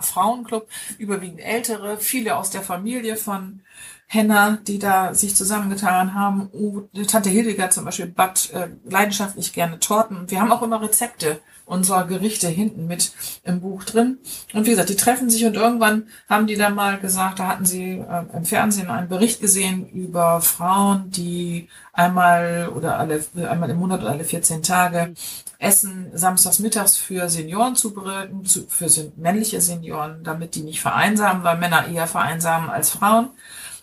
[0.00, 3.62] Frauenclub, überwiegend ältere, viele aus der Familie von
[4.06, 6.88] Henna, die da sich zusammengetan haben.
[7.08, 10.30] Tante Hildegard zum Beispiel backt äh, leidenschaftlich gerne Torten.
[10.30, 13.12] Wir haben auch immer Rezepte unserer Gerichte hinten mit
[13.44, 14.18] im Buch drin.
[14.54, 17.66] Und wie gesagt, die treffen sich und irgendwann haben die dann mal gesagt, da hatten
[17.66, 23.78] sie äh, im Fernsehen einen Bericht gesehen über Frauen, die einmal oder alle, einmal im
[23.78, 25.14] Monat oder alle 14 Tage
[25.58, 31.58] Essen samstags mittags für Senioren zubereiten, zu, für männliche Senioren, damit die nicht vereinsamen, weil
[31.58, 33.30] Männer eher vereinsamen als Frauen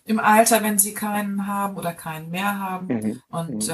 [0.05, 2.87] im Alter, wenn sie keinen haben oder keinen mehr haben.
[2.87, 3.21] Mhm.
[3.29, 3.69] Und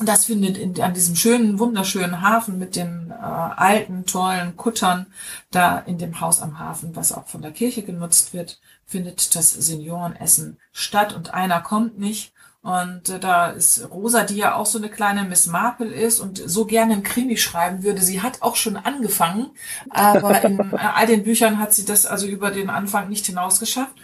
[0.00, 5.06] äh, das findet in, an diesem schönen, wunderschönen Hafen mit den äh, alten, tollen Kuttern
[5.50, 9.52] da in dem Haus am Hafen, was auch von der Kirche genutzt wird, findet das
[9.52, 12.32] Seniorenessen statt und einer kommt nicht.
[12.66, 16.42] Und äh, da ist Rosa, die ja auch so eine kleine Miss Marple ist und
[16.44, 18.02] so gerne ein Krimi schreiben würde.
[18.02, 19.50] Sie hat auch schon angefangen,
[19.88, 23.94] aber in äh, all den Büchern hat sie das also über den Anfang nicht hinausgeschafft.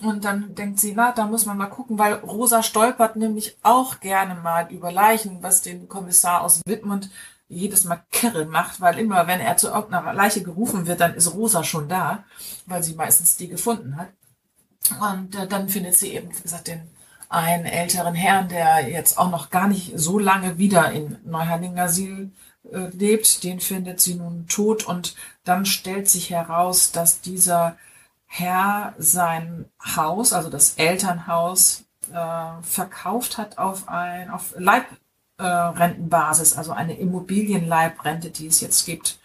[0.00, 4.00] Und dann denkt sie, na, da muss man mal gucken, weil Rosa stolpert nämlich auch
[4.00, 7.10] gerne mal über Leichen, was den Kommissar aus Wittmund
[7.48, 11.34] jedes Mal Kirre macht, weil immer, wenn er zu irgendeiner Leiche gerufen wird, dann ist
[11.34, 12.24] Rosa schon da,
[12.66, 14.08] weil sie meistens die gefunden hat.
[15.00, 16.90] Und äh, dann findet sie eben, wie gesagt, den
[17.28, 22.30] einen älteren Herrn, der jetzt auch noch gar nicht so lange wieder in Neuherlingersiel
[22.70, 23.44] äh, lebt.
[23.44, 25.14] Den findet sie nun tot und
[25.44, 27.76] dann stellt sich heraus, dass dieser
[28.34, 31.84] Herr sein Haus, also das Elternhaus,
[32.14, 39.20] äh, verkauft hat auf ein auf Leibrentenbasis, äh, also eine Immobilienleibrente, die es jetzt gibt.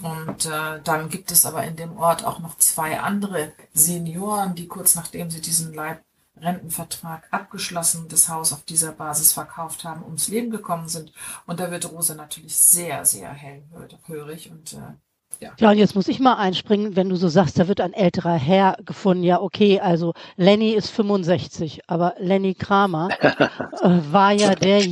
[0.00, 4.68] Und äh, dann gibt es aber in dem Ort auch noch zwei andere Senioren, die
[4.68, 10.52] kurz nachdem sie diesen Leibrentenvertrag abgeschlossen, das Haus auf dieser Basis verkauft haben, ums Leben
[10.52, 11.12] gekommen sind.
[11.46, 14.94] Und da wird Rosa natürlich sehr, sehr hellhörig und äh,
[15.40, 15.50] ja.
[15.58, 18.34] ja, und jetzt muss ich mal einspringen, wenn du so sagst, da wird ein älterer
[18.34, 19.22] Herr gefunden.
[19.22, 24.82] Ja, okay, also Lenny ist 65, aber Lenny Kramer äh, war ja der,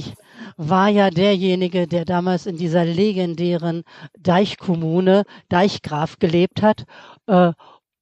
[0.57, 3.85] war ja derjenige, der damals in dieser legendären
[4.19, 6.85] Deichkommune Deichgraf gelebt hat.
[7.27, 7.53] Äh,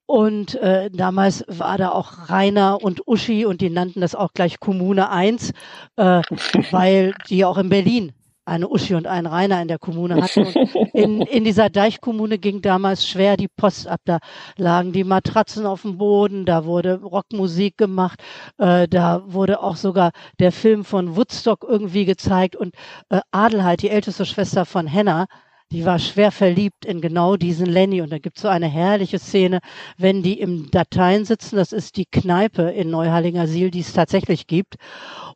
[0.06, 4.60] und äh, damals war da auch Rainer und Uschi und die nannten das auch gleich
[4.60, 5.52] Kommune 1,
[5.96, 6.22] äh,
[6.70, 8.12] weil die auch in Berlin
[8.44, 10.46] eine Uschi und einen Rainer in der Kommune hatten.
[10.46, 10.56] Und
[10.94, 14.00] in, in dieser Deichkommune ging damals schwer die Post ab.
[14.04, 14.18] Da
[14.56, 18.20] lagen die Matratzen auf dem Boden, da wurde Rockmusik gemacht,
[18.58, 20.10] äh, da wurde auch sogar
[20.40, 22.56] der Film von Woodstock irgendwie gezeigt.
[22.56, 22.74] Und
[23.10, 25.26] äh, Adelheid, die älteste Schwester von Henna,
[25.70, 28.02] die war schwer verliebt in genau diesen Lenny.
[28.02, 29.60] Und da gibt es so eine herrliche Szene,
[29.96, 34.46] wenn die im Dateien sitzen, das ist die Kneipe in Neuhallinger Siel, die es tatsächlich
[34.46, 34.74] gibt.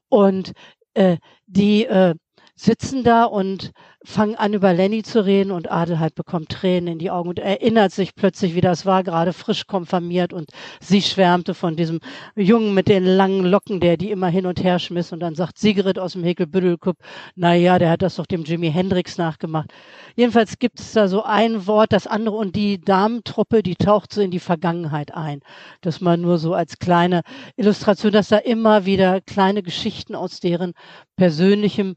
[0.09, 0.53] Und
[0.95, 1.17] äh,
[1.47, 2.15] die äh,
[2.57, 3.73] sitzen da und
[4.03, 7.93] fangen an, über Lenny zu reden und Adelheid bekommt Tränen in die Augen und erinnert
[7.93, 10.51] sich plötzlich, wie das war, gerade frisch konfirmiert und
[10.81, 12.01] sie schwärmte von diesem
[12.35, 15.59] Jungen mit den langen Locken, der die immer hin und her schmiss und dann sagt
[15.59, 16.97] Sigrid aus dem Häkelbüttel-Club,
[17.35, 19.71] na ja, der hat das doch dem Jimi Hendrix nachgemacht.
[20.15, 24.23] Jedenfalls gibt es da so ein Wort, das andere und die Damentruppe, die taucht so
[24.23, 25.41] in die Vergangenheit ein.
[25.83, 27.21] Das mal nur so als kleine
[27.57, 30.73] Illustration, dass da immer wieder kleine Geschichten aus deren
[31.17, 31.97] persönlichem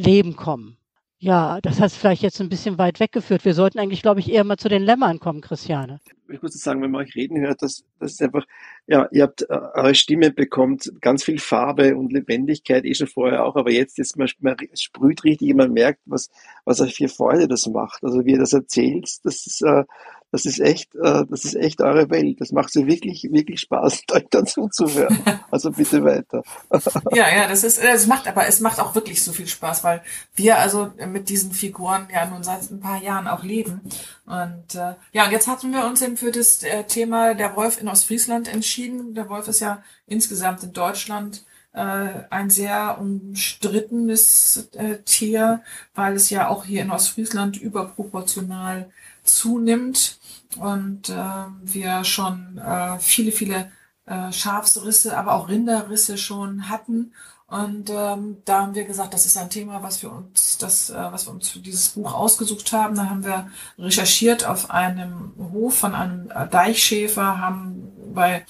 [0.00, 0.76] Leben kommen.
[1.22, 3.44] Ja, das hat vielleicht jetzt ein bisschen weit weggeführt.
[3.44, 6.00] Wir sollten eigentlich, glaube ich, eher mal zu den Lämmern kommen, Christiane.
[6.30, 8.46] Ich muss sagen, wenn man euch reden hört, das, das ist einfach,
[8.86, 13.44] ja, ihr habt, äh, eure Stimme bekommt ganz viel Farbe und Lebendigkeit, eh schon vorher
[13.44, 16.30] auch, aber jetzt ist man, man sprüht richtig, man merkt, was,
[16.64, 18.02] was euch für Freude das macht.
[18.02, 19.84] Also wie ihr das erzählt, das ist, äh,
[20.32, 22.40] das ist echt, äh, das ist echt eure Welt.
[22.40, 25.18] Das macht so wirklich, wirklich Spaß, euch dann zuzuhören.
[25.50, 26.44] Also bitte weiter.
[27.12, 30.00] ja, ja, das ist, es macht, aber es macht auch wirklich so viel Spaß, weil
[30.36, 33.80] wir also mit diesen Figuren ja nun seit ein paar Jahren auch leben.
[34.26, 37.80] Und äh, ja, und jetzt hatten wir uns eben für das äh, Thema der Wolf
[37.80, 39.14] in Ostfriesland entschieden.
[39.14, 45.62] Der Wolf ist ja insgesamt in Deutschland äh, ein sehr umstrittenes äh, Tier,
[45.94, 48.90] weil es ja auch hier in Ostfriesland überproportional
[49.30, 50.18] zunimmt
[50.58, 51.14] und äh,
[51.62, 53.70] wir schon äh, viele, viele
[54.06, 57.12] äh, Schafsrisse, aber auch Rinderrisse schon hatten.
[57.46, 60.94] Und ähm, da haben wir gesagt, das ist ein Thema, was wir uns, das, äh,
[60.94, 62.94] was wir uns für dieses Buch ausgesucht haben.
[62.94, 68.44] Da haben wir recherchiert auf einem Hof von einem Deichschäfer, haben bei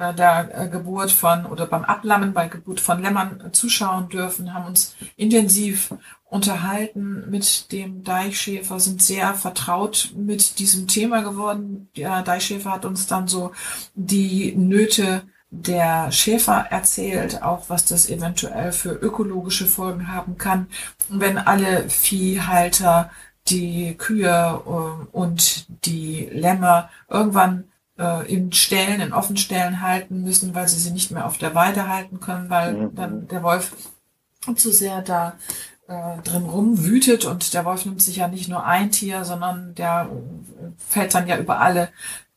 [0.00, 4.66] äh, der äh, Geburt von oder beim Ablammen bei Geburt von Lämmern zuschauen dürfen, haben
[4.66, 5.94] uns intensiv
[6.30, 11.88] unterhalten mit dem Deichschäfer, sind sehr vertraut mit diesem Thema geworden.
[11.96, 13.52] Der Deichschäfer hat uns dann so
[13.94, 20.68] die Nöte der Schäfer erzählt, auch was das eventuell für ökologische Folgen haben kann,
[21.08, 23.10] wenn alle Viehhalter
[23.48, 27.64] die Kühe äh, und die Lämmer irgendwann
[27.98, 31.88] äh, in Ställen, in Offenställen halten müssen, weil sie sie nicht mehr auf der Weide
[31.88, 32.94] halten können, weil mhm.
[32.94, 33.72] dann der Wolf
[34.56, 35.34] zu sehr da
[35.90, 40.08] äh, drin rumwütet und der Wolf nimmt sich ja nicht nur ein Tier, sondern der
[40.78, 41.88] fällt dann ja über alle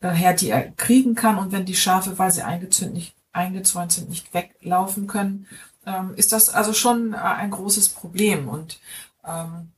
[0.02, 1.38] äh, her, die er kriegen kann.
[1.38, 5.48] Und wenn die Schafe, weil sie eingezäunt, nicht, eingezäunt sind, nicht weglaufen können,
[5.86, 8.50] ähm, ist das also schon äh, ein großes Problem.
[8.50, 8.80] Und
[9.24, 9.70] ähm,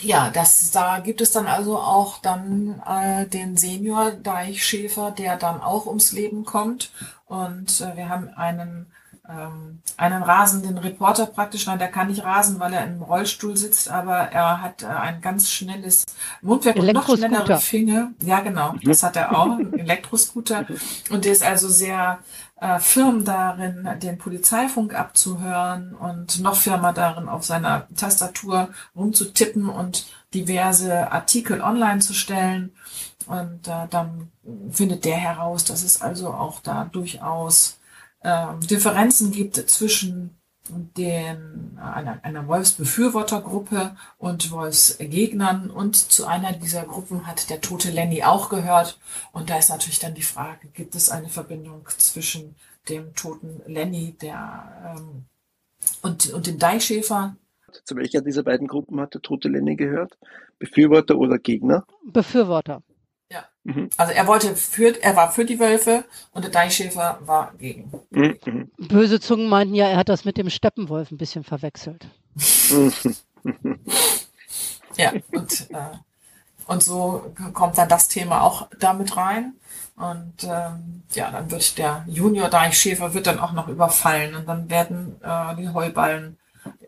[0.00, 5.86] ja, das, da gibt es dann also auch dann äh, den Senior-Deichschäfer, der dann auch
[5.86, 6.90] ums Leben kommt.
[7.26, 8.86] Und äh, wir haben einen
[9.28, 13.90] ähm, einen rasenden Reporter praktisch, nein, der kann nicht rasen, weil er im Rollstuhl sitzt,
[13.90, 16.04] aber er hat äh, ein ganz schnelles
[16.42, 18.10] Mundwerk und noch schnellere Finger.
[18.20, 18.80] Ja, genau, mhm.
[18.82, 20.66] das hat er auch, ein Elektroscooter.
[21.10, 22.18] Und der ist also sehr
[22.60, 30.06] äh, firm darin, den Polizeifunk abzuhören und noch firmer darin, auf seiner Tastatur rumzutippen und
[30.34, 32.72] diverse Artikel online zu stellen.
[33.26, 34.30] Und äh, dann
[34.70, 37.78] findet der heraus, dass es also auch da durchaus
[38.24, 40.36] äh, Differenzen gibt zwischen
[40.68, 48.22] den, einer, einer Wolfsbefürwortergruppe und Wolfsgegnern und zu einer dieser Gruppen hat der tote Lenny
[48.22, 48.98] auch gehört.
[49.32, 52.54] Und da ist natürlich dann die Frage, gibt es eine Verbindung zwischen
[52.88, 55.26] dem toten Lenny der, ähm,
[56.00, 57.36] und, und dem Deichschäfer?
[57.84, 60.16] Zu welcher dieser beiden Gruppen hat der tote Lenny gehört?
[60.58, 61.84] Befürworter oder Gegner?
[62.04, 62.82] Befürworter.
[63.64, 63.90] Mhm.
[63.96, 67.90] Also er wollte für, er war für die Wölfe und der Deichschäfer war gegen.
[68.10, 68.70] Mhm.
[68.76, 72.06] Böse Zungen meinten ja, er hat das mit dem Steppenwolf ein bisschen verwechselt.
[74.96, 75.96] ja, und, äh,
[76.66, 79.54] und so kommt dann das Thema auch damit rein.
[79.96, 84.68] Und ähm, ja, dann wird der Junior Deichschäfer wird dann auch noch überfallen und dann
[84.68, 86.36] werden äh, die Heuballen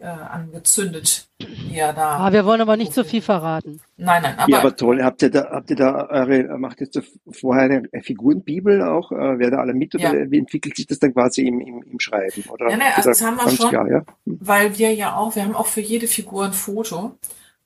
[0.00, 2.18] äh, angezündet, die er da.
[2.18, 3.80] Ah, wir wollen aber nicht so viel verraten.
[3.96, 4.50] Nein, nein, aber.
[4.50, 5.02] Ja, aber toll.
[5.02, 7.00] Habt ihr da, habt ihr da eure, macht jetzt
[7.30, 9.12] vorher eine Figurenbibel auch?
[9.12, 10.30] Äh, wer da alle mit oder ja.
[10.30, 12.44] wie entwickelt sich das dann quasi im, im, im Schreiben?
[12.50, 14.04] Oder, ja, nein, also das haben wir schon, klar, ja?
[14.26, 14.38] Hm.
[14.40, 17.18] weil wir ja auch, wir haben auch für jede Figur ein Foto.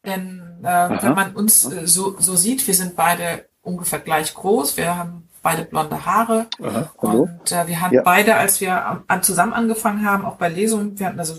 [0.05, 4.77] Denn äh, wenn man uns äh, so, so sieht, wir sind beide ungefähr gleich groß,
[4.77, 6.47] wir haben beide blonde Haare.
[6.63, 8.03] Aha, und äh, wir haben ja.
[8.03, 11.35] beide, als wir an, zusammen angefangen haben, auch bei Lesungen, wir hatten also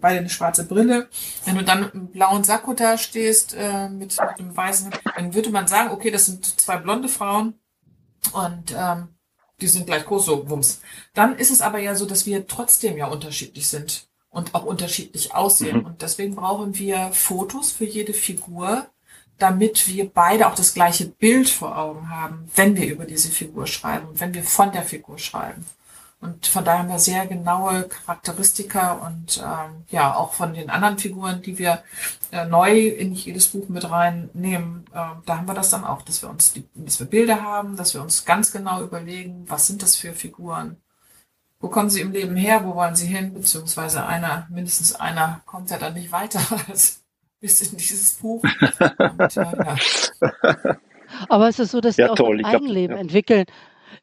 [0.00, 1.08] beide eine schwarze Brille.
[1.44, 5.34] Wenn du dann mit einem blauen Sakko da stehst, äh, mit, mit einem weißen, dann
[5.34, 7.54] würde man sagen, okay, das sind zwei blonde Frauen
[8.32, 9.08] und ähm,
[9.60, 10.80] die sind gleich groß, so Wumms.
[11.14, 15.34] Dann ist es aber ja so, dass wir trotzdem ja unterschiedlich sind und auch unterschiedlich
[15.34, 15.78] aussehen.
[15.78, 15.86] Mhm.
[15.86, 18.86] Und deswegen brauchen wir Fotos für jede Figur,
[19.38, 23.66] damit wir beide auch das gleiche Bild vor Augen haben, wenn wir über diese Figur
[23.66, 25.64] schreiben und wenn wir von der Figur schreiben.
[26.20, 30.98] Und von daher haben wir sehr genaue Charakteristika und ähm, ja, auch von den anderen
[30.98, 31.84] Figuren, die wir
[32.32, 36.22] äh, neu in jedes Buch mit reinnehmen, äh, da haben wir das dann auch, dass
[36.22, 39.80] wir uns, die, dass wir Bilder haben, dass wir uns ganz genau überlegen, was sind
[39.80, 40.76] das für Figuren,
[41.60, 45.70] wo kommen sie im Leben her, wo wollen sie hin, beziehungsweise einer, mindestens einer kommt
[45.70, 46.40] ja dann nicht weiter
[47.40, 48.42] bis in dieses Buch.
[48.98, 49.78] Und, ja.
[51.28, 52.38] Aber es ist so, dass Ja, die auch toll.
[52.38, 53.00] ein Eigenleben ja.
[53.00, 53.44] entwickeln.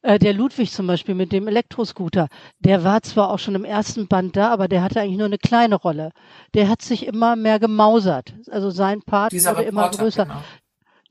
[0.02, 2.28] Äh, der Ludwig zum Beispiel mit dem Elektroscooter,
[2.60, 5.38] der war zwar auch schon im ersten Band da, aber der hatte eigentlich nur eine
[5.38, 6.12] kleine Rolle.
[6.54, 8.34] Der hat sich immer mehr gemausert.
[8.50, 10.26] Also sein Part Dieser wurde immer Reporter, größer.
[10.26, 10.42] genau.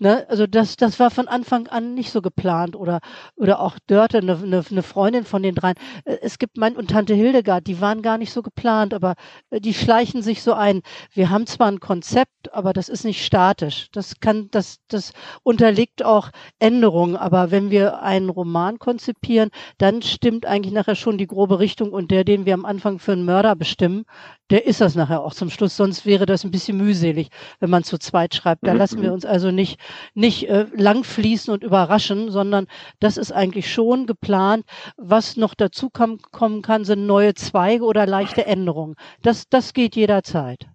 [0.01, 0.27] Ne?
[0.29, 2.75] Also das, das war von Anfang an nicht so geplant.
[2.75, 3.01] Oder,
[3.37, 5.77] oder auch Dörte, eine, eine, eine Freundin von den dreien.
[6.05, 9.15] Äh, Es gibt mein und Tante Hildegard, die waren gar nicht so geplant, aber
[9.51, 10.83] äh, die schleichen sich so ein.
[11.13, 13.89] Wir haben zwar ein Konzept, aber das ist nicht statisch.
[13.93, 15.13] Das kann, das, das
[15.45, 17.17] unterliegt auch Änderungen.
[17.17, 22.11] Aber wenn wir einen Roman konzipieren, dann stimmt eigentlich nachher schon die grobe Richtung und
[22.11, 24.05] der, den wir am Anfang für einen Mörder bestimmen,
[24.51, 25.77] der ist das nachher auch zum Schluss.
[25.77, 27.29] Sonst wäre das ein bisschen mühselig,
[27.61, 28.67] wenn man zu zweit schreibt.
[28.67, 29.15] Da Mhm, lassen wir mhm.
[29.15, 29.81] uns also nicht,
[30.15, 32.67] nicht äh, langfließen und überraschen, sondern
[33.01, 34.65] das ist eigentlich schon geplant.
[34.97, 38.97] Was noch dazu kommen kann, sind neue Zweige oder leichte Änderungen.
[39.23, 40.67] Das, das geht jederzeit.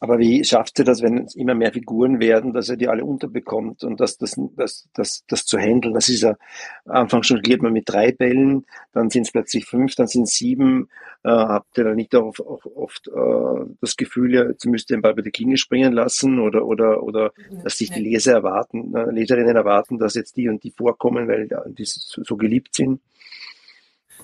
[0.00, 3.04] Aber wie schafft ihr das, wenn es immer mehr Figuren werden, dass ihr die alle
[3.04, 5.94] unterbekommt und das, das, das, das, das zu handeln?
[5.94, 6.36] Das ist ja,
[6.84, 10.34] Anfang schon geht man mit drei Bällen, dann sind es plötzlich fünf, dann sind es
[10.34, 10.88] sieben.
[11.24, 14.96] Äh, habt ihr da nicht auch, auch oft äh, das Gefühl, ja, jetzt müsst ihr
[14.96, 17.32] den Ball bei der Klinge springen lassen oder, oder, oder
[17.64, 18.00] dass sich die.
[18.00, 22.22] Leser erwarten, äh, Leserinnen erwarten, dass jetzt die und die vorkommen, weil ja, die so,
[22.22, 23.00] so geliebt sind?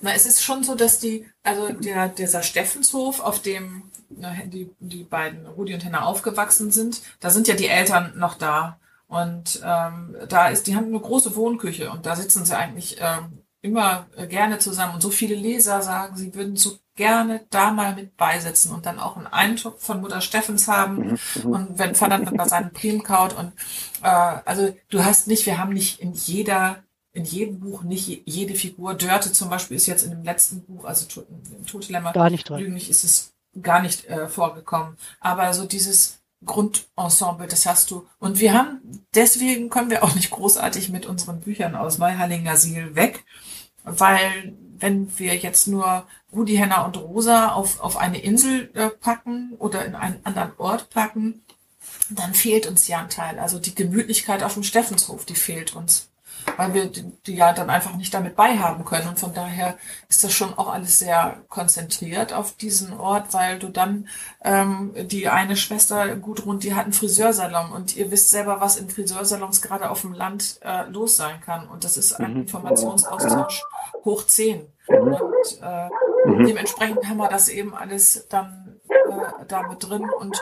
[0.01, 3.83] Na, es ist schon so, dass die, also der, dieser Steffenshof, auf dem
[4.45, 8.79] die, die beiden, Rudi und Henna, aufgewachsen sind, da sind ja die Eltern noch da.
[9.07, 13.43] Und ähm, da ist, die haben eine große Wohnküche und da sitzen sie eigentlich ähm,
[13.61, 14.95] immer äh, gerne zusammen.
[14.95, 18.99] Und so viele Leser sagen, sie würden so gerne da mal mit beisitzen und dann
[18.99, 21.17] auch einen Eindruck von Mutter Steffens haben.
[21.43, 23.51] Und wenn Vater dann bei seinen Prim kaut und
[24.01, 26.77] äh, also du hast nicht, wir haben nicht in jeder
[27.15, 28.95] in jedem Buch nicht je- jede Figur.
[28.95, 32.31] Dörte zum Beispiel ist jetzt in dem letzten Buch, also To- im Tote Lämmer, Gar
[32.31, 32.57] nicht drin.
[32.59, 34.97] Lügen nicht, ist es gar nicht äh, vorgekommen.
[35.19, 38.07] Aber so dieses Grundensemble, das hast du.
[38.19, 42.95] Und wir haben, deswegen kommen wir auch nicht großartig mit unseren Büchern aus Neuhallinger Siel
[42.95, 43.23] weg,
[43.83, 49.53] weil wenn wir jetzt nur Rudi, Henna und Rosa auf, auf eine Insel äh, packen
[49.59, 51.41] oder in einen anderen Ort packen,
[52.09, 53.39] dann fehlt uns ja ein Teil.
[53.39, 56.09] Also die Gemütlichkeit auf dem Steffenshof, die fehlt uns.
[56.57, 59.09] Weil wir die, ja dann einfach nicht damit beihaben können.
[59.09, 59.77] Und von daher
[60.09, 64.07] ist das schon auch alles sehr konzentriert auf diesen Ort, weil du dann
[64.43, 68.89] ähm, die eine Schwester Gudrun, die hat einen Friseursalon und ihr wisst selber, was in
[68.89, 71.67] Friseursalons gerade auf dem Land äh, los sein kann.
[71.67, 73.63] Und das ist ein Informationsaustausch
[74.05, 74.67] hoch 10.
[74.87, 75.89] Und äh,
[76.25, 80.41] dementsprechend haben wir das eben alles dann äh, da mit drin und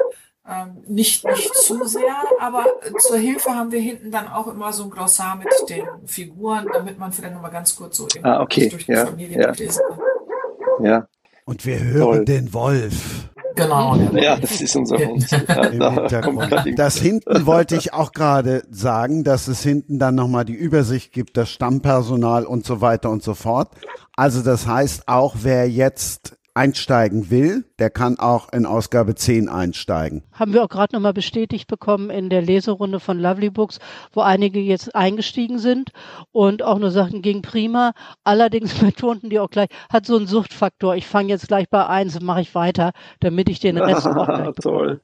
[0.52, 2.65] ähm, nicht, nicht zu sehr, aber
[2.99, 6.99] zur Hilfe haben wir hinten dann auch immer so ein Glossar mit den Figuren, damit
[6.99, 9.52] man vielleicht nochmal ganz kurz so eben Ah, okay, durch die ja, Familie ja.
[9.52, 10.86] lesen kann.
[10.86, 11.07] Ja,
[11.45, 12.26] Und wir hören Toll.
[12.26, 13.95] den Wolf Genau.
[14.14, 15.28] ja, das ist unser Hund.
[15.48, 21.11] Da Das hinten wollte ich auch gerade sagen, dass es hinten dann nochmal die Übersicht
[21.11, 23.69] gibt, das Stammpersonal und so weiter und so fort.
[24.15, 30.23] Also das heißt, auch wer jetzt einsteigen will, der kann auch in Ausgabe 10 einsteigen.
[30.34, 33.80] Haben wir auch gerade nochmal bestätigt bekommen in der Leserunde von Lovely Books,
[34.11, 35.91] wo einige jetzt eingestiegen sind
[36.32, 37.94] und auch nur sagten, ging prima.
[38.23, 40.95] Allerdings betonten die auch gleich, hat so einen Suchtfaktor.
[40.95, 44.26] Ich fange jetzt gleich bei eins und mache ich weiter, damit ich den Rest auch
[44.26, 44.56] gleich bekomme.
[44.56, 45.02] Toll.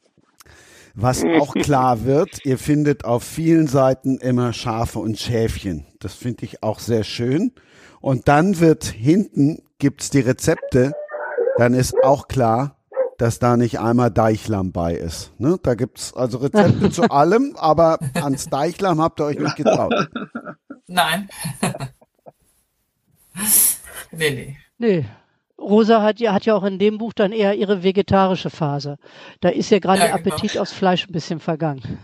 [0.99, 5.85] Was auch klar wird, ihr findet auf vielen Seiten immer Schafe und Schäfchen.
[5.99, 7.51] Das finde ich auch sehr schön.
[8.01, 10.93] Und dann wird hinten gibt's die Rezepte.
[11.57, 12.75] Dann ist auch klar,
[13.17, 15.31] dass da nicht einmal Deichlam bei ist.
[15.39, 15.57] Ne?
[15.61, 19.93] Da gibt's also Rezepte zu allem, aber ans Deichlam habt ihr euch nicht getraut.
[20.87, 21.27] Nein.
[24.11, 24.57] nee, nee.
[24.77, 25.05] Nee.
[25.59, 28.99] Rosa hat ja, hat ja auch in dem Buch dann eher ihre vegetarische Phase.
[29.41, 30.35] Da ist ja gerade Ja, der genau.
[30.35, 31.99] Appetit aufs Fleisch ein bisschen vergangen.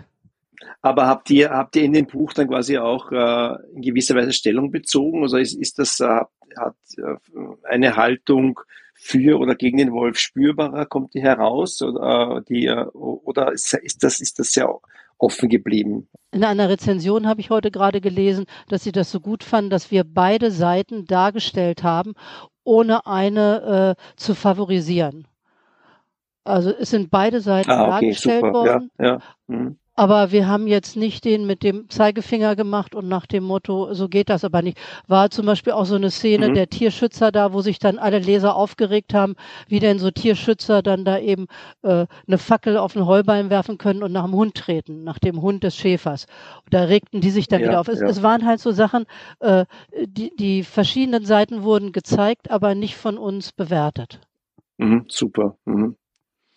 [0.81, 4.33] Aber habt ihr, habt ihr in dem Buch dann quasi auch äh, in gewisser Weise
[4.33, 5.21] Stellung bezogen?
[5.21, 6.21] Also ist, ist das, äh,
[6.57, 7.15] hat äh,
[7.63, 8.59] eine Haltung
[9.03, 11.81] für oder gegen den Wolf spürbarer, kommt die heraus?
[11.81, 14.73] Oder, äh, die, äh, oder ist, ist, das, ist das sehr
[15.17, 16.07] offen geblieben?
[16.31, 19.91] In einer Rezension habe ich heute gerade gelesen, dass sie das so gut fanden, dass
[19.91, 22.13] wir beide Seiten dargestellt haben,
[22.63, 25.27] ohne eine äh, zu favorisieren.
[26.45, 28.65] Also es sind beide Seiten Ah, okay, dargestellt super.
[28.65, 29.19] Ja, worden ja.
[29.47, 29.77] Mhm.
[29.95, 34.09] Aber wir haben jetzt nicht den mit dem Zeigefinger gemacht und nach dem Motto, so
[34.09, 34.79] geht das aber nicht.
[35.07, 36.55] War zum Beispiel auch so eine Szene Mhm.
[36.55, 39.35] der Tierschützer da, wo sich dann alle Leser aufgeregt haben,
[39.67, 41.45] wie denn so Tierschützer dann da eben
[41.83, 45.41] äh, eine Fackel auf den Heuballen werfen können und nach dem Hund treten, nach dem
[45.43, 46.25] Hund des Schäfers.
[46.71, 47.87] Da regten die sich dann Ja, wieder auf.
[47.87, 48.07] Es, ja.
[48.07, 49.05] es waren halt so Sachen,
[49.41, 49.65] äh,
[50.07, 54.21] die, die verschiedenen Seiten wurden gezeigt, aber nicht von uns bewertet.
[54.77, 55.57] Mhm, super.
[55.65, 55.95] Mhm.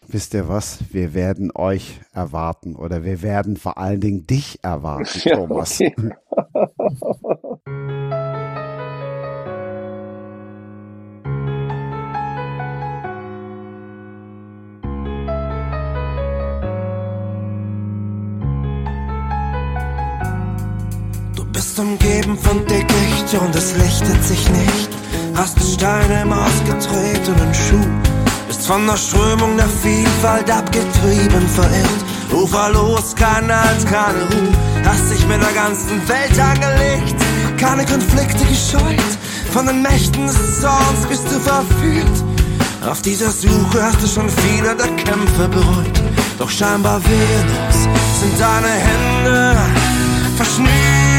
[0.09, 0.79] Wisst ihr was?
[0.93, 5.81] Wir werden euch erwarten oder wir werden vor allen Dingen dich erwarten, Ja, Thomas.
[5.81, 5.95] okay.
[21.35, 24.89] Du bist umgeben von Dickicht und es lichtet sich nicht.
[25.35, 28.16] Hast Steine im ausgetretenen Schuh.
[28.47, 32.05] Bist von der Strömung der Vielfalt abgetrieben, verirrt.
[32.33, 34.53] Uferlos, kein Halt, keine Ruhe.
[34.85, 37.17] Hast dich mit der ganzen Welt angelegt.
[37.59, 39.11] Keine Konflikte gescheut.
[39.53, 42.25] Von den Mächten des Zorns bist du verführt.
[42.89, 46.01] Auf dieser Suche hast du schon viele der Kämpfe bereut.
[46.39, 47.89] Doch scheinbar wehrlos
[48.21, 49.57] sind deine Hände
[50.37, 51.16] verschnürt.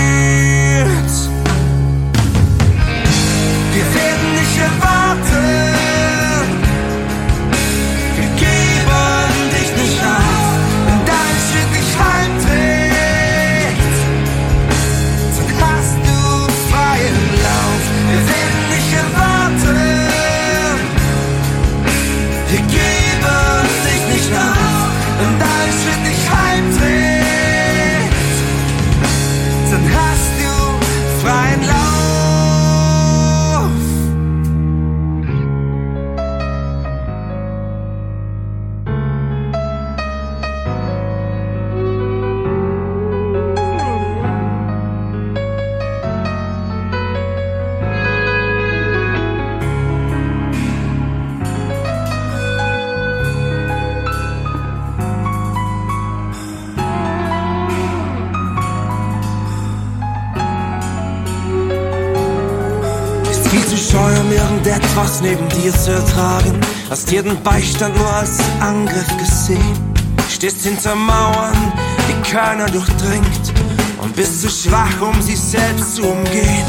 [63.98, 66.60] Um irgendetwas neben dir zu ertragen.
[66.90, 69.96] Hast jeden Beistand nur als Angriff gesehen.
[70.30, 71.74] Stehst hinter Mauern,
[72.08, 73.54] die keiner durchdringt.
[74.02, 76.66] Und bist zu schwach, um sie selbst zu umgehen.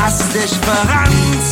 [0.00, 1.46] Hast dich verrannt,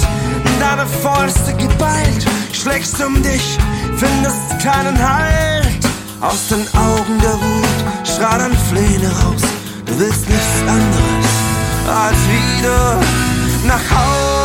[0.59, 2.27] deine Fäuste geballt.
[2.53, 3.59] Schlägst um dich,
[3.97, 5.79] findest keinen Halt.
[6.21, 9.43] Aus den Augen der Wut schreit ein Flehen heraus.
[9.85, 11.39] Du willst nichts anderes
[11.87, 13.01] als wieder
[13.67, 14.38] nach Haus.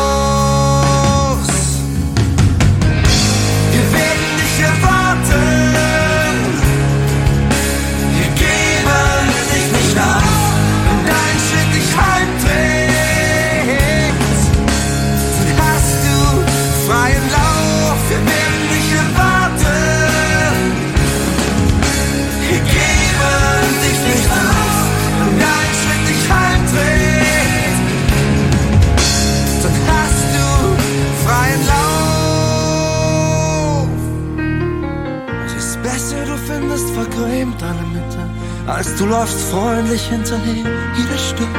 [37.03, 38.29] Vergrämt deine Mitte,
[38.67, 41.55] als du läufst freundlich hinterher, jeder Stück.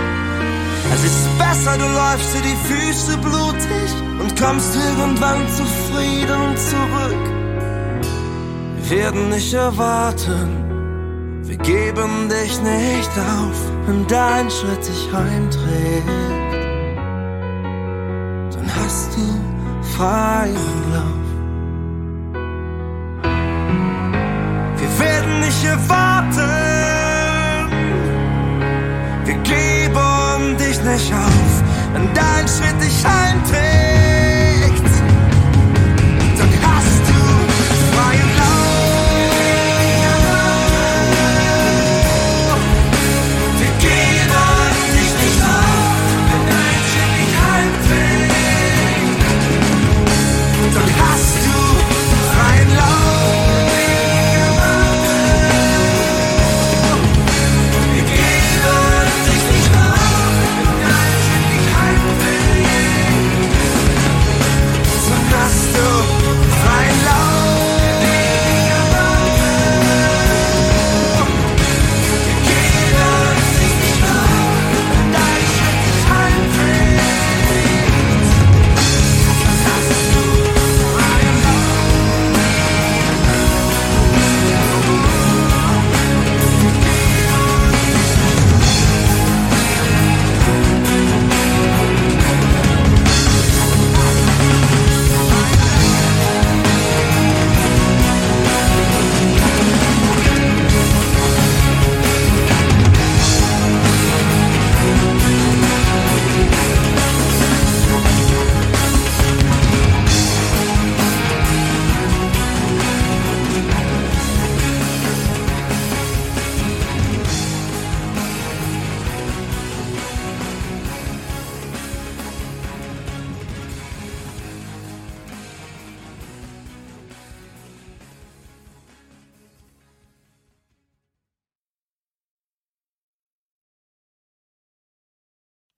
[0.95, 3.89] Es ist besser, du läufst dir die Füße blutig
[4.21, 7.25] und kommst irgendwann zufrieden zurück.
[8.77, 16.09] Wir werden nicht erwarten, wir geben dich nicht auf, wenn dein Schritt dich heimträgt.
[18.55, 20.55] Dann hast du freien
[20.93, 21.24] Lauf.
[33.05, 33.74] Schritt dich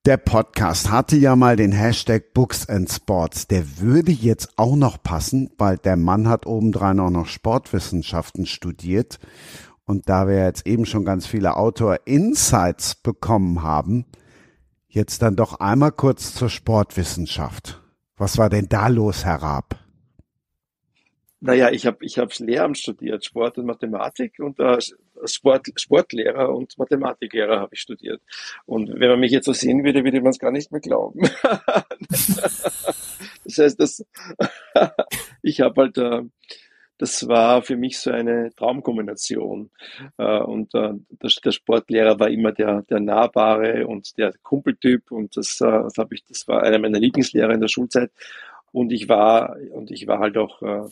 [0.06, 3.48] Der Podcast hatte ja mal den Hashtag Books and Sports.
[3.48, 9.18] Der würde jetzt auch noch passen, weil der Mann hat obendrein auch noch Sportwissenschaften studiert.
[9.84, 14.06] Und da wir jetzt eben schon ganz viele Autor-Insights bekommen haben,
[14.86, 17.82] jetzt dann doch einmal kurz zur Sportwissenschaft.
[18.16, 19.85] Was war denn da los, Herr Raab?
[21.46, 24.78] Naja, ich habe ich hab Lehramt studiert, Sport und Mathematik und äh,
[25.26, 28.20] Sport, Sportlehrer und Mathematiklehrer habe ich studiert.
[28.64, 31.20] Und wenn man mich jetzt so sehen würde, würde man es gar nicht mehr glauben.
[32.08, 34.04] das heißt, dass
[35.42, 36.22] ich habe halt, äh,
[36.98, 39.70] das war für mich so eine Traumkombination.
[40.18, 45.36] Äh, und äh, der, der, Sportlehrer war immer der, der nahbare und der Kumpeltyp und
[45.36, 48.10] das, äh, das habe ich, das war einer meiner Lieblingslehrer in der Schulzeit.
[48.72, 50.88] Und ich war, und ich war halt auch äh,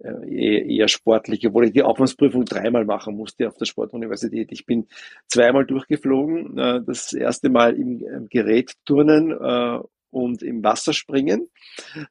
[0.00, 4.50] eher sportlich, obwohl ich die Aufwandsprüfung dreimal machen musste auf der Sportuniversität.
[4.52, 4.86] Ich bin
[5.26, 11.48] zweimal durchgeflogen, äh, das erste Mal im Gerätturnen äh, und im Wasserspringen.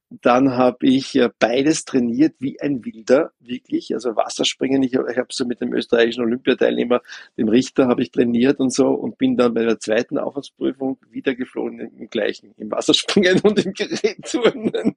[0.09, 3.93] Dann habe ich beides trainiert wie ein Wilder, wirklich.
[3.93, 7.01] Also Wasserspringen, ich, ich habe so mit dem österreichischen Olympiateilnehmer,
[7.37, 11.35] dem Richter, habe ich trainiert und so und bin dann bei der zweiten Aufwandsprüfung wieder
[11.35, 14.93] geflogen im gleichen, im Wasserspringen und im Gerätturnen.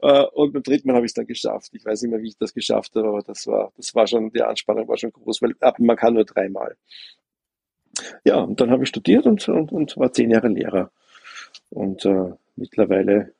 [0.00, 1.70] Äh, und beim dritten Mal habe ich es dann geschafft.
[1.72, 4.30] Ich weiß nicht mehr, wie ich das geschafft habe, aber das war, das war schon,
[4.30, 6.76] die Anspannung war schon groß, weil man kann nur dreimal.
[8.24, 10.90] Ja, und dann habe ich studiert und, und, und war zehn Jahre Lehrer.
[11.70, 13.34] Und äh, mittlerweile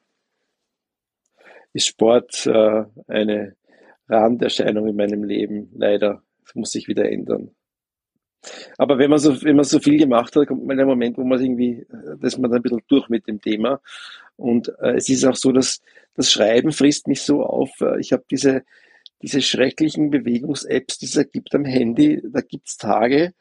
[1.72, 3.56] ist Sport äh, eine
[4.08, 5.70] Randerscheinung in meinem Leben.
[5.74, 6.22] Leider.
[6.44, 7.55] Das muss sich wieder ändern.
[8.78, 11.24] Aber wenn man so, wenn man so viel gemacht hat, kommt mal der Moment, wo
[11.24, 13.80] man irgendwie, äh, dass man dann ein bisschen durch mit dem Thema.
[14.36, 15.80] Und äh, es ist auch so, dass
[16.14, 17.70] das Schreiben frisst mich so auf.
[17.80, 18.62] Äh, ich habe diese,
[19.22, 23.32] diese schrecklichen Bewegungs-Apps, die es gibt am Handy, da gibt's Tage,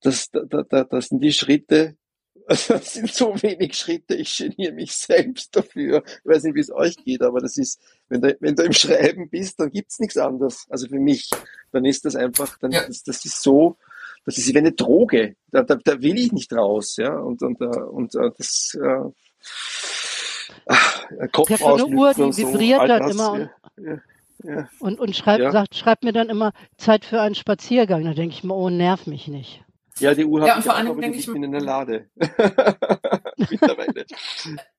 [0.00, 1.96] das, da, da, das sind die Schritte,
[2.46, 6.02] das sind so wenig Schritte, ich geniere mich selbst dafür.
[6.06, 8.72] Ich weiß nicht, wie es euch geht, aber das ist, wenn du, wenn du im
[8.72, 10.66] Schreiben bist, dann gibt's nichts anderes.
[10.68, 11.30] Also für mich,
[11.72, 12.86] dann ist das einfach, dann, ja.
[12.86, 13.78] das, das ist so,
[14.24, 15.36] das ist wie eine Droge.
[15.50, 17.14] Da, da, da will ich nicht raus, ja.
[17.16, 19.10] Und, und, äh, und, und das äh,
[20.66, 23.98] ach, Kopf ich habe eine Uhr, die so, vibriert dann immer und, ja,
[24.42, 25.52] ja, und, und schreibt, ja.
[25.52, 28.04] sagt, schreibt mir dann immer Zeit für einen Spaziergang.
[28.04, 29.64] Da denke ich mir, oh, nerv mich nicht.
[29.98, 32.08] Ja, die Uhr habe ja, ich vor allem denke ich bin in der Lade.
[32.16, 34.04] Mittlerweile.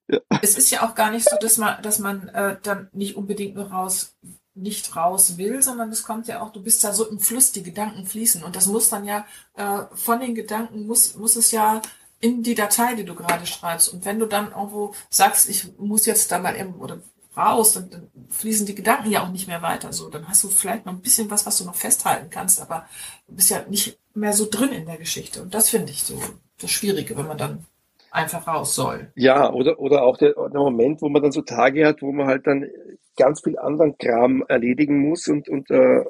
[0.08, 0.20] Ja.
[0.42, 3.56] Es ist ja auch gar nicht so, dass man, dass man äh, dann nicht unbedingt
[3.56, 4.16] nur raus
[4.56, 7.64] nicht raus will, sondern es kommt ja auch, du bist da so im Fluss, die
[7.64, 8.44] Gedanken fließen.
[8.44, 9.26] Und das muss dann ja
[9.56, 11.82] äh, von den Gedanken muss muss es ja
[12.22, 13.94] in die Datei, die du gerade schreibst.
[13.94, 17.00] Und wenn du dann irgendwo sagst, ich muss jetzt da mal eben oder
[17.38, 19.92] raus, dann, dann fließen die Gedanken ja auch nicht mehr weiter.
[19.92, 22.88] So, dann hast du vielleicht noch ein bisschen was, was du noch festhalten kannst, aber
[23.28, 25.42] du bist ja nicht mehr so drin in der Geschichte.
[25.42, 26.20] Und das finde ich so
[26.60, 27.66] das Schwierige, wenn man dann
[28.10, 29.12] einfach raus soll.
[29.16, 32.28] Ja, oder, oder auch der, der Moment, wo man dann so Tage hat, wo man
[32.28, 32.66] halt dann
[33.16, 36.04] ganz viel anderen Kram erledigen muss und, und, äh,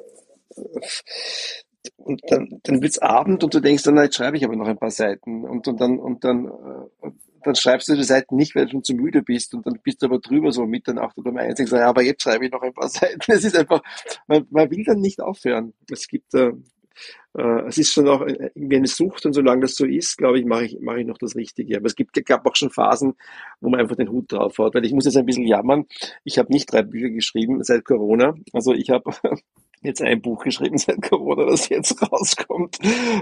[1.96, 4.78] und dann, dann wird's Abend und du denkst dann, jetzt schreibe ich aber noch ein
[4.78, 7.10] paar Seiten und, und dann, und dann, äh,
[7.42, 10.02] dann schreibst du die Seiten nicht, weil du schon zu müde bist und dann bist
[10.02, 12.52] du aber drüber so um Mitternacht oder um eins und ja, aber jetzt schreibe ich
[12.52, 13.20] noch ein paar Seiten.
[13.30, 13.82] Es ist einfach,
[14.26, 15.72] man, man will dann nicht aufhören.
[15.90, 16.52] Es gibt, äh,
[17.36, 20.44] äh, es ist schon auch irgendwie eine Sucht und solange das so ist, glaube ich,
[20.44, 21.76] mache ich, mache ich noch das Richtige.
[21.76, 23.14] Aber es gibt, gab auch schon Phasen,
[23.60, 25.86] wo man einfach den Hut drauf hat, weil ich muss jetzt ein bisschen jammern.
[26.24, 28.34] Ich habe nicht drei Bücher geschrieben seit Corona.
[28.52, 29.10] Also ich habe
[29.82, 32.78] jetzt ein Buch geschrieben seit Corona, das jetzt rauskommt,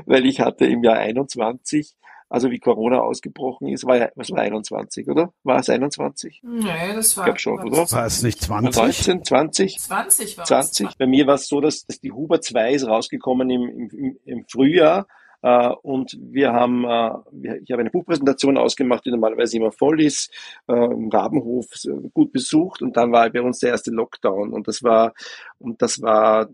[0.07, 1.95] weil ich hatte im Jahr 21
[2.35, 5.33] also wie Corona ausgebrochen ist, war ja, was war 21, oder?
[5.45, 6.43] War es 21?
[6.43, 7.23] Nee, das war.
[7.23, 7.89] Ich glaube schon, oder?
[7.93, 8.83] War es nicht 20?
[8.83, 9.79] 19, 20?
[9.79, 10.89] 20 war 20.
[10.89, 10.97] Es.
[10.97, 14.45] Bei mir war es so, dass, dass die Huber 2 ist rausgekommen im, im, im
[14.49, 15.07] Frühjahr.
[15.47, 20.33] Uh, und wir haben, uh, ich habe eine Buchpräsentation ausgemacht, die normalerweise immer voll ist,
[20.67, 21.67] uh, im Rabenhof
[22.15, 25.13] gut besucht und dann war bei uns der erste Lockdown und das war,
[25.59, 26.49] und das war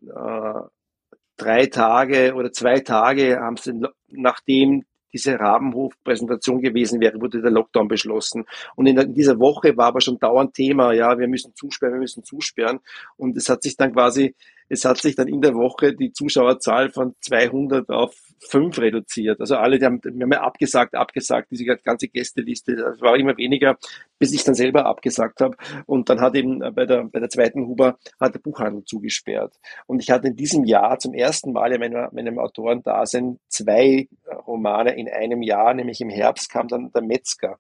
[1.36, 7.88] drei Tage oder zwei Tage haben sie, nachdem diese Rabenhof-Präsentation gewesen wäre, wurde der Lockdown
[7.88, 8.44] beschlossen.
[8.76, 12.24] Und in dieser Woche war aber schon dauernd Thema, ja, wir müssen zusperren, wir müssen
[12.24, 12.80] zusperren.
[13.16, 14.34] Und es hat sich dann quasi
[14.70, 19.40] es hat sich dann in der Woche die Zuschauerzahl von 200 auf 5 reduziert.
[19.40, 23.36] Also alle, die haben, wir haben ja abgesagt, abgesagt, diese ganze Gästeliste, das war immer
[23.36, 23.76] weniger,
[24.18, 25.56] bis ich dann selber abgesagt habe.
[25.86, 29.54] Und dann hat eben bei der, bei der zweiten Huber hat der Buchhandel zugesperrt.
[29.86, 34.08] Und ich hatte in diesem Jahr zum ersten Mal in meiner, meinem Autorendasein zwei
[34.46, 37.58] Romane in einem Jahr, nämlich im Herbst kam dann der Metzger.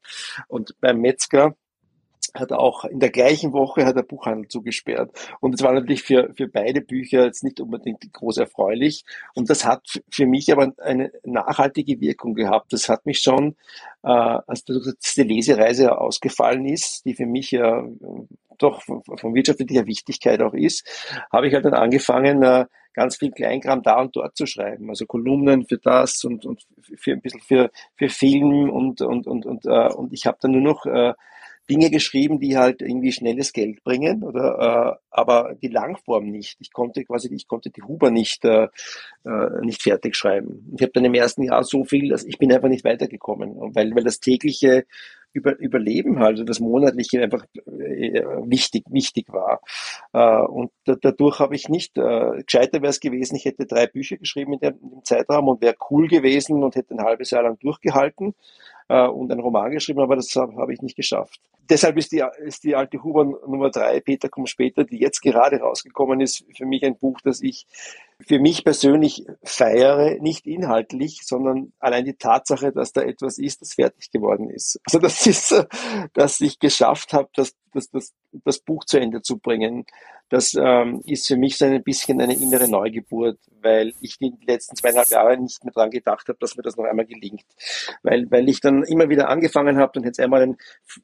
[0.48, 1.54] Und beim Metzger
[2.34, 5.10] hat auch in der gleichen Woche hat der Buchhandel zugesperrt.
[5.40, 9.04] Und es war natürlich für, für beide Bücher jetzt nicht unbedingt groß erfreulich.
[9.34, 12.72] Und das hat für mich aber eine nachhaltige Wirkung gehabt.
[12.72, 13.56] Das hat mich schon,
[14.02, 17.84] äh, als die Lesereise ausgefallen ist, die für mich ja
[18.58, 20.86] doch von, von wirtschaftlicher Wichtigkeit auch ist,
[21.32, 24.88] habe ich halt dann angefangen, äh, ganz viel Kleinkram da und dort zu schreiben.
[24.88, 26.66] Also Kolumnen für das und, und
[26.96, 30.52] für ein bisschen für, für Film und, und, und, und, äh, und ich habe dann
[30.52, 31.14] nur noch äh,
[31.70, 36.56] Dinge geschrieben, die halt irgendwie schnelles Geld bringen, oder äh, aber die Langform nicht.
[36.60, 38.68] Ich konnte quasi, ich konnte die Huber nicht äh,
[39.24, 40.72] äh nicht fertig schreiben.
[40.76, 43.94] Ich habe dann im ersten Jahr so viel, dass ich bin einfach nicht weitergekommen, weil
[43.94, 44.84] weil das tägliche
[45.32, 49.60] über, Überleben halt, also das monatliche einfach äh, wichtig wichtig war.
[50.12, 53.86] Äh, und da, dadurch habe ich nicht äh, gescheiter wäre es gewesen, ich hätte drei
[53.86, 57.58] Bücher geschrieben in dem, Zeitraum und wäre cool gewesen und hätte ein halbes Jahr lang
[57.60, 58.34] durchgehalten
[58.88, 61.40] äh, und einen Roman geschrieben, aber das habe hab ich nicht geschafft.
[61.70, 65.60] Deshalb ist die, ist die alte Huber Nummer drei, Peter kommt später, die jetzt gerade
[65.60, 67.66] rausgekommen ist, für mich ein Buch, das ich
[68.26, 73.74] für mich persönlich feiere, nicht inhaltlich, sondern allein die Tatsache, dass da etwas ist, das
[73.74, 74.80] fertig geworden ist.
[74.84, 75.66] Also das ist,
[76.14, 78.12] dass ich geschafft habe, das, das, das,
[78.44, 79.86] das Buch zu Ende zu bringen.
[80.30, 84.76] Das ähm, ist für mich so ein bisschen eine innere Neugeburt, weil ich die letzten
[84.76, 87.44] zweieinhalb Jahre nicht mehr dran gedacht habe, dass mir das noch einmal gelingt.
[88.04, 90.56] Weil, weil ich dann immer wieder angefangen habe, dann hätte es einmal ein,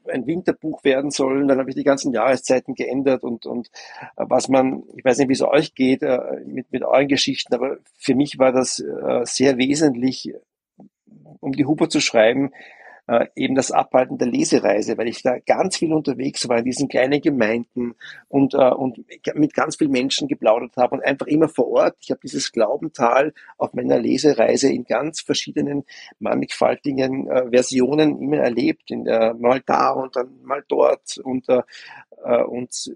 [0.08, 3.68] ein Winterbuch werden sollen, dann habe ich die ganzen Jahreszeiten geändert und, und
[4.14, 7.78] was man, ich weiß nicht, wie es euch geht, äh, mit, mit euren Geschichten, aber
[7.98, 10.32] für mich war das äh, sehr wesentlich,
[11.40, 12.50] um die Huber zu schreiben,
[13.08, 16.88] äh, eben das Abhalten der Lesereise, weil ich da ganz viel unterwegs war in diesen
[16.88, 17.94] kleinen Gemeinden
[18.28, 19.04] und, äh, und
[19.34, 21.96] mit ganz vielen Menschen geplaudert habe und einfach immer vor Ort.
[22.00, 25.84] Ich habe dieses Glaubental auf meiner Lesereise in ganz verschiedenen
[26.18, 31.62] mannigfaltigen äh, Versionen immer erlebt, in der, mal da und dann mal dort und, äh,
[32.24, 32.90] äh und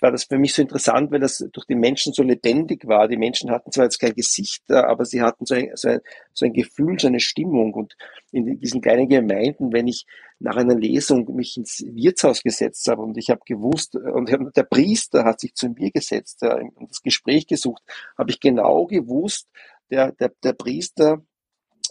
[0.00, 3.08] war das für mich so interessant, weil das durch die Menschen so lebendig war.
[3.08, 6.00] Die Menschen hatten zwar jetzt kein Gesicht, äh, aber sie hatten so ein, so ein,
[6.32, 7.74] so ein Gefühl, so eine Stimmung.
[7.74, 7.96] Und
[8.30, 10.06] in diesen kleinen Gemeinden, wenn ich
[10.38, 15.24] nach einer Lesung mich ins Wirtshaus gesetzt habe und ich habe gewusst, und der Priester
[15.24, 17.82] hat sich zu mir gesetzt und das Gespräch gesucht,
[18.16, 19.48] habe ich genau gewusst,
[19.90, 21.22] der, der, der Priester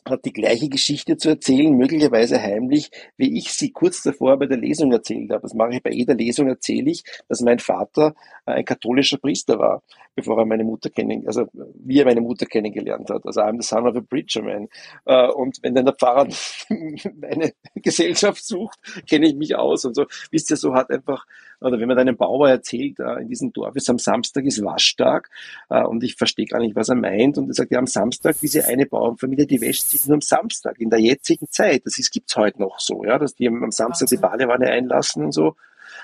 [0.07, 4.57] hat die gleiche Geschichte zu erzählen, möglicherweise heimlich, wie ich sie kurz davor bei der
[4.57, 5.41] Lesung erzählt habe.
[5.43, 8.15] Das mache ich bei jeder Lesung, erzähle ich, dass mein Vater
[8.45, 9.83] äh, ein katholischer Priester war,
[10.15, 13.25] bevor er meine Mutter kennen, also wie er meine Mutter kennengelernt hat.
[13.25, 14.67] Also I'm the son of a preacher man.
[15.05, 16.27] Äh, und wenn dann der Pfarrer
[17.15, 20.05] meine Gesellschaft sucht, kenne ich mich aus und so.
[20.31, 21.25] Wisst ihr, so hat einfach,
[21.61, 25.29] oder wenn man einem Bauer erzählt, äh, in diesem Dorf ist am Samstag ist Waschtag
[25.69, 28.65] und ich verstehe gar nicht, was er meint und er sagt, ja, am Samstag diese
[28.65, 31.85] eine Bauernfamilie, die wäscht sich nur am Samstag, in der jetzigen Zeit.
[31.85, 35.31] Das ist, gibt's heute noch so, ja, dass die am Samstag die Badewanne einlassen und
[35.31, 35.55] so.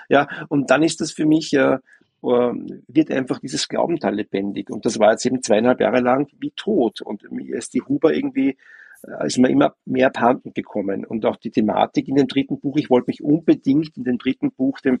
[0.08, 1.80] Ja, und dann ist das für mich ja,
[2.22, 2.52] äh,
[2.88, 4.70] wird einfach dieses Glaubental lebendig.
[4.70, 7.00] Und das war jetzt eben zweieinhalb Jahre lang wie tot.
[7.00, 8.56] Und mir ist die Huber irgendwie äh,
[9.24, 11.04] ist mir immer mehr abhanden gekommen.
[11.04, 14.52] Und auch die Thematik in dem dritten Buch, ich wollte mich unbedingt in dem dritten
[14.52, 15.00] Buch dem,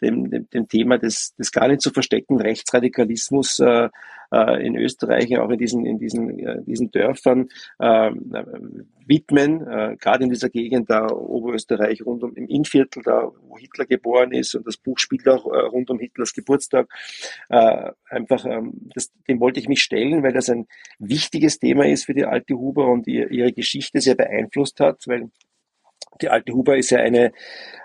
[0.00, 3.88] dem, dem, dem Thema des, des gar nicht zu versteckten Rechtsradikalismus äh,
[4.32, 7.48] äh, in Österreich, auch in diesen, in diesen, äh, diesen Dörfern
[7.78, 8.10] äh,
[9.08, 13.86] widmen, äh, gerade in dieser Gegend da Oberösterreich rund um im Innviertel, da wo Hitler
[13.86, 16.88] geboren ist und das Buch spielt auch äh, rund um Hitlers Geburtstag.
[17.48, 20.66] Äh, einfach, ähm, das, dem wollte ich mich stellen, weil das ein
[20.98, 25.30] wichtiges Thema ist für die alte Huber und ihr, ihre Geschichte sehr beeinflusst hat, weil
[26.20, 27.32] die alte Huber ist ja eine,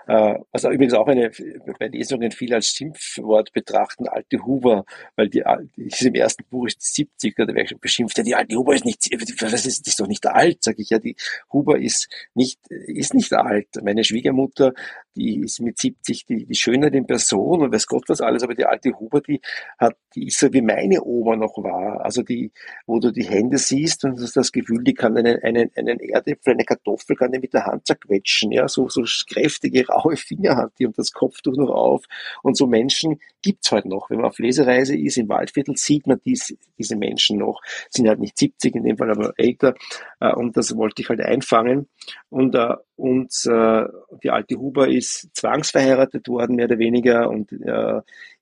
[0.06, 1.30] äh, also übrigens auch eine,
[1.78, 4.84] bei Lesungen viel als Schimpfwort betrachten, alte Huber,
[5.16, 5.42] weil die,
[5.76, 8.84] ist im ersten Buch ist 70, da werde ich beschimpft, ja, die alte Huber ist
[8.84, 9.08] nicht,
[9.40, 11.16] das ist, ist doch nicht alt, sage ich ja, die
[11.52, 13.68] Huber ist nicht, ist nicht alt.
[13.82, 14.72] Meine Schwiegermutter,
[15.16, 18.54] die ist mit 70 die, die Schönheit in Person und weiß Gott was alles, aber
[18.54, 19.40] die alte Huber, die
[19.78, 22.52] hat, die ist so wie meine Oma noch war, also die,
[22.86, 26.54] wo du die Hände siehst und hast das Gefühl, die kann einen, einen, einen Erdäpfel,
[26.54, 30.72] eine Kartoffel kann die mit der Hand zerquetschen, ja, so, so kräftige, raue Finger hat
[30.78, 32.04] die und das Kopftuch noch auf.
[32.42, 34.10] Und so Menschen gibt's heute noch.
[34.10, 37.60] Wenn man auf Lesereise ist im Waldviertel, sieht man dies, diese Menschen noch.
[37.90, 39.74] Sind halt nicht 70 in dem Fall, aber älter.
[40.20, 41.88] Äh, und das wollte ich halt einfangen.
[42.30, 43.84] Und, äh, und äh,
[44.22, 47.28] die alte Huber ist zwangsverheiratet worden, mehr oder weniger.
[47.28, 47.52] Und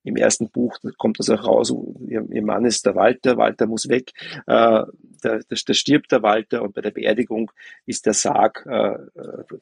[0.05, 1.73] im ersten Buch kommt das auch raus,
[2.09, 4.13] ihr, ihr Mann ist der Walter, Walter muss weg,
[4.47, 4.83] äh,
[5.23, 7.53] da, da, stirbt der Walter und bei der Beerdigung
[7.87, 8.99] ist der Sarg, äh,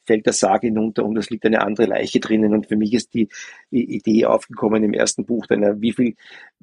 [0.07, 2.55] fällt der Sarg hinunter und es liegt eine andere Leiche drinnen.
[2.55, 3.29] Und für mich ist die,
[3.71, 6.15] Idee aufgekommen im ersten Buch, denn wie viel,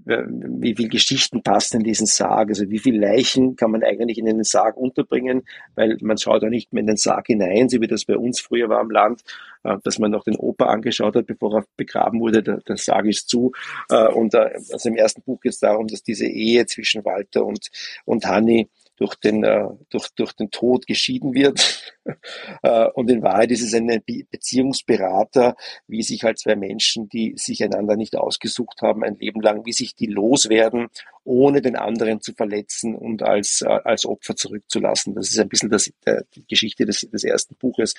[0.05, 4.25] wie viel Geschichten passen in diesen Sarg, also wie viele Leichen kann man eigentlich in
[4.25, 5.43] den Sarg unterbringen,
[5.75, 8.39] weil man schaut ja nicht mehr in den Sarg hinein, so wie das bei uns
[8.39, 9.23] früher war im Land,
[9.63, 13.05] äh, dass man noch den Opa angeschaut hat, bevor er begraben wurde, der, der Sarg
[13.05, 13.51] ist zu.
[13.89, 17.45] Äh, und äh, also im ersten Buch geht es darum, dass diese Ehe zwischen Walter
[17.45, 17.69] und,
[18.05, 21.95] und Hanni durch den, äh, durch, durch den Tod geschieden wird.
[22.63, 23.87] äh, und in Wahrheit ist es ein
[24.29, 25.55] Beziehungsberater,
[25.87, 29.73] wie sich halt zwei Menschen, die sich einander nicht ausgesucht haben, ein Leben lang, wie
[29.73, 30.87] sich die loswerden,
[31.23, 35.13] ohne den anderen zu verletzen und als, äh, als Opfer zurückzulassen.
[35.15, 37.93] Das ist ein bisschen das, äh, die Geschichte des, des ersten Buches.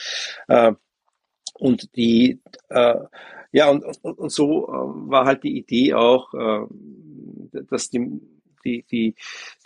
[0.48, 0.72] Äh,
[1.54, 2.94] und die, äh,
[3.52, 6.66] ja, und, und, und so äh, war halt die Idee auch, äh,
[7.70, 8.20] dass die
[8.64, 9.14] die, die,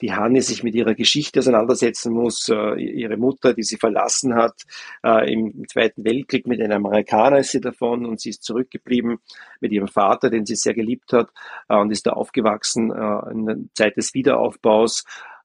[0.01, 2.49] die Hanne sich mit ihrer Geschichte auseinandersetzen muss.
[2.49, 4.63] Äh, ihre Mutter, die sie verlassen hat
[5.05, 9.19] äh, im Zweiten Weltkrieg mit einem Amerikaner ist sie davon und sie ist zurückgeblieben
[9.61, 11.31] mit ihrem Vater, den sie sehr geliebt hat
[11.69, 15.05] äh, und ist da aufgewachsen in der Zeit des Wiederaufbaus.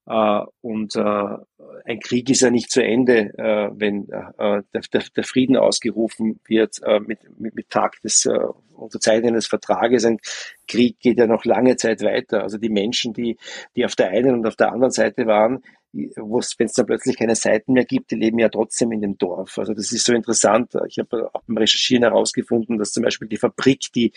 [0.09, 1.37] Uh, und uh,
[1.83, 6.79] ein Krieg ist ja nicht zu Ende, uh, wenn der, der, der, Frieden ausgerufen wird
[7.05, 8.25] mit, mit, mit Tag des
[8.71, 10.05] Unterzeichnen des Vertrages.
[10.05, 10.19] Ein
[10.67, 12.43] Krieg geht ja noch lange Zeit weiter.
[12.43, 13.37] Also die Menschen, die,
[13.75, 15.61] die auf der einen und auf der anderen Seite waren,
[15.93, 19.57] wenn es dann plötzlich keine Seiten mehr gibt, die leben ja trotzdem in dem Dorf.
[19.57, 20.73] Also das ist so interessant.
[20.87, 24.11] Ich habe auch beim Recherchieren herausgefunden, dass zum Beispiel die Fabrik, die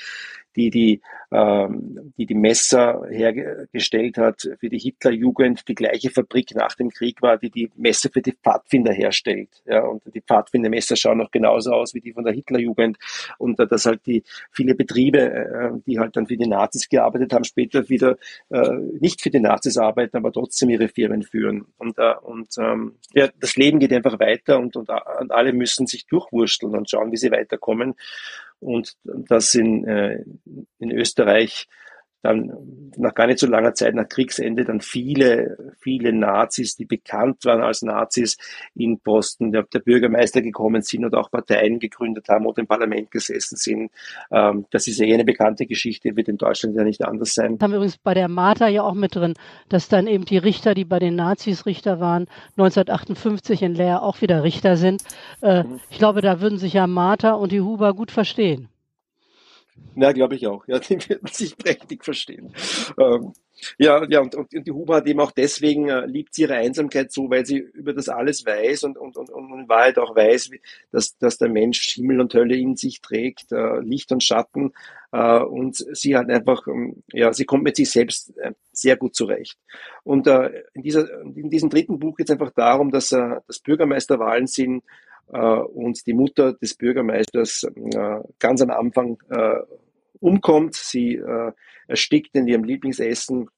[0.57, 1.01] die die,
[1.31, 7.23] ähm, die, die Messer hergestellt hat für die Hitlerjugend, die gleiche Fabrik nach dem Krieg
[7.23, 9.63] war, die die Messer für die Pfadfinder herstellt.
[9.67, 12.99] Ja, und die Pfadfindermesser schauen noch genauso aus wie die von der Hitlerjugend.
[13.39, 17.33] Und äh, dass halt die viele Betriebe, äh, die halt dann für die Nazis gearbeitet
[17.33, 18.17] haben, später wieder
[18.51, 21.67] äh, nicht für die Nazis arbeiten, aber trotzdem ihre Firmen führen.
[21.79, 25.87] Und, äh, und ähm, ja, das Leben geht einfach weiter und, und, und alle müssen
[25.87, 27.95] sich durchwursteln und schauen, wie sie weiterkommen
[28.61, 30.25] und das in, äh,
[30.79, 31.67] in Österreich
[32.23, 32.53] dann
[32.97, 37.63] nach gar nicht so langer Zeit nach Kriegsende dann viele, viele Nazis, die bekannt waren
[37.63, 38.37] als Nazis
[38.75, 43.11] in Posten der, der Bürgermeister gekommen sind und auch Parteien gegründet haben oder im Parlament
[43.11, 43.91] gesessen sind.
[44.31, 47.59] Ähm, das ist ja eh eine bekannte Geschichte, wird in Deutschland ja nicht anders sein.
[47.59, 49.35] Das haben wir übrigens bei der Martha ja auch mit drin,
[49.69, 52.27] dass dann eben die Richter, die bei den Nazis Richter waren,
[52.57, 55.03] 1958 in Leer auch wieder Richter sind.
[55.43, 55.81] Äh, mhm.
[55.91, 58.69] Ich glaube, da würden sich ja Martha und die Huber gut verstehen.
[59.97, 60.67] Ja, glaube ich auch.
[60.67, 62.55] Ja, die werden sich prächtig verstehen.
[62.99, 63.33] Ähm,
[63.77, 67.13] ja, ja, und, und, die Huber hat eben auch deswegen, äh, liebt sie ihre Einsamkeit
[67.13, 70.51] so, weil sie über das alles weiß und, und, und, und in Wahrheit auch weiß,
[70.93, 74.73] dass, dass der Mensch Himmel und Hölle in sich trägt, äh, Licht und Schatten.
[75.13, 79.15] Äh, und sie hat einfach, ähm, ja, sie kommt mit sich selbst äh, sehr gut
[79.15, 79.59] zurecht.
[80.05, 83.59] Und äh, in, dieser, in diesem dritten Buch geht es einfach darum, dass, äh, dass
[83.59, 84.85] Bürgermeisterwahlen sind,
[85.39, 89.61] und die Mutter des Bürgermeisters äh, ganz am Anfang äh,
[90.21, 90.75] umkommt.
[90.75, 91.19] Sie
[91.87, 93.49] erstickt in ihrem Lieblingsessen.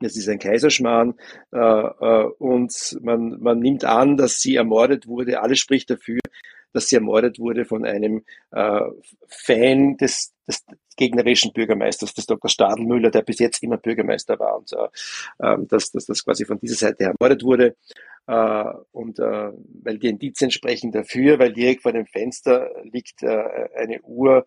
[0.00, 1.12] Das ist ein Kaiserschmarrn
[1.50, 5.42] und man, man nimmt an, dass sie ermordet wurde.
[5.42, 6.20] Alles spricht dafür,
[6.72, 8.80] dass sie ermordet wurde von einem äh,
[9.28, 10.64] Fan des, des
[11.00, 12.50] gegnerischen Bürgermeisters, des Dr.
[12.50, 16.76] Stadelmüller, der bis jetzt immer Bürgermeister war und äh, dass, dass das quasi von dieser
[16.76, 17.74] Seite ermordet wurde.
[18.26, 19.50] Äh, und äh,
[19.82, 24.46] weil die Indizien sprechen dafür, weil direkt vor dem Fenster liegt äh, eine Uhr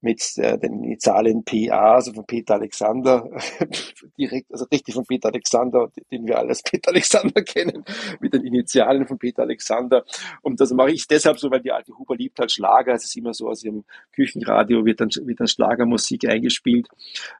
[0.00, 3.28] mit äh, den Initialen PA, also von Peter Alexander,
[4.18, 7.84] direkt, also richtig von Peter Alexander, den wir alle als Peter Alexander kennen,
[8.20, 10.04] mit den Initialen von Peter Alexander.
[10.42, 12.94] Und das mache ich deshalb so, weil die alte Huber liebt halt Schlager.
[12.94, 16.88] Es ist immer so, aus ihrem Küchenradio wird dann, wird dann Schlagermusik eingespielt.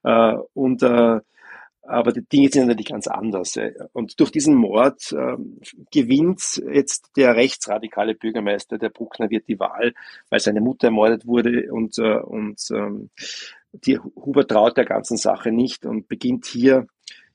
[0.03, 1.21] Äh, und äh,
[1.89, 3.59] aber die Dinge sind natürlich ganz anders.
[3.93, 5.37] Und durch diesen Mord äh,
[5.91, 9.95] gewinnt jetzt der rechtsradikale Bürgermeister, der Bruckner, wird die Wahl,
[10.29, 13.11] weil seine Mutter ermordet wurde und, äh, und ähm,
[13.73, 16.87] die Huber traut der ganzen Sache nicht und beginnt hier,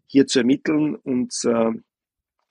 [0.08, 0.96] hier zu ermitteln.
[0.96, 1.72] Und äh,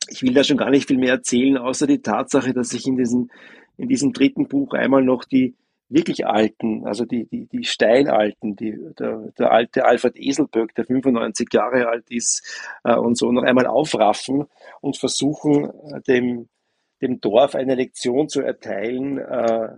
[0.09, 2.97] ich will da schon gar nicht viel mehr erzählen, außer die Tatsache, dass ich in
[2.97, 3.31] diesem,
[3.77, 5.55] in diesem dritten Buch einmal noch die
[5.93, 11.48] wirklich Alten, also die, die, die Steinalten, die, der, der alte Alfred Eselböck, der 95
[11.52, 12.43] Jahre alt ist,
[12.85, 14.47] äh, und so noch einmal aufraffen
[14.81, 16.48] und versuchen, äh, dem,
[17.01, 19.69] dem Dorf eine Lektion zu erteilen, äh,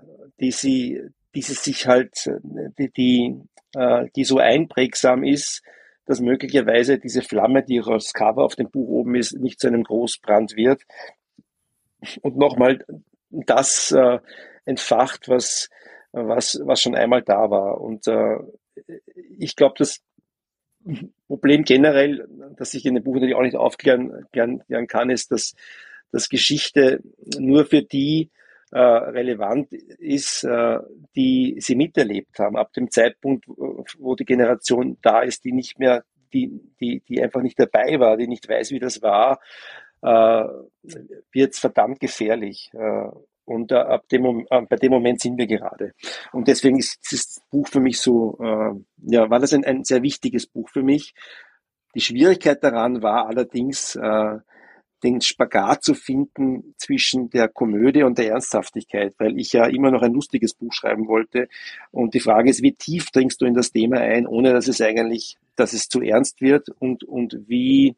[0.41, 1.01] die sie,
[1.35, 2.31] die sie sich halt,
[2.79, 3.41] die, die,
[3.75, 5.63] äh, die so einprägsam ist,
[6.07, 9.85] dass möglicherweise diese Flamme, die als Cover auf dem Buch oben ist, nicht zu einem
[9.85, 10.83] Großbrand wird.
[12.21, 12.85] Und nochmal
[13.31, 14.19] das äh,
[14.67, 15.71] entfacht, was
[16.15, 17.81] was, was schon einmal da war.
[17.81, 18.39] Und äh,
[19.39, 20.01] ich glaube, das
[21.27, 25.33] Problem generell, das ich in dem Buch natürlich auch nicht aufklären gern, gern kann, ist,
[25.33, 25.55] dass,
[26.13, 27.03] dass Geschichte
[27.39, 28.31] nur für die
[28.71, 30.79] äh, relevant ist, äh,
[31.17, 32.57] die sie miterlebt haben.
[32.57, 36.51] Ab dem Zeitpunkt, wo die Generation da ist, die nicht mehr die,
[36.81, 39.41] die, die einfach nicht dabei war, die nicht weiß, wie das war,
[40.03, 40.45] äh,
[41.33, 42.71] wird es verdammt gefährlich.
[42.75, 43.11] Äh,
[43.45, 45.93] und äh, ab dem, äh, bei dem Moment sind wir gerade.
[46.33, 48.73] Und deswegen ist dieses Buch für mich so, äh,
[49.13, 51.15] ja, war das ein, ein sehr wichtiges Buch für mich.
[51.95, 54.39] Die Schwierigkeit daran war allerdings, äh,
[55.05, 60.03] den Spagat zu finden zwischen der Komödie und der Ernsthaftigkeit, weil ich ja immer noch
[60.03, 61.49] ein lustiges Buch schreiben wollte.
[61.91, 64.81] Und die Frage ist, wie tief dringst du in das Thema ein, ohne dass es
[64.81, 67.95] eigentlich, dass es zu ernst wird und, und wie,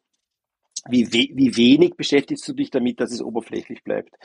[0.89, 4.15] wie, wie wenig beschäftigst du dich damit, dass es oberflächlich bleibt.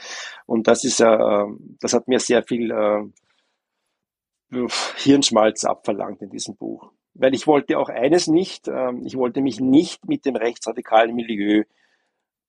[0.46, 1.44] Und das ist, äh,
[1.80, 3.04] das hat mir sehr viel äh,
[4.96, 6.92] Hirnschmalz abverlangt in diesem Buch.
[7.14, 11.64] Weil ich wollte auch eines nicht, äh, ich wollte mich nicht mit dem rechtsradikalen Milieu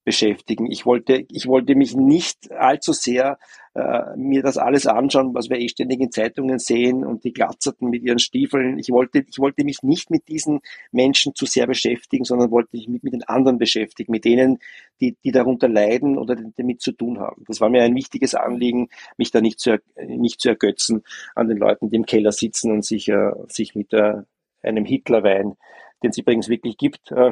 [0.03, 0.71] beschäftigen.
[0.71, 3.37] Ich wollte, ich wollte mich nicht allzu sehr
[3.75, 7.89] äh, mir das alles anschauen, was wir eh ständig in Zeitungen sehen und die Glatzerten
[7.89, 8.77] mit ihren Stiefeln.
[8.77, 10.61] Ich wollte, ich wollte mich nicht mit diesen
[10.91, 14.59] Menschen zu sehr beschäftigen, sondern wollte mich mit, mit den anderen beschäftigen, mit denen,
[15.01, 17.43] die, die darunter leiden oder damit zu tun haben.
[17.47, 21.03] Das war mir ein wichtiges Anliegen, mich da nicht zu, nicht zu ergötzen
[21.33, 24.21] an den Leuten, die im Keller sitzen und sich, äh, sich mit äh,
[24.61, 25.55] einem Hitlerwein,
[26.03, 27.31] den es übrigens wirklich gibt, äh,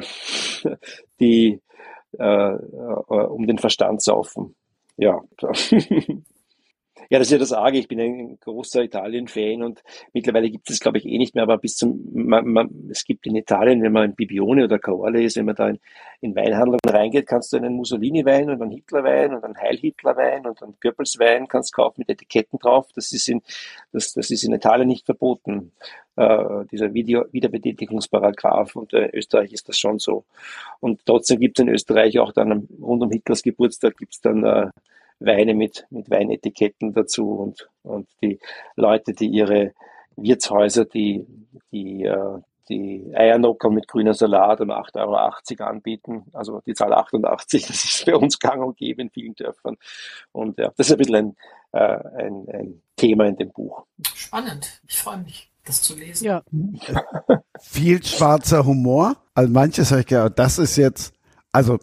[1.20, 1.60] die
[2.18, 4.54] äh, äh, um den Verstand saufen.
[4.96, 5.20] Ja.
[7.12, 7.76] Ja, das ist ja das Arge.
[7.76, 9.82] Ich bin ein großer Italien-Fan und
[10.14, 13.26] mittlerweile gibt es, glaube ich, eh nicht mehr, aber bis zum, man, man, es gibt
[13.26, 15.78] in Italien, wenn man ein Bibione oder Caorle ist, wenn man da in,
[16.22, 20.74] in Weinhandlungen reingeht, kannst du einen Mussolini-Wein und einen Hitler-Wein und einen Heil-Hitler-Wein und einen
[20.80, 22.88] Goebbels-Wein kannst kaufen mit Etiketten drauf.
[22.94, 23.42] Das ist in,
[23.92, 25.72] das, das ist in Italien nicht verboten.
[26.16, 30.24] Äh, dieser Video Wiederbetätigungsparagraph und in Österreich ist das schon so.
[30.80, 34.44] Und trotzdem gibt es in Österreich auch dann rund um Hitlers Geburtstag gibt es dann
[34.44, 34.70] äh,
[35.24, 38.38] Weine mit, mit Weinetiketten dazu und, und die
[38.76, 39.72] Leute, die ihre
[40.16, 41.26] Wirtshäuser, die,
[41.72, 42.38] die, äh,
[42.68, 46.24] die Eiernocker mit grüner Salat um 8,80 Euro anbieten.
[46.32, 49.76] Also die Zahl 88, das ist für uns gang und gäbe in vielen Dörfern.
[50.32, 51.36] Und ja, das ist ein bisschen ein,
[51.72, 53.84] äh, ein, ein Thema in dem Buch.
[54.14, 54.80] Spannend.
[54.88, 56.24] Ich freue mich, das zu lesen.
[56.24, 56.42] Ja.
[57.60, 59.16] Viel schwarzer Humor.
[59.34, 61.14] Also manches habe ich gedacht, das ist jetzt,
[61.52, 61.78] also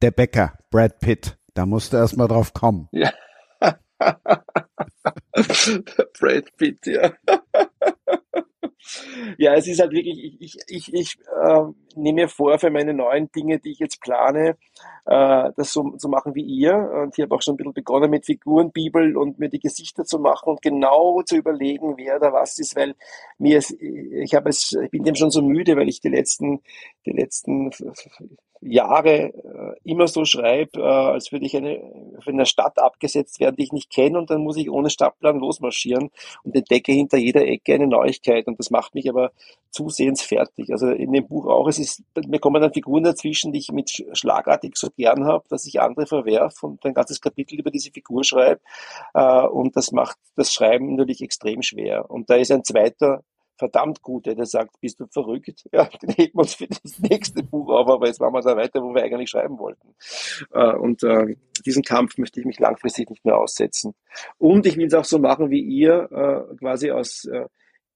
[0.00, 2.88] der Bäcker, Brad Pitt, da musst du erst mal drauf kommen.
[2.92, 3.10] Ja.
[6.20, 7.12] Brad Pitt, ja.
[9.38, 11.64] ja, es ist halt wirklich, ich, ich, ich, äh,
[11.96, 14.56] nehme mir vor, für meine neuen Dinge, die ich jetzt plane,
[15.06, 16.76] äh, das so zu so machen wie ihr.
[16.76, 20.20] Und ich habe auch schon ein bisschen begonnen mit Figurenbibel und mir die Gesichter zu
[20.20, 22.94] machen und genau zu überlegen, wer da was ist, weil
[23.38, 26.62] mir es, ich habe es, ich bin dem schon so müde, weil ich die letzten,
[27.04, 27.72] die letzten
[28.60, 31.80] Jahre äh, immer so schreibe, äh, als würde ich eine,
[32.20, 35.38] für eine Stadt abgesetzt werden, die ich nicht kenne und dann muss ich ohne Stadtplan
[35.38, 36.10] losmarschieren
[36.42, 39.32] und entdecke hinter jeder Ecke eine Neuigkeit und das macht mich aber
[39.70, 40.70] zusehends fertig.
[40.70, 44.04] Also in dem Buch auch, es ist, mir kommen dann Figuren dazwischen, die ich mit
[44.12, 48.24] schlagartig so gern habe, dass ich andere verwerf und ein ganzes Kapitel über diese Figur
[48.24, 48.60] schreibe
[49.14, 52.10] äh, und das macht das Schreiben natürlich extrem schwer.
[52.10, 53.22] Und da ist ein zweiter
[53.58, 55.64] verdammt gute, der sagt, bist du verrückt?
[55.72, 58.56] Ja, den heben wir uns für das nächste Buch auf, aber jetzt machen wir da
[58.56, 59.94] weiter, wo wir eigentlich schreiben wollten.
[60.52, 61.36] Äh, und äh,
[61.66, 63.94] diesen Kampf möchte ich mich langfristig nicht mehr aussetzen.
[64.38, 67.28] Und ich will es auch so machen wie ihr, äh, quasi aus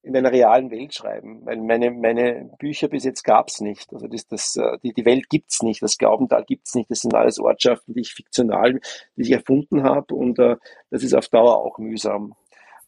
[0.04, 3.92] in einer realen Welt schreiben, weil meine, meine Bücher bis jetzt gab's nicht.
[3.92, 6.90] Also das, das, die, die Welt gibt's nicht, das Glaubental gibt's nicht.
[6.90, 8.80] Das sind alles Ortschaften, die ich fiktional,
[9.14, 10.56] die ich erfunden habe und äh,
[10.90, 12.34] das ist auf Dauer auch mühsam.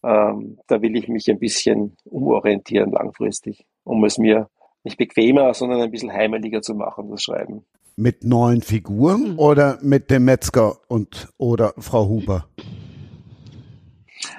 [0.05, 4.49] Ähm, da will ich mich ein bisschen umorientieren langfristig, um es mir
[4.83, 7.65] nicht bequemer, sondern ein bisschen heimeliger zu machen, das Schreiben.
[7.97, 9.39] Mit neuen Figuren hm.
[9.39, 12.49] oder mit dem Metzger und oder Frau Huber?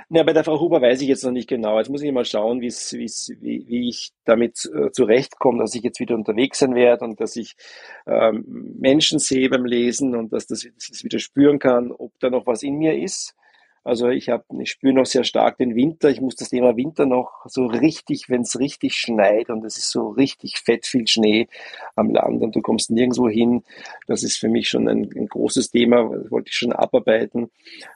[0.09, 1.77] Ja, bei der Frau Huber weiß ich jetzt noch nicht genau.
[1.77, 5.81] Jetzt muss ich mal schauen, wie's, wie's, wie, wie ich damit äh, zurechtkomme, dass ich
[5.81, 7.55] jetzt wieder unterwegs sein werde und dass ich
[8.05, 8.45] ähm,
[8.79, 12.29] Menschen sehe beim Lesen und dass, das, dass ich das wieder spüren kann, ob da
[12.29, 13.35] noch was in mir ist.
[13.85, 16.09] Also ich habe, ich spüre noch sehr stark den Winter.
[16.09, 19.91] Ich muss das Thema Winter noch so richtig, wenn es richtig schneit und es ist
[19.91, 21.47] so richtig fett viel Schnee
[21.95, 23.63] am Land und du kommst nirgendwo hin.
[24.07, 26.09] Das ist für mich schon ein, ein großes Thema.
[26.09, 27.51] Das wollte ich schon abarbeiten.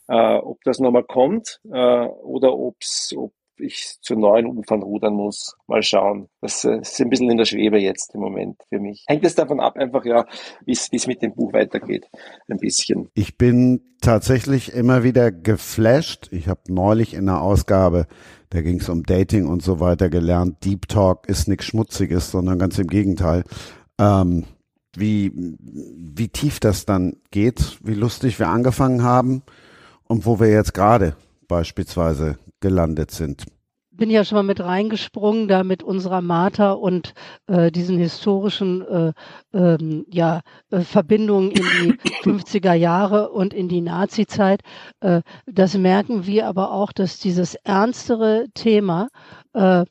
[0.07, 5.56] Äh, ob das nochmal kommt äh, oder ob's, ob ich zu neuen Ufern rudern muss.
[5.68, 6.30] Mal schauen.
[6.41, 9.03] Das äh, ist ein bisschen in der Schwebe jetzt im Moment für mich.
[9.07, 10.26] Hängt es davon ab, einfach ja,
[10.65, 12.07] wie es mit dem Buch weitergeht.
[12.48, 13.10] Ein bisschen.
[13.14, 16.30] Ich bin tatsächlich immer wieder geflasht.
[16.31, 18.07] Ich habe neulich in einer Ausgabe,
[18.49, 22.60] da ging es um Dating und so weiter gelernt, Deep Talk ist nichts Schmutziges, sondern
[22.60, 23.44] ganz im Gegenteil.
[23.99, 24.45] Ähm,
[24.95, 29.44] wie, wie tief das dann geht, wie lustig wir angefangen haben
[30.07, 31.15] und wo wir jetzt gerade
[31.48, 33.45] beispielsweise gelandet sind.
[33.91, 37.14] bin ja schon mal mit reingesprungen, da mit unserer Martha und
[37.48, 39.14] äh, diesen historischen äh,
[39.53, 40.41] ähm, ja,
[40.72, 44.61] äh, Verbindungen in die 50er Jahre und in die Nazi-Zeit.
[45.02, 49.10] Äh, das merken wir aber auch, dass dieses ernstere Thema
[49.53, 49.84] äh,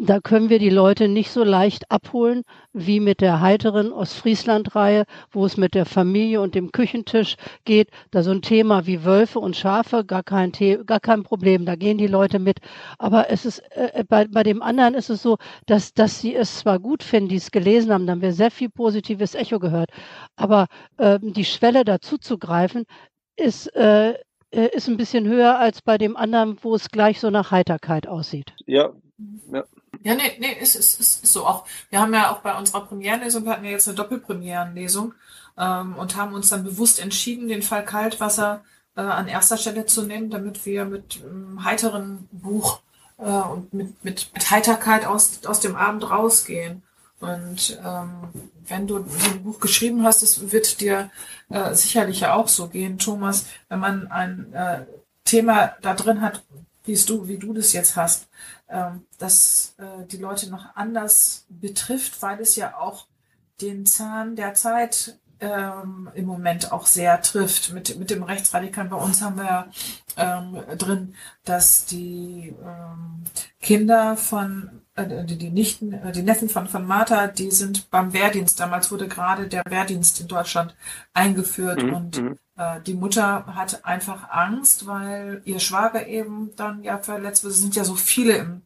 [0.00, 2.42] da können wir die Leute nicht so leicht abholen
[2.74, 7.88] wie mit der heiteren Ostfriesland-Reihe, wo es mit der Familie und dem Küchentisch geht.
[8.10, 11.74] Da so ein Thema wie Wölfe und Schafe, gar kein, The gar kein Problem, da
[11.74, 12.58] gehen die Leute mit.
[12.98, 16.58] Aber es ist, äh, bei, bei dem anderen ist es so, dass, dass sie es
[16.58, 19.90] zwar gut finden, die es gelesen haben, dann haben wir sehr viel positives Echo gehört.
[20.36, 20.66] Aber
[20.98, 22.84] äh, die Schwelle dazu zu greifen,
[23.36, 24.14] ist, äh,
[24.50, 28.06] äh, ist ein bisschen höher als bei dem anderen, wo es gleich so nach Heiterkeit
[28.06, 28.52] aussieht.
[28.66, 28.90] Ja,
[29.52, 29.64] ja.
[30.04, 31.66] Ja, nee, nee, ist, ist, ist, ist so auch.
[31.90, 35.14] Wir haben ja auch bei unserer Premierenlesung, wir hatten ja jetzt eine Doppelpremierenlesung
[35.56, 38.62] ähm, und haben uns dann bewusst entschieden, den Fall Kaltwasser
[38.96, 42.80] äh, an erster Stelle zu nehmen, damit wir mit ähm, heiteren Buch
[43.18, 46.82] äh, und mit, mit, mit Heiterkeit aus, aus dem Abend rausgehen.
[47.20, 48.28] Und ähm,
[48.66, 51.10] wenn du ein Buch geschrieben hast, das wird dir
[51.50, 54.86] äh, sicherlich ja auch so gehen, Thomas, wenn man ein äh,
[55.24, 56.44] Thema da drin hat,
[56.84, 58.28] wie du, wie du das jetzt hast,
[58.68, 63.06] ähm, dass äh, die Leute noch anders betrifft, weil es ja auch
[63.60, 67.72] den Zahn der Zeit ähm, im Moment auch sehr trifft.
[67.72, 69.70] Mit, mit dem Rechtsradikalen bei uns haben wir
[70.16, 71.14] ähm, drin,
[71.44, 73.24] dass die ähm,
[73.60, 78.60] Kinder von äh, die, Nichten, äh, die Neffen von, von Martha, die sind beim Wehrdienst.
[78.60, 80.74] Damals wurde gerade der Wehrdienst in Deutschland
[81.14, 81.94] eingeführt mhm.
[81.94, 82.38] und mhm.
[82.56, 87.54] äh, die Mutter hat einfach Angst, weil ihr Schwager eben dann ja verletzt wird.
[87.54, 88.62] Es sind ja so viele im,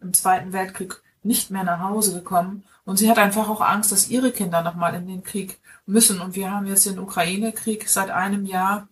[0.00, 2.64] im Zweiten Weltkrieg nicht mehr nach Hause gekommen.
[2.84, 6.20] Und sie hat einfach auch Angst, dass ihre Kinder nochmal in den Krieg müssen.
[6.20, 8.88] Und wir haben jetzt den Ukraine-Krieg seit einem Jahr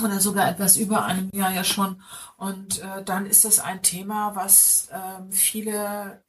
[0.00, 2.02] oder sogar etwas über einem Jahr ja schon.
[2.36, 6.22] Und äh, dann ist das ein Thema, was äh, viele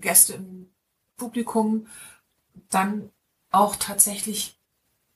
[0.00, 0.70] Gäste im
[1.16, 1.86] Publikum
[2.70, 3.10] dann
[3.50, 4.58] auch tatsächlich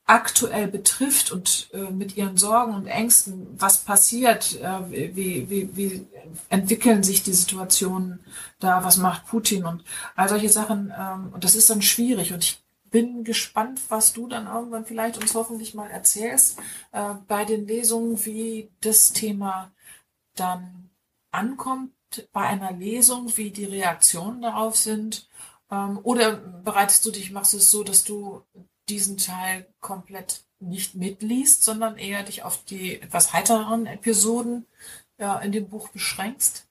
[0.05, 6.07] aktuell betrifft und äh, mit ihren Sorgen und Ängsten, was passiert, äh, wie, wie, wie
[6.49, 8.19] entwickeln sich die Situationen
[8.59, 9.83] da, was macht Putin und
[10.15, 10.91] all solche Sachen.
[10.97, 12.33] Ähm, und das ist dann schwierig.
[12.33, 12.60] Und ich
[12.91, 16.59] bin gespannt, was du dann irgendwann vielleicht uns hoffentlich mal erzählst
[16.91, 19.71] äh, bei den Lesungen, wie das Thema
[20.35, 20.89] dann
[21.31, 21.93] ankommt
[22.33, 25.27] bei einer Lesung, wie die Reaktionen darauf sind.
[25.71, 28.43] Ähm, oder bereitest du dich, machst es so, dass du
[28.89, 34.65] diesen Teil komplett nicht mitliest, sondern eher dich auf die etwas heitereren Episoden
[35.17, 36.67] ja, in dem Buch beschränkst?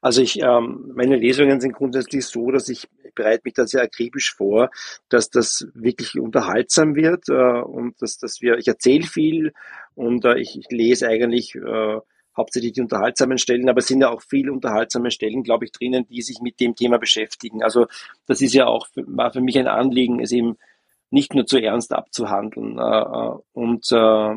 [0.00, 2.88] Also ich, ähm, meine Lesungen sind grundsätzlich so, dass ich
[3.18, 4.70] bereite mich da sehr akribisch vor,
[5.08, 9.52] dass das wirklich unterhaltsam wird äh, und dass, dass wir, ich erzähle viel
[9.94, 11.98] und äh, ich, ich lese eigentlich äh,
[12.36, 16.06] hauptsächlich die unterhaltsamen Stellen, aber es sind ja auch viele unterhaltsame Stellen, glaube ich, drinnen,
[16.08, 17.62] die sich mit dem Thema beschäftigen.
[17.62, 17.86] Also
[18.26, 20.56] das ist ja auch für, war für mich ein Anliegen, es eben
[21.10, 22.78] nicht nur zu ernst abzuhandeln.
[22.78, 24.34] Äh, äh und äh,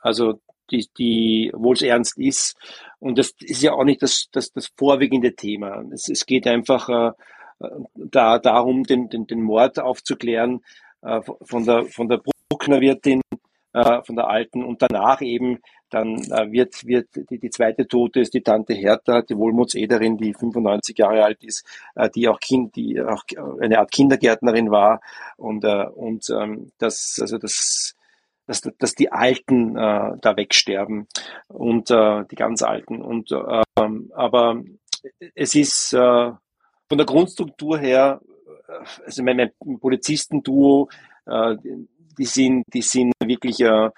[0.00, 0.40] also
[0.70, 2.56] die, die obwohl es ernst ist.
[2.98, 5.84] Und das ist ja auch nicht das, das, das vorwiegende Thema.
[5.92, 7.12] Es, es geht einfach äh,
[7.94, 10.62] da darum, den, den, den Mord aufzuklären
[11.02, 13.22] äh, von der von der Bruckner Wirtin,
[13.72, 14.64] äh, von der Alten.
[14.64, 15.60] Und danach eben
[15.90, 20.34] dann äh, wird, wird die, die zweite Tote ist die Tante Hertha, die Wohlmutsederin, die
[20.34, 21.64] 95 Jahre alt ist,
[21.94, 23.24] äh, die auch Kind, die auch
[23.60, 25.00] eine Art Kindergärtnerin war.
[25.36, 27.94] Und äh, und ähm, das also das
[28.46, 31.08] dass, dass die Alten äh, da wegsterben.
[31.48, 33.02] Und äh, die ganz Alten.
[33.02, 33.62] Und äh,
[34.14, 34.62] aber
[35.34, 36.30] es ist äh,
[36.88, 38.20] von der Grundstruktur her,
[39.04, 40.88] also mein, mein Polizistenduo,
[41.26, 41.56] äh,
[42.18, 43.90] die sind, die sind wirklich äh,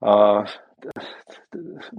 [0.00, 0.44] äh,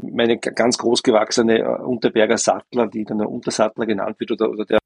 [0.02, 4.80] meine ganz großgewachsene äh, Unterberger Sattler, die dann der Untersattler genannt wird, oder, oder der,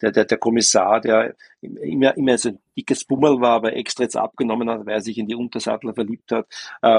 [0.00, 4.16] der, der, der Kommissar, der immer, immer so ein dickes Bummel war, aber extra jetzt
[4.16, 6.46] abgenommen hat, weil er sich in die Untersattler verliebt hat.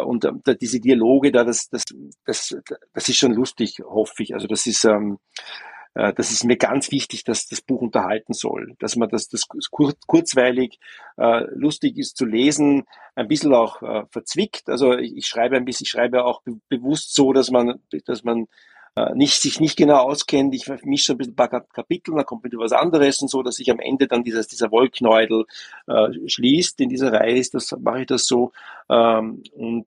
[0.06, 1.86] Und äh, diese Dialoge da, das, das,
[2.26, 2.56] das,
[2.94, 4.34] das ist schon lustig, hoffe ich.
[4.34, 5.79] Also das ist, ähm, äh,
[6.14, 10.80] das ist mir ganz wichtig, dass das Buch unterhalten soll, dass man das, das kurzweilig,
[11.18, 12.86] äh, lustig ist zu lesen,
[13.16, 14.70] ein bisschen auch äh, verzwickt.
[14.70, 18.48] Also ich, schreibe ein bisschen, ich schreibe auch be bewusst so, dass man, dass man
[18.96, 20.54] äh, nicht, sich nicht genau auskennt.
[20.56, 23.56] Ich mische ein bisschen ein paar Kapitel, dann kommt wieder was anderes und so, dass
[23.56, 25.46] sich am Ende dann dieses, dieser Wollknäudel
[25.88, 26.80] äh, schließt.
[26.82, 28.52] In dieser Reihe ist das, mache ich das so.
[28.90, 29.86] Ähm, und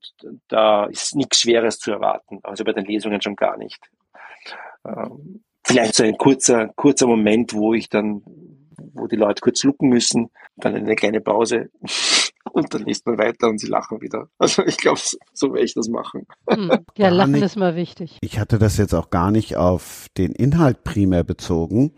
[0.49, 2.41] da ist nichts Schweres zu erwarten.
[2.43, 3.81] Also bei den Lesungen schon gar nicht.
[4.85, 8.23] Ähm, vielleicht so ein kurzer, kurzer Moment, wo ich dann,
[8.95, 11.71] wo die Leute kurz lucken müssen, dann eine kleine Pause.
[12.53, 14.29] Und dann liest man weiter und sie lachen wieder.
[14.37, 15.01] Also ich glaube,
[15.33, 16.27] so werde ich das machen.
[16.51, 16.71] Hm.
[16.99, 18.19] Ja, Lachen ist mal wichtig.
[18.21, 21.93] Ich hatte das jetzt auch gar nicht auf den Inhalt primär bezogen,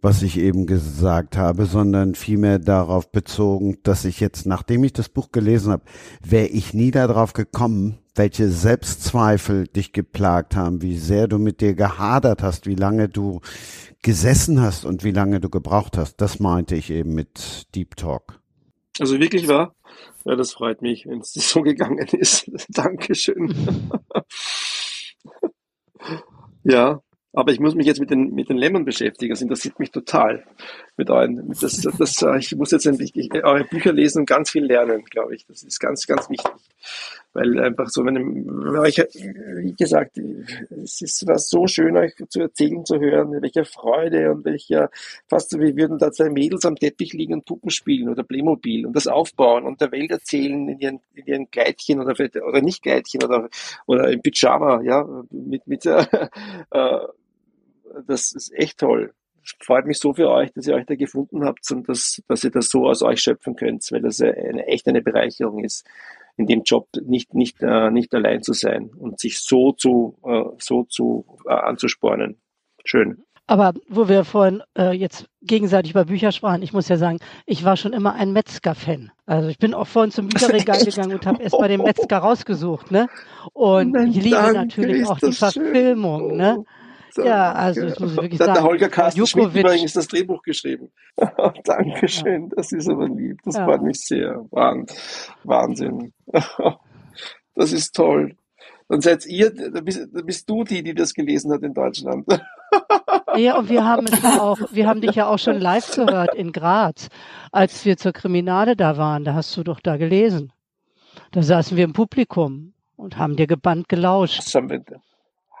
[0.00, 5.08] was ich eben gesagt habe, sondern vielmehr darauf bezogen, dass ich jetzt, nachdem ich das
[5.08, 5.84] Buch gelesen habe,
[6.24, 11.74] wäre ich nie darauf gekommen, welche Selbstzweifel dich geplagt haben, wie sehr du mit dir
[11.74, 13.40] gehadert hast, wie lange du
[14.02, 16.16] gesessen hast und wie lange du gebraucht hast.
[16.16, 18.40] Das meinte ich eben mit Deep Talk.
[18.98, 19.74] Also wirklich wahr?
[20.24, 22.50] Ja, das freut mich, wenn es so gegangen ist.
[22.68, 23.54] Dankeschön.
[26.64, 27.00] ja,
[27.32, 29.30] aber ich muss mich jetzt mit den, mit den Lämmern beschäftigen.
[29.30, 30.44] Das interessiert mich total.
[30.98, 35.04] Mit euren, das, das, ich muss jetzt endlich eure Bücher lesen und ganz viel lernen,
[35.04, 35.46] glaube ich.
[35.46, 36.52] Das ist ganz, ganz wichtig.
[37.34, 38.16] Weil einfach so, wenn,
[38.86, 44.32] ich, wie gesagt, es ist was so schön, euch zu erzählen, zu hören, welche Freude
[44.32, 44.90] und welcher,
[45.28, 48.86] fast so wie würden da zwei Mädels am Teppich liegen und Puppen spielen oder Playmobil
[48.86, 52.14] und das aufbauen und der Welt erzählen in ihren, in ihren Kleidchen oder,
[52.46, 53.48] oder nicht Kleidchen oder,
[53.86, 56.28] oder im Pyjama, ja, mit, mit, äh,
[58.06, 59.12] das ist echt toll.
[59.60, 62.50] Freut mich so für euch, dass ihr euch da gefunden habt und dass, dass ihr
[62.50, 65.84] das so aus euch schöpfen könnt, weil das eine, echt eine Bereicherung ist,
[66.36, 70.44] in dem Job nicht, nicht, äh, nicht allein zu sein und sich so zu, äh,
[70.58, 72.40] so zu äh, anzuspornen.
[72.84, 73.22] Schön.
[73.46, 77.64] Aber wo wir vorhin äh, jetzt gegenseitig über Bücher sprachen, ich muss ja sagen, ich
[77.64, 79.10] war schon immer ein Metzger-Fan.
[79.26, 82.90] Also ich bin auch vorhin zum Bücherregal gegangen und habe erst mal den Metzger rausgesucht,
[82.90, 83.08] ne?
[83.52, 86.38] Und ich liebe natürlich auch die Verfilmung, schön.
[86.38, 86.64] ne?
[87.14, 88.50] So, ja, also das muss ich wirklich da sagen.
[88.58, 90.90] hat der Holger Carsten Schmidt übrigens das Drehbuch geschrieben.
[91.64, 93.38] Dankeschön, das ist aber lieb.
[93.44, 93.64] Das Ja.
[93.66, 94.44] freut mich sehr.
[94.50, 94.86] Wahn-
[95.44, 96.12] Wahnsinn.
[97.54, 98.34] Das ist toll.
[98.88, 102.26] Dann seid ihr, da bist, da bist du die, die das gelesen hat in Deutschland.
[103.36, 106.34] Ja, und wir haben es ja auch, wir haben dich ja auch schon live gehört
[106.34, 107.08] in Graz,
[107.50, 109.24] als wir zur Kriminale da waren.
[109.24, 110.52] Da hast du doch da gelesen.
[111.30, 114.38] Da saßen wir im Publikum und haben dir gebannt gelauscht.
[114.38, 114.82] Das haben wir,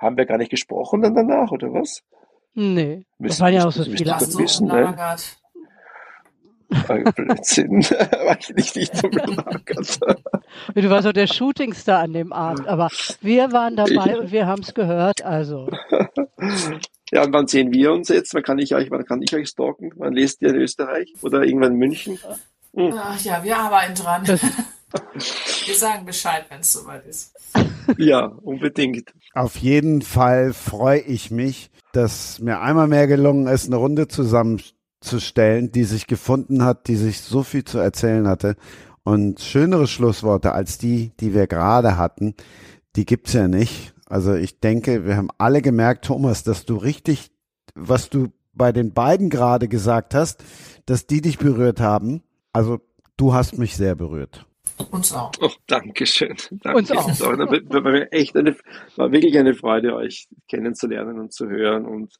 [0.02, 2.02] haben wir gar nicht gesprochen dann danach, oder was?
[2.54, 4.94] Nee, das Müsst- waren ja auch so viele wissen, ne?
[6.88, 7.82] Ah, Blödsinn.
[7.82, 9.08] War ich nicht, nicht so.
[10.74, 12.88] Du warst doch der Shootingstar an dem Abend, aber
[13.20, 15.68] wir waren dabei und wir haben es gehört, also.
[17.10, 18.34] Ja, und wann sehen wir uns jetzt?
[18.34, 19.92] Wann kann ich euch, wann kann ich euch stalken?
[19.96, 21.12] Wann lest ihr in Österreich?
[21.22, 22.18] Oder irgendwann in München?
[22.76, 24.26] Ach ja, wir arbeiten dran.
[24.26, 27.34] wir sagen Bescheid, wenn es soweit ist.
[27.98, 29.12] Ja, unbedingt.
[29.34, 35.72] Auf jeden Fall freue ich mich, dass mir einmal mehr gelungen ist, eine Runde zusammenzustellen,
[35.72, 38.56] die sich gefunden hat, die sich so viel zu erzählen hatte.
[39.04, 42.34] Und schönere Schlussworte als die, die wir gerade hatten,
[42.96, 43.94] die gibt's ja nicht.
[44.06, 47.30] Also ich denke, wir haben alle gemerkt, Thomas, dass du richtig,
[47.74, 50.44] was du bei den beiden gerade gesagt hast,
[50.86, 52.22] dass die dich berührt haben.
[52.52, 52.80] Also
[53.16, 54.46] du hast mich sehr berührt.
[54.90, 55.32] Uns auch.
[55.40, 56.36] Oh, Dankeschön.
[56.50, 56.78] Danke.
[56.78, 57.06] Uns auch.
[57.06, 58.56] Das war, war, echt eine,
[58.96, 61.86] war wirklich eine Freude, euch kennenzulernen und zu hören.
[61.86, 62.14] Und,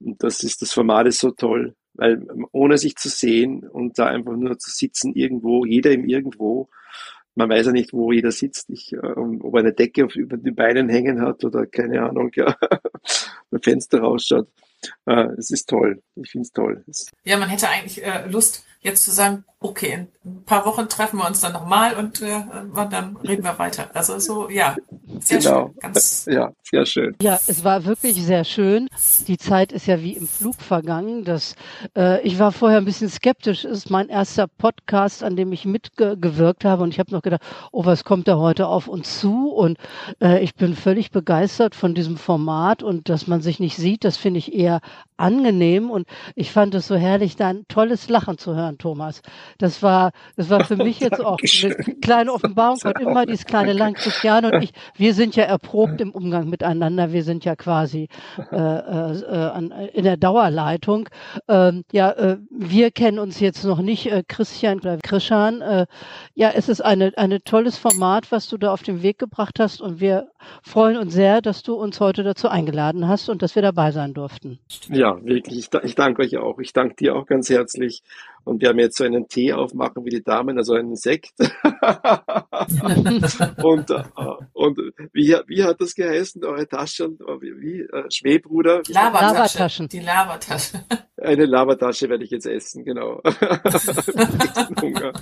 [0.00, 4.06] und das ist, das Format ist so toll, weil ohne sich zu sehen und da
[4.06, 6.68] einfach nur zu sitzen irgendwo, jeder im Irgendwo,
[7.36, 10.36] man weiß ja nicht, wo jeder sitzt, ich, äh, ob er eine Decke auf, über
[10.36, 12.56] den Beinen hängen hat oder keine Ahnung, ja,
[13.50, 14.48] beim Fenster rausschaut.
[15.04, 16.02] Äh, es ist toll.
[16.16, 16.84] Ich finde es toll.
[16.88, 20.88] Es, Ja, man hätte eigentlich äh, Lust, jetzt zu sagen, okay, in ein paar Wochen
[20.88, 22.42] treffen wir uns dann nochmal und, äh,
[22.74, 23.90] und dann reden wir weiter.
[23.94, 24.76] Also so, ja,
[25.20, 25.66] sehr Genau.
[25.68, 25.74] schön.
[25.80, 27.16] Ganz ja, sehr schön.
[27.22, 28.88] Ja, es war wirklich sehr schön.
[29.28, 31.24] Die Zeit ist ja wie im Flug vergangen.
[31.24, 31.54] Das,
[31.96, 33.64] äh, ich war vorher ein bisschen skeptisch.
[33.64, 36.82] Es ist mein erster Podcast, an dem ich mitgewirkt habe.
[36.82, 39.50] Und ich habe noch gedacht, oh, was kommt da heute auf uns zu?
[39.50, 39.78] Und
[40.20, 44.16] äh, ich bin völlig begeistert von diesem Format und dass man sich nicht sieht, das
[44.16, 44.80] finde ich eher
[45.16, 45.90] angenehm.
[45.90, 49.22] Und ich fand es so herrlich, dein tolles Lachen zu hören, Thomas.
[49.58, 52.78] Das war, das war für mich jetzt auch eine kleine Offenbarung.
[52.84, 57.12] Und immer dieses kleine Land, Christiane und ich, wir sind ja erprobt im Umgang miteinander.
[57.12, 58.08] Wir sind ja quasi
[58.52, 61.08] äh, äh, äh, an, in der Dauerleitung.
[61.48, 65.60] Ähm, ja, äh, wir kennen uns jetzt noch nicht, äh, Christian oder Krishan.
[65.60, 65.86] Äh,
[66.34, 69.80] ja, es ist eine, eine tolles Format, was du da auf den Weg gebracht hast.
[69.80, 70.28] Und wir
[70.62, 74.14] freuen uns sehr, dass du uns heute dazu eingeladen hast und dass wir dabei sein
[74.14, 74.58] durften.
[74.88, 75.58] Ja, wirklich.
[75.58, 76.58] Ich, da- ich danke euch auch.
[76.58, 78.02] Ich danke dir auch ganz herzlich.
[78.44, 81.32] Und wir haben jetzt so einen Tee aufmachen wie die Damen, also einen Sekt.
[83.62, 84.02] und äh,
[84.52, 84.78] und
[85.12, 87.18] wie, wie hat das geheißen, eure Taschen?
[87.40, 88.82] Wie, wie äh, Schmähbruder?
[88.88, 89.34] Labertasche.
[89.58, 89.88] Labertaschen.
[89.88, 90.84] Die Labertasche.
[91.20, 93.20] Eine Labertasche werde ich jetzt essen, genau.
[94.80, 95.12] Hunger.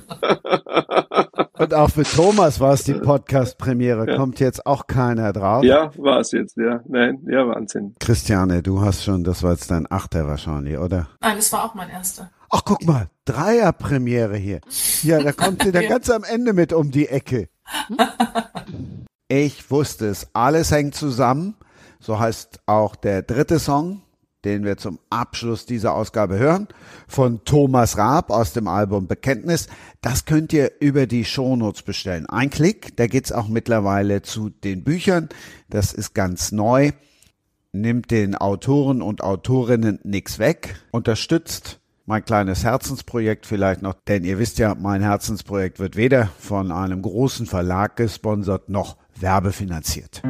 [1.57, 4.09] Und auch für Thomas war es die Podcast-Premiere.
[4.11, 4.17] Ja.
[4.17, 5.63] Kommt jetzt auch keiner drauf.
[5.63, 6.81] ja, war es jetzt, ja.
[6.87, 7.95] Nein, ja, Wahnsinn.
[8.01, 11.09] Christiane, du hast schon, das war jetzt dein Achter wahrscheinlich, oder?
[11.21, 12.31] Nein, das war auch mein erster.
[12.51, 14.61] Ach, guck mal, Dreierpremiere hier.
[15.03, 17.49] Ja, da kommt sie dann ganz am Ende mit um die Ecke.
[19.29, 20.29] Ich wusste es.
[20.35, 21.57] Alles hängt zusammen.
[21.99, 24.03] So heißt auch der dritte Song,
[24.45, 26.69] den wir zum Abschluss dieser Ausgabe hören,
[27.09, 29.69] von Thomas Raab aus dem Album Bekenntnis.
[30.01, 32.27] Das könnt ihr über die Shownotes bestellen.
[32.27, 35.29] Ein Klick, da geht's auch mittlerweile zu den Büchern.
[35.71, 36.93] Das ist ganz neu.
[37.73, 44.39] Nimmt den Autoren und Autorinnen nichts weg, unterstützt mein kleines Herzensprojekt vielleicht noch, denn ihr
[44.39, 50.23] wisst ja, mein Herzensprojekt wird weder von einem großen Verlag gesponsert noch werbefinanziert.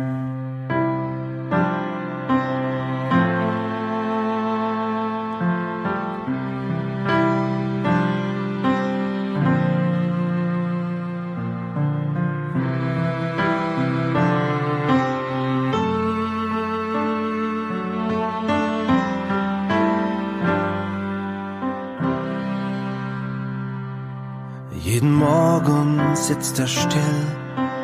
[25.04, 27.26] Jeden Morgen sitzt er still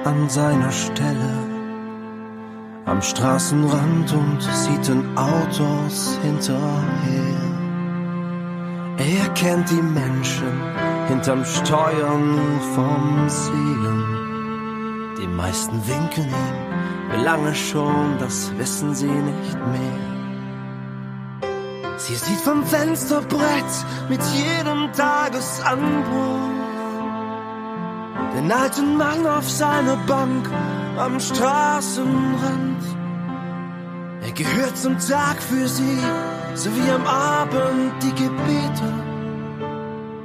[0.07, 1.35] an seiner Stelle
[2.87, 7.43] am Straßenrand und sieht den Autos hinterher.
[8.97, 10.49] Er kennt die Menschen
[11.09, 12.41] hinterm Steuern
[12.75, 14.03] vom Sehen.
[15.21, 20.01] Die meisten winken ihm, wie lange schon, das wissen sie nicht mehr.
[21.99, 23.73] Sie sieht vom Fensterbrett
[24.09, 26.60] mit jedem Tagesanbruch
[28.35, 30.49] den alten Mann auf seiner Bank
[30.97, 32.83] am Straßenrand.
[34.23, 35.99] Er gehört zum Tag für sie,
[36.55, 38.91] so wie am Abend die Gebete.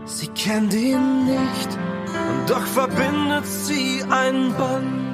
[0.06, 1.69] Sie kennt ihn nicht,
[2.30, 5.06] und doch verbindet sie ein Band.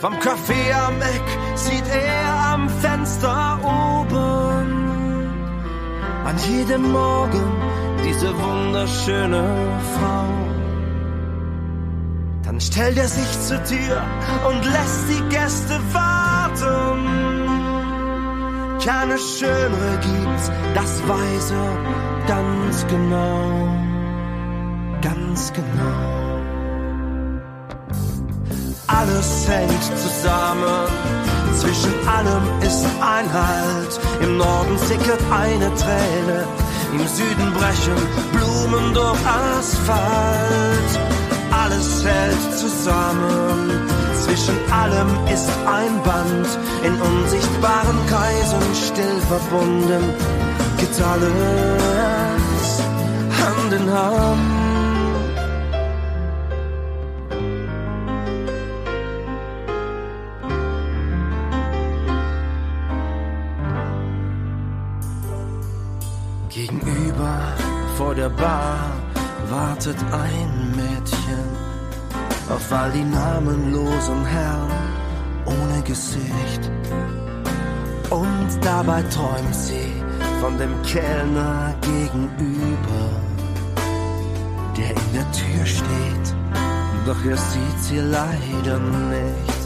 [0.00, 4.72] Vom Café am Eck sieht er am Fenster oben
[6.24, 7.44] an jedem Morgen
[8.04, 9.44] diese wunderschöne
[9.94, 10.51] Frau.
[12.52, 14.02] Dann stellt er sich zur Tür
[14.46, 17.08] und lässt die Gäste warten.
[18.84, 23.68] Keine schönere gibt's, das weiß er ganz genau,
[25.00, 26.42] ganz genau.
[28.86, 30.90] Alles hängt zusammen,
[31.58, 33.98] zwischen allem ist ein Halt.
[34.20, 36.44] Im Norden sickert eine Träne,
[36.92, 37.96] im Süden brechen
[38.34, 41.00] Blumen durch Asphalt
[41.64, 43.70] alles hält zusammen.
[44.24, 46.48] Zwischen allem ist ein Band,
[46.84, 50.02] in unsichtbaren Kreisen still verbunden.
[50.78, 52.82] Geht alles
[53.40, 54.62] Hand in Hand.
[66.48, 67.38] Gegenüber
[67.96, 68.92] vor der Bar
[69.50, 71.21] wartet ein Mädchen
[72.48, 74.70] auf all die namenlosen Herren
[75.46, 76.70] ohne Gesicht.
[78.10, 79.92] Und dabei träumt sie
[80.40, 83.04] von dem Kellner gegenüber,
[84.76, 86.26] der in der Tür steht,
[87.06, 89.62] doch er sieht sie leider nicht.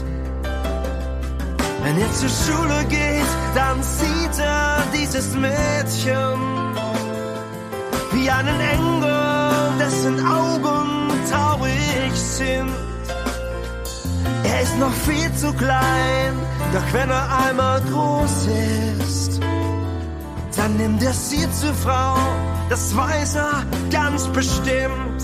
[1.83, 6.39] Wenn er zur Schule geht, dann sieht er dieses Mädchen
[8.11, 10.76] wie einen Engel, dessen Augen
[12.37, 12.73] sind.
[14.43, 16.33] Er ist noch viel zu klein,
[16.73, 18.47] doch wenn er einmal groß
[18.99, 19.39] ist,
[20.55, 22.15] dann nimmt er sie zur Frau,
[22.69, 25.21] das weiß er ganz bestimmt.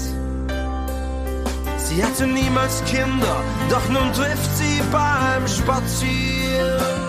[1.78, 3.38] Sie hatte niemals Kinder,
[3.70, 7.04] doch nun trifft sie beim Spazieren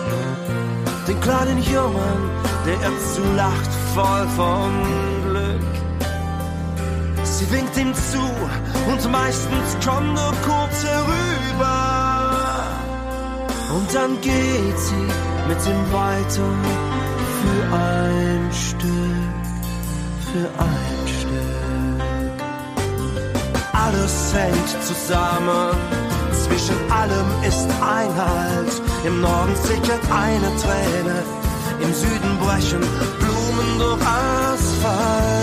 [1.06, 2.30] den kleinen Jungen,
[2.66, 5.13] der ihr zulacht voll von Glück.
[7.44, 8.20] Sie winkt ihm zu
[8.90, 12.64] und meistens kommt er kurz herüber.
[13.74, 15.06] Und dann geht sie
[15.48, 16.48] mit ihm weiter
[17.40, 19.44] für ein Stück,
[20.32, 22.42] für ein Stück.
[23.72, 25.76] Alles hängt zusammen,
[26.32, 28.80] zwischen allem ist ein Halt.
[29.04, 31.22] Im Norden sickert eine Träne,
[31.82, 32.80] im Süden brechen
[33.18, 35.34] Blumen durch Asphalt.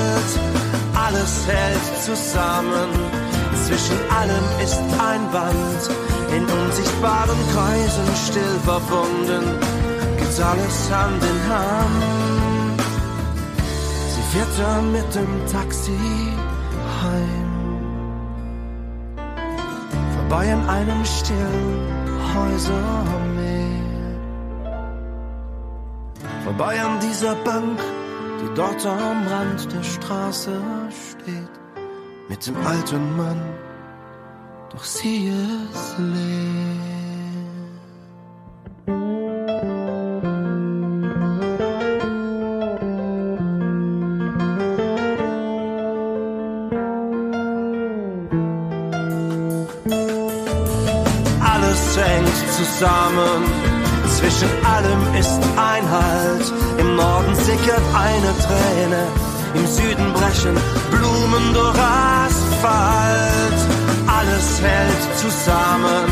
[1.13, 2.89] Alles hält zusammen,
[3.65, 5.83] zwischen allem ist ein Band.
[6.33, 9.43] In unsichtbaren Kreisen still verbunden,
[10.17, 12.81] geht's alles Hand in Hand.
[14.13, 15.99] Sie fährt dann mit dem Taxi
[17.03, 17.51] heim
[20.17, 21.87] vorbei an einem stillen
[22.33, 23.81] Häusermeer.
[26.45, 27.79] Vorbei an dieser Bank,
[28.41, 31.53] die dort am Rand der Straße steht,
[32.29, 33.41] mit dem alten Mann,
[34.71, 36.91] doch sie ist leer.
[52.81, 53.80] zusammen.
[54.21, 56.53] Zwischen allem ist ein Halt.
[56.77, 59.01] Im Norden sickert eine Träne.
[59.55, 60.55] Im Süden brechen
[60.91, 63.59] Blumen durch Asphalt.
[64.05, 66.05] Alles hält zusammen.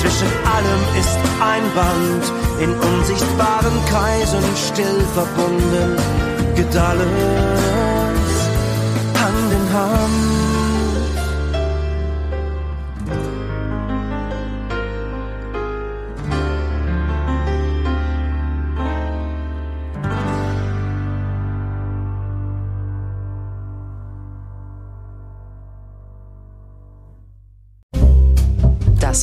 [0.00, 2.24] Zwischen allem ist ein Band.
[2.60, 5.96] In unsichtbaren Kreisen still verbunden.
[6.56, 6.74] Geht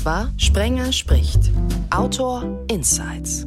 [0.07, 1.51] war Sprenger spricht.
[1.89, 3.45] Autor Insights.